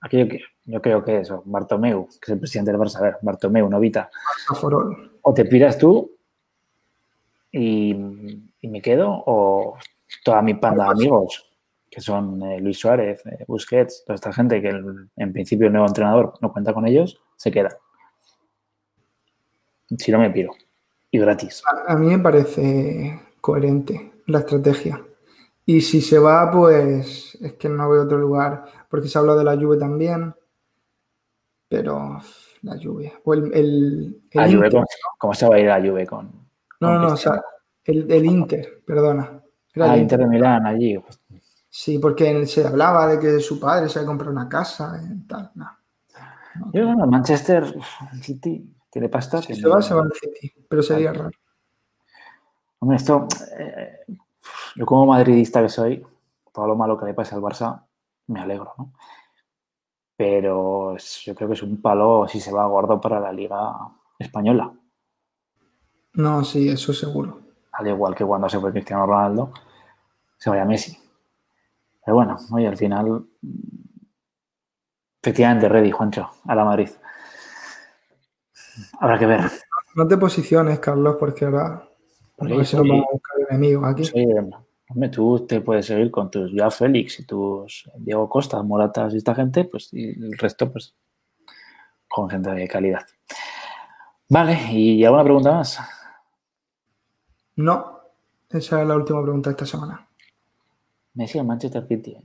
aquello 0.02 0.28
que 0.30 0.40
yo 0.66 0.82
creo 0.82 1.04
que 1.04 1.20
eso, 1.22 1.42
Bartomeu, 1.46 2.08
que 2.08 2.18
es 2.26 2.30
el 2.30 2.40
presidente 2.40 2.72
del 2.72 2.80
Barça, 2.80 2.98
a 2.98 3.02
ver, 3.02 3.18
Bartomeu, 3.24 3.68
Novita, 3.70 4.10
o 5.24 5.34
te 5.34 5.46
piras 5.46 5.78
tú 5.78 6.12
y, 7.52 7.92
y 8.62 8.68
me 8.68 8.82
quedo, 8.82 9.24
o 9.26 9.78
toda 10.24 10.42
mi 10.42 10.54
panda 10.54 10.86
de 10.86 10.92
amigos, 10.92 11.48
que 11.90 12.00
son 12.02 12.42
eh, 12.44 12.60
Luis 12.60 12.80
Suárez, 12.80 13.26
eh, 13.26 13.44
Busquets, 13.48 14.04
toda 14.06 14.16
esta 14.16 14.32
gente 14.34 14.62
que 14.62 14.70
el- 14.70 15.10
en 15.16 15.34
principio 15.34 15.68
el 15.68 15.74
nuevo 15.74 15.88
entrenador 15.88 16.34
no 16.42 16.52
cuenta 16.52 16.74
con 16.74 16.86
ellos, 16.88 17.22
se 17.36 17.52
queda. 17.52 17.78
Si 19.98 20.12
no 20.12 20.20
me 20.20 20.30
piro. 20.30 20.54
Y 21.10 21.20
gratis. 21.20 21.62
A, 21.66 21.94
a 21.94 21.96
mí 21.98 22.08
me 22.08 22.20
parece 22.20 23.20
coherente 23.42 24.14
la 24.28 24.40
estrategia. 24.40 25.02
Y 25.66 25.82
si 25.82 26.02
se 26.02 26.18
va, 26.20 26.50
pues 26.52 27.36
es 27.42 27.54
que 27.54 27.70
no 27.70 27.90
veo 27.90 28.04
otro 28.04 28.18
lugar, 28.18 28.66
porque 28.90 29.08
se 29.08 29.18
habla 29.20 29.36
de 29.36 29.44
la 29.44 29.56
lluvia 29.56 29.80
también, 29.80 30.34
pero 31.68 32.20
la 32.64 32.76
lluvia. 32.76 33.14
O 33.24 33.34
el, 33.34 33.46
el, 33.54 34.22
el 34.32 34.42
La 34.42 34.44
Juve 34.48 34.56
Inter. 34.68 34.72
con- 34.72 34.86
¿Cómo 35.18 35.34
se 35.34 35.48
va 35.48 35.56
a 35.56 35.60
ir 35.60 35.68
la 35.68 35.80
Juve 35.80 36.06
con, 36.08 36.26
No, 36.26 36.32
con 36.80 36.94
no, 36.96 37.02
no, 37.08 37.14
o 37.14 37.18
sea, 37.18 37.42
el, 37.86 38.12
el 38.12 38.26
Inter, 38.26 38.82
perdona. 38.86 39.42
Era 39.74 39.92
Ah, 39.92 39.96
el 39.96 40.02
Inter 40.02 40.20
de 40.20 40.28
Milán 40.28 40.66
allí. 40.66 40.98
pues, 41.00 41.20
Sí, 41.70 42.00
porque 42.00 42.46
se 42.48 42.68
hablaba 42.68 43.08
de 43.08 43.20
que 43.20 43.40
su 43.40 43.58
padre 43.60 43.88
se 43.88 44.00
había 44.00 44.08
comprado 44.08 44.34
una 44.34 44.50
casa 44.50 45.02
y 45.10 45.26
tal. 45.26 45.52
No. 45.56 45.78
Yo, 46.74 46.86
bueno, 46.86 47.08
Manchester 47.08 47.64
City 48.22 48.76
tiene 48.92 49.08
pasta. 49.08 49.42
Si 49.42 49.56
se 49.56 49.68
va, 49.70 49.82
se 49.82 49.94
va 49.94 50.02
al 50.02 50.12
City, 50.12 50.52
pero 50.68 50.84
sería 50.84 51.14
raro. 51.14 51.32
Hombre, 52.80 52.98
esto, 52.98 53.26
eh, 53.58 54.00
yo 54.76 54.86
como 54.86 55.06
madridista 55.06 55.62
que 55.62 55.70
soy, 55.70 56.06
todo 56.54 56.68
lo 56.68 56.76
malo 56.76 56.98
que 56.98 57.06
le 57.06 57.14
pase 57.14 57.36
al 57.36 57.42
Barça, 57.42 57.84
me 58.28 58.42
alegro, 58.42 58.74
¿no? 58.78 58.94
Pero 60.16 60.96
es- 60.96 61.22
yo 61.26 61.36
creo 61.36 61.50
que 61.50 61.56
es 61.56 61.64
un 61.64 61.82
palo 61.82 62.26
si 62.28 62.40
se 62.40 62.52
va 62.54 62.66
gordo 62.68 63.02
para 63.02 63.20
la 63.20 63.34
Liga 63.34 63.60
Española. 64.20 64.72
No, 66.14 66.44
sí, 66.46 66.70
eso 66.70 66.94
seguro. 66.94 67.42
Al 67.74 67.88
igual 67.88 68.16
que 68.16 68.24
cuando 68.26 68.48
se 68.50 68.60
fue 68.60 68.72
Cristiano 68.72 69.06
Ronaldo, 69.06 69.52
se 70.38 70.50
vaya 70.52 70.66
Messi. 70.66 70.98
Pero 72.06 72.16
bueno, 72.16 72.38
oye, 72.52 72.68
al 72.68 72.78
final, 72.78 73.26
efectivamente, 75.24 75.68
ready, 75.68 75.90
Juancho, 75.90 76.30
a 76.46 76.54
la 76.54 76.64
Madrid. 76.66 76.90
Habrá 79.00 79.20
que 79.20 79.26
ver. 79.26 79.42
No 79.96 80.08
te 80.08 80.18
posiciones, 80.18 80.80
Carlos, 80.80 81.18
porque 81.20 81.46
ahora 81.46 81.84
Porque 82.50 82.66
soy- 82.66 82.90
vamos 82.90 83.06
a 83.08 83.12
buscar 83.14 83.36
enemigos 83.50 83.86
aquí. 83.88 84.06
Sí, 84.06 84.26
hombre, 84.90 85.10
tú 85.10 85.46
te 85.48 85.62
puedes 85.62 85.86
seguir 85.86 86.10
con 86.12 86.30
tus 86.32 86.52
ya 86.54 86.70
Félix 86.72 87.20
y 87.20 87.26
tus 87.26 87.90
Diego 87.98 88.28
Costa, 88.28 88.62
Moratas 88.64 89.14
y 89.14 89.18
esta 89.18 89.36
gente, 89.36 89.66
pues 89.66 89.90
y 89.94 90.10
el 90.10 90.38
resto, 90.38 90.72
pues, 90.72 90.94
con 92.08 92.30
gente 92.30 92.50
de 92.52 92.68
calidad. 92.68 93.06
Vale, 94.28 94.58
¿y 94.72 95.04
alguna 95.06 95.24
pregunta 95.24 95.52
más? 95.54 95.80
No, 97.58 98.00
esa 98.50 98.82
es 98.82 98.88
la 98.88 98.96
última 98.96 99.22
pregunta 99.22 99.50
de 99.50 99.54
esta 99.54 99.66
semana. 99.66 100.08
Messi 101.14 101.38
al 101.40 101.46
Manchester 101.46 101.86
City. 101.88 102.12
¿eh? 102.12 102.24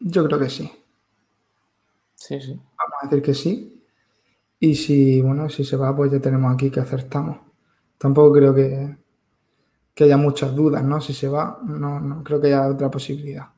Yo 0.00 0.26
creo 0.26 0.38
que 0.38 0.50
sí. 0.50 0.70
Sí, 2.14 2.40
sí. 2.40 2.52
Vamos 2.54 2.94
a 3.02 3.06
decir 3.06 3.22
que 3.22 3.34
sí. 3.34 3.75
Y 4.58 4.74
si, 4.74 5.20
bueno, 5.20 5.48
si 5.48 5.64
se 5.64 5.76
va, 5.76 5.94
pues 5.94 6.10
ya 6.12 6.20
tenemos 6.20 6.52
aquí 6.52 6.70
que 6.70 6.80
acertamos. 6.80 7.38
Tampoco 7.98 8.32
creo 8.32 8.54
que, 8.54 8.96
que 9.94 10.04
haya 10.04 10.16
muchas 10.16 10.54
dudas, 10.54 10.82
¿no? 10.82 11.00
Si 11.00 11.12
se 11.12 11.28
va, 11.28 11.58
no, 11.64 12.00
no 12.00 12.22
creo 12.22 12.40
que 12.40 12.48
haya 12.48 12.68
otra 12.68 12.90
posibilidad. 12.90 13.48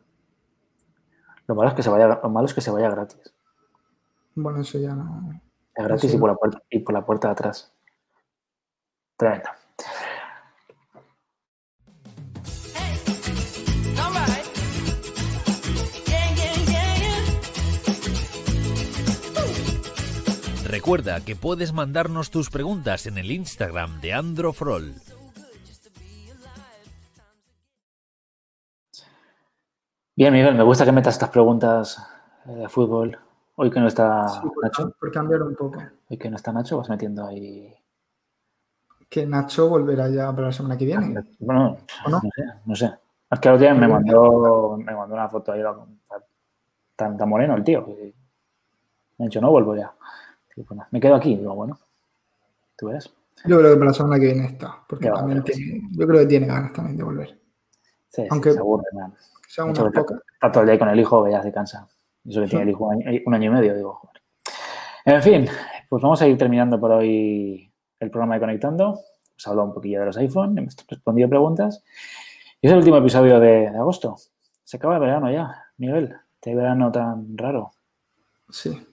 Lo 1.46 1.54
malo 1.54 1.70
es 1.70 1.74
que 1.74 1.82
se 1.82 1.90
vaya, 1.90 2.20
lo 2.22 2.28
malo 2.28 2.46
es 2.46 2.54
que 2.54 2.60
se 2.60 2.70
vaya 2.70 2.90
gratis. 2.90 3.34
Bueno, 4.34 4.60
eso 4.60 4.78
ya 4.78 4.94
no. 4.94 5.40
Es 5.74 5.84
gratis 5.84 6.14
y 6.14 6.18
por 6.18 6.30
la 6.30 6.36
puerta, 6.36 6.62
y 6.70 6.78
por 6.80 6.94
la 6.94 7.06
puerta 7.06 7.28
de 7.28 7.32
atrás. 7.32 7.72
Tremendo. 9.16 9.48
Recuerda 20.88 21.20
que 21.20 21.36
puedes 21.36 21.74
mandarnos 21.74 22.30
tus 22.30 22.48
preguntas 22.48 23.04
en 23.04 23.18
el 23.18 23.30
Instagram 23.30 24.00
de 24.00 24.14
Androfrol. 24.14 24.94
Bien, 30.16 30.32
Miguel, 30.32 30.54
me 30.54 30.62
gusta 30.62 30.86
que 30.86 30.92
metas 30.92 31.12
estas 31.12 31.28
preguntas 31.28 32.02
eh, 32.46 32.52
de 32.52 32.68
fútbol. 32.70 33.18
Hoy 33.56 33.70
que 33.70 33.80
no 33.80 33.86
está 33.86 34.28
Sí, 34.28 34.40
por, 34.40 34.64
Nacho, 34.64 34.94
por 34.98 35.12
cambiar 35.12 35.42
un 35.42 35.54
poco. 35.54 35.78
hoy 36.08 36.16
que 36.16 36.30
no 36.30 36.36
está 36.36 36.54
Nacho, 36.54 36.78
vas 36.78 36.88
metiendo 36.88 37.26
ahí 37.26 37.70
Que 39.10 39.26
Nacho 39.26 39.68
volverá 39.68 40.08
ya 40.08 40.32
para 40.32 40.46
la 40.46 40.52
semana 40.52 40.78
que 40.78 40.86
viene. 40.86 41.22
Bueno, 41.38 41.76
¿O 42.06 42.08
no? 42.08 42.16
no 42.22 42.30
sé, 42.34 42.42
no 42.64 42.74
sé. 42.74 42.98
Es 43.30 43.40
que 43.40 43.48
el 43.50 43.54
otro 43.56 43.66
día 43.66 43.74
me 43.74 43.88
mandó, 43.88 44.78
me 44.78 44.94
mandó 44.94 45.14
una 45.14 45.28
foto 45.28 45.52
ahí 45.52 45.60
tan, 46.96 47.18
tan 47.18 47.28
moreno 47.28 47.56
el 47.56 47.62
tío. 47.62 47.84
que 47.84 48.14
me 49.18 49.26
ha 49.26 49.28
dicho, 49.28 49.42
no 49.42 49.50
vuelvo 49.50 49.76
ya. 49.76 49.92
Nada, 50.70 50.88
me 50.90 51.00
quedo 51.00 51.14
aquí. 51.14 51.36
Digo, 51.36 51.54
bueno, 51.54 51.78
tú 52.76 52.88
ves. 52.88 53.12
Yo 53.44 53.58
creo 53.58 53.72
que 53.72 53.76
para 53.78 53.90
la 53.90 53.94
semana 53.94 54.18
que 54.18 54.26
viene 54.26 54.46
está. 54.46 54.82
Porque 54.88 55.08
también 55.10 55.42
tiene, 55.44 55.82
yo 55.92 56.06
creo 56.06 56.20
que 56.20 56.26
tiene 56.26 56.46
ganas 56.46 56.72
también 56.72 56.96
de 56.96 57.04
volver. 57.04 57.28
Sí, 58.08 58.22
sí, 58.22 58.28
Aunque- 58.30 58.52
se 58.52 58.58
aburre, 58.58 58.86
man. 58.94 59.12
Que 59.12 59.50
sean 59.50 59.68
Mucho 59.68 59.82
unas 59.82 59.92
que 59.94 60.00
pocas. 60.00 60.18
Está 60.34 60.52
todo 60.52 60.62
el 60.64 60.68
día 60.70 60.78
con 60.78 60.88
el 60.88 61.00
hijo 61.00 61.24
que 61.24 61.30
ya 61.30 61.42
se 61.42 61.52
cansa. 61.52 61.86
Eso 62.26 62.40
que 62.42 62.48
tiene 62.48 62.64
el 62.64 62.70
hijo 62.70 62.86
un 62.86 62.92
año, 63.06 63.20
un 63.26 63.34
año 63.34 63.50
y 63.50 63.54
medio, 63.54 63.74
digo, 63.74 63.94
joder. 63.94 64.22
En 65.04 65.22
fin, 65.22 65.48
pues 65.88 66.02
vamos 66.02 66.20
a 66.20 66.26
ir 66.26 66.36
terminando 66.36 66.78
por 66.80 66.90
hoy 66.90 67.72
el 68.00 68.10
programa 68.10 68.34
de 68.34 68.40
Conectando. 68.40 68.90
Os 68.90 69.46
he 69.46 69.50
hablado 69.50 69.68
un 69.68 69.74
poquillo 69.74 70.00
de 70.00 70.06
los 70.06 70.16
iPhone, 70.16 70.58
hemos 70.58 70.76
respondido 70.88 71.28
preguntas. 71.28 71.82
Y 72.60 72.66
es 72.66 72.72
el 72.72 72.78
último 72.78 72.96
episodio 72.98 73.38
de, 73.40 73.70
de 73.70 73.76
agosto. 73.78 74.16
Se 74.64 74.76
acaba 74.76 74.94
el 74.96 75.00
verano 75.00 75.30
ya, 75.30 75.64
Miguel. 75.78 76.14
Este 76.34 76.54
verano 76.54 76.90
tan 76.92 77.38
raro. 77.38 77.70
Sí. 78.50 78.84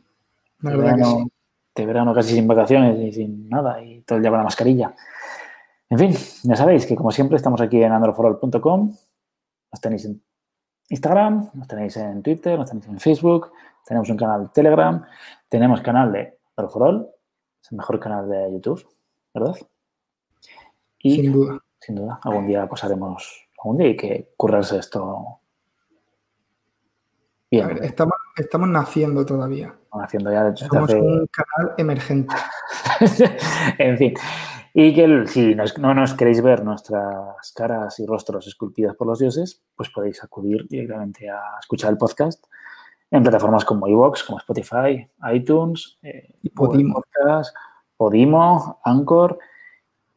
La 0.61 0.75
verdad 0.75 0.95
que 0.95 1.03
sí. 1.03 1.31
Este 1.75 1.85
verano 1.85 2.13
casi 2.13 2.33
sin 2.33 2.47
vacaciones 2.47 2.97
y 2.97 3.11
sin 3.11 3.49
nada. 3.49 3.83
Y 3.83 3.99
todo 4.03 4.15
el 4.15 4.21
día 4.21 4.31
con 4.31 4.37
la 4.37 4.45
mascarilla. 4.45 4.95
En 5.89 5.99
fin, 5.99 6.15
ya 6.43 6.55
sabéis 6.55 6.85
que 6.85 6.95
como 6.95 7.11
siempre 7.11 7.35
estamos 7.35 7.59
aquí 7.59 7.83
en 7.83 7.91
androforall.com. 7.91 8.95
Nos 9.73 9.81
tenéis 9.81 10.05
en 10.05 10.23
Instagram, 10.87 11.49
nos 11.53 11.67
tenéis 11.67 11.97
en 11.97 12.23
Twitter, 12.23 12.57
nos 12.57 12.69
tenéis 12.69 12.87
en 12.87 12.97
Facebook, 12.97 13.51
tenemos 13.85 14.09
un 14.09 14.15
canal 14.15 14.43
de 14.43 14.49
Telegram, 14.53 15.05
tenemos 15.49 15.81
canal 15.81 16.13
de 16.13 16.39
Androforall, 16.55 17.09
es 17.61 17.71
el 17.71 17.77
mejor 17.77 17.99
canal 17.99 18.29
de 18.29 18.53
YouTube, 18.53 18.87
¿verdad? 19.33 19.57
Y 20.99 21.15
Sin 21.15 21.33
duda. 21.33 21.59
sin 21.81 21.95
duda, 21.95 22.19
algún 22.23 22.47
día 22.47 22.67
pues 22.69 22.85
haremos, 22.85 23.49
algún 23.59 23.77
día 23.77 23.87
hay 23.87 23.97
que 23.97 24.29
currarse 24.37 24.77
esto 24.77 25.39
bien. 27.51 27.65
A 27.65 27.67
ver, 27.67 27.83
estamos, 27.83 28.15
estamos 28.35 28.69
naciendo 28.69 29.25
todavía. 29.25 29.75
Estamos 29.83 30.05
haciendo 30.05 30.31
ya 30.31 30.43
desde 30.45 30.67
Somos 30.67 30.83
hace- 30.89 31.01
un 31.01 31.27
canal 31.27 31.73
emergente. 31.77 32.35
en 33.77 33.97
fin. 33.97 34.13
Y 34.73 34.93
que 34.93 35.03
el- 35.05 35.27
si 35.27 35.55
nos- 35.55 35.77
no 35.77 35.93
nos 35.93 36.13
queréis 36.13 36.41
ver 36.41 36.63
nuestras 36.63 37.51
caras 37.55 37.99
y 37.99 38.05
rostros 38.05 38.45
esculpidos 38.47 38.95
por 38.95 39.07
los 39.07 39.19
dioses, 39.19 39.63
pues 39.75 39.89
podéis 39.89 40.23
acudir 40.23 40.67
directamente 40.67 41.29
a 41.29 41.39
escuchar 41.59 41.91
el 41.91 41.97
podcast 41.97 42.43
en 43.11 43.23
plataformas 43.23 43.63
como 43.63 43.87
iVoox, 43.87 44.23
como 44.23 44.39
Spotify, 44.39 45.07
iTunes, 45.33 45.97
eh, 46.01 46.33
Y 46.41 46.49
Podimo. 46.49 46.95
Podcast, 46.95 47.55
Podimo, 47.95 48.81
Anchor 48.83 49.39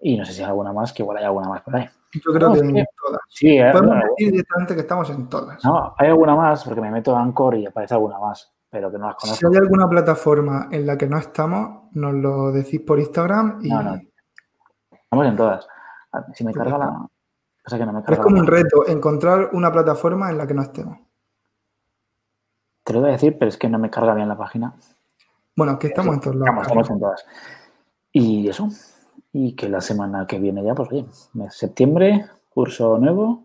y 0.01 0.17
no 0.17 0.25
sé 0.25 0.33
si 0.33 0.43
hay 0.43 0.49
alguna 0.49 0.73
más, 0.73 0.93
que 0.93 1.03
igual 1.03 1.19
hay 1.19 1.25
alguna 1.25 1.49
más 1.49 1.63
por 1.63 1.77
ahí. 1.77 1.89
Yo 2.13 2.33
creo 2.33 2.49
No, 2.49 2.55
que 2.55 2.61
es 2.61 2.65
en 2.65 2.75
que- 2.75 2.85
todas. 3.05 3.21
Sí, 3.29 3.59
eh, 3.59 3.71
Podemos 3.73 3.97
no, 3.97 4.03
decir 4.17 4.31
directamente 4.33 4.75
que 4.75 4.81
estamos 4.81 5.11
en 5.11 5.29
todas. 5.29 5.63
no, 5.65 5.95
hay 5.99 6.09
alguna 6.09 6.35
más 6.35 6.65
porque 6.65 6.81
me 6.81 6.91
meto 6.91 7.15
a 7.17 7.21
Anchor 7.23 7.55
y 7.57 7.67
aparece 7.67 7.95
alguna 7.95 8.19
más, 8.19 8.51
pero 8.71 8.91
que 8.91 8.99
no 8.99 9.07
las 9.09 9.17
Si 9.21 9.27
conozco. 9.29 9.49
hay 9.51 9.57
alguna 9.59 9.89
plataforma 9.89 10.69
en 10.71 10.87
la 10.87 10.97
que 10.97 11.07
no 11.07 11.19
estamos, 11.19 11.85
nos 11.93 12.15
lo 12.15 12.51
decís 12.53 12.81
por 12.81 12.99
Instagram 12.99 13.59
y 13.63 13.69
No, 13.69 13.83
no. 13.83 14.01
Estamos 14.91 15.27
en 15.27 15.37
todas. 15.37 15.67
Si 16.35 16.45
me 16.45 16.53
carga 16.53 16.79
la... 16.79 17.07
Pasa 17.65 17.77
que 17.79 17.85
no 17.87 17.93
me 17.93 18.01
es 18.01 18.07
carga 18.07 18.23
como 18.23 18.37
la- 18.37 18.43
un 18.43 18.47
reto 18.47 18.87
encontrar 18.89 19.51
una 19.53 19.71
plataforma 19.71 20.31
en 20.31 20.39
la 20.39 20.47
que 20.47 20.55
no 20.55 20.63
estemos. 20.63 20.99
Te 22.85 22.95
lo 22.95 23.01
voy 23.01 23.11
a 23.11 23.13
decir, 23.13 23.37
pero 23.39 23.51
es 23.51 23.59
que 23.59 23.69
no 23.69 23.79
me 23.79 23.91
carga 23.91 24.15
bien 24.15 24.29
la 24.29 24.37
página. 24.39 24.75
Bueno, 25.55 25.79
que 25.79 25.89
estamos 25.89 26.15
en 26.15 26.21
todos 26.21 26.37
lados. 26.37 26.49
Estamos, 26.49 26.67
estamos 26.67 26.91
en 26.91 27.01
todas. 27.01 27.27
Y 28.13 28.49
eso. 28.49 28.69
Y 29.41 29.55
que 29.55 29.69
la 29.69 29.81
semana 29.81 30.27
que 30.27 30.41
viene 30.41 30.65
ya, 30.65 30.75
pues 30.75 30.89
bien, 30.89 31.07
mes 31.35 31.55
septiembre, 31.55 32.27
curso 32.49 32.99
nuevo. 32.99 33.45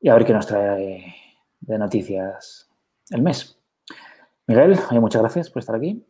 Y 0.00 0.08
a 0.08 0.14
ver 0.14 0.24
qué 0.24 0.32
nos 0.32 0.46
trae 0.46 1.12
de 1.58 1.78
noticias 1.80 2.70
el 3.10 3.20
mes. 3.20 3.58
Miguel, 4.46 4.78
muchas 4.92 5.20
gracias 5.20 5.50
por 5.50 5.58
estar 5.58 5.74
aquí. 5.74 6.06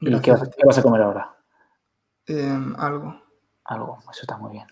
¿Y 0.00 0.18
qué 0.20 0.30
vas, 0.30 0.40
a 0.40 0.46
ti. 0.46 0.52
qué 0.56 0.64
vas 0.64 0.78
a 0.78 0.82
comer 0.82 1.02
ahora? 1.02 1.36
Eh, 2.26 2.58
algo, 2.78 3.20
Algo, 3.64 3.98
eso 4.10 4.22
está 4.22 4.38
muy 4.38 4.52
bien. 4.52 4.66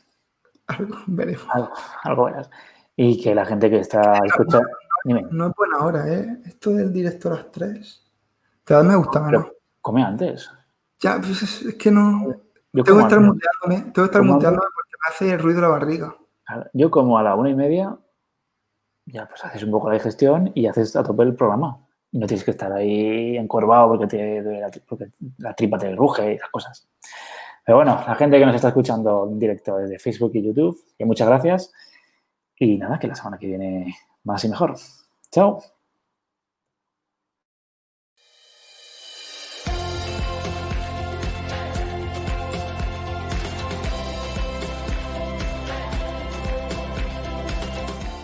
algo, 0.68 0.96
veremos. 1.06 1.46
Algo, 1.50 1.72
algo 2.02 2.24
verás. 2.24 2.48
Y 2.96 3.22
que 3.22 3.34
la 3.34 3.44
gente 3.44 3.68
que 3.68 3.80
está 3.80 4.20
escuchando. 4.24 4.66
Dime, 5.04 5.26
No 5.30 5.48
es 5.48 5.52
buena 5.54 5.84
hora, 5.84 6.08
¿eh? 6.10 6.40
Esto 6.46 6.70
del 6.70 6.90
directo 6.90 7.28
a 7.28 7.34
las 7.34 7.52
3. 7.52 8.10
Te 8.64 8.72
da 8.72 8.82
me 8.82 8.96
gusta 8.96 9.20
menos. 9.20 9.48
come 9.82 10.02
antes. 10.02 10.50
Ya, 10.98 11.18
pues 11.20 11.42
es, 11.42 11.60
es 11.60 11.74
que 11.74 11.90
no. 11.90 12.43
Yo 12.74 12.84
Tengo 12.84 12.98
que 12.98 13.04
estar 13.04 13.20
muteándome. 13.20 13.92
Tengo 13.92 13.92
que 13.94 14.02
estar 14.04 14.20
¿Cómo 14.20 14.32
muteándome 14.34 14.66
porque 14.74 14.90
me 15.00 15.14
hace 15.14 15.38
ruido 15.38 15.60
la 15.62 15.68
barriga. 15.68 16.14
Yo 16.74 16.90
como 16.90 17.16
a 17.16 17.22
la 17.22 17.34
una 17.36 17.48
y 17.50 17.54
media, 17.54 17.96
ya 19.06 19.26
pues 19.26 19.42
haces 19.44 19.62
un 19.62 19.70
poco 19.70 19.88
la 19.88 19.94
digestión 19.94 20.50
y 20.54 20.66
haces 20.66 20.94
a 20.96 21.02
tope 21.02 21.22
el 21.22 21.34
programa. 21.34 21.78
Y 22.12 22.18
no 22.18 22.26
tienes 22.26 22.44
que 22.44 22.50
estar 22.52 22.72
ahí 22.72 23.36
encorvado 23.36 23.88
porque, 23.88 24.06
te, 24.06 24.42
la, 24.42 24.68
tri- 24.70 24.82
porque 24.86 25.10
la 25.38 25.54
tripa 25.54 25.78
te 25.78 25.94
ruge 25.94 26.32
y 26.32 26.36
esas 26.36 26.50
cosas. 26.50 26.86
Pero 27.64 27.76
bueno, 27.78 27.98
la 28.06 28.14
gente 28.14 28.38
que 28.38 28.44
nos 28.46 28.54
está 28.54 28.68
escuchando 28.68 29.26
en 29.30 29.38
directo 29.38 29.76
desde 29.78 29.98
Facebook 29.98 30.32
y 30.34 30.42
YouTube, 30.42 30.78
que 30.98 31.04
muchas 31.04 31.26
gracias. 31.28 31.72
Y 32.58 32.76
nada, 32.78 32.98
que 32.98 33.08
la 33.08 33.14
semana 33.14 33.38
que 33.38 33.46
viene 33.46 33.96
más 34.24 34.44
y 34.44 34.48
mejor. 34.48 34.74
Chao. 35.30 35.60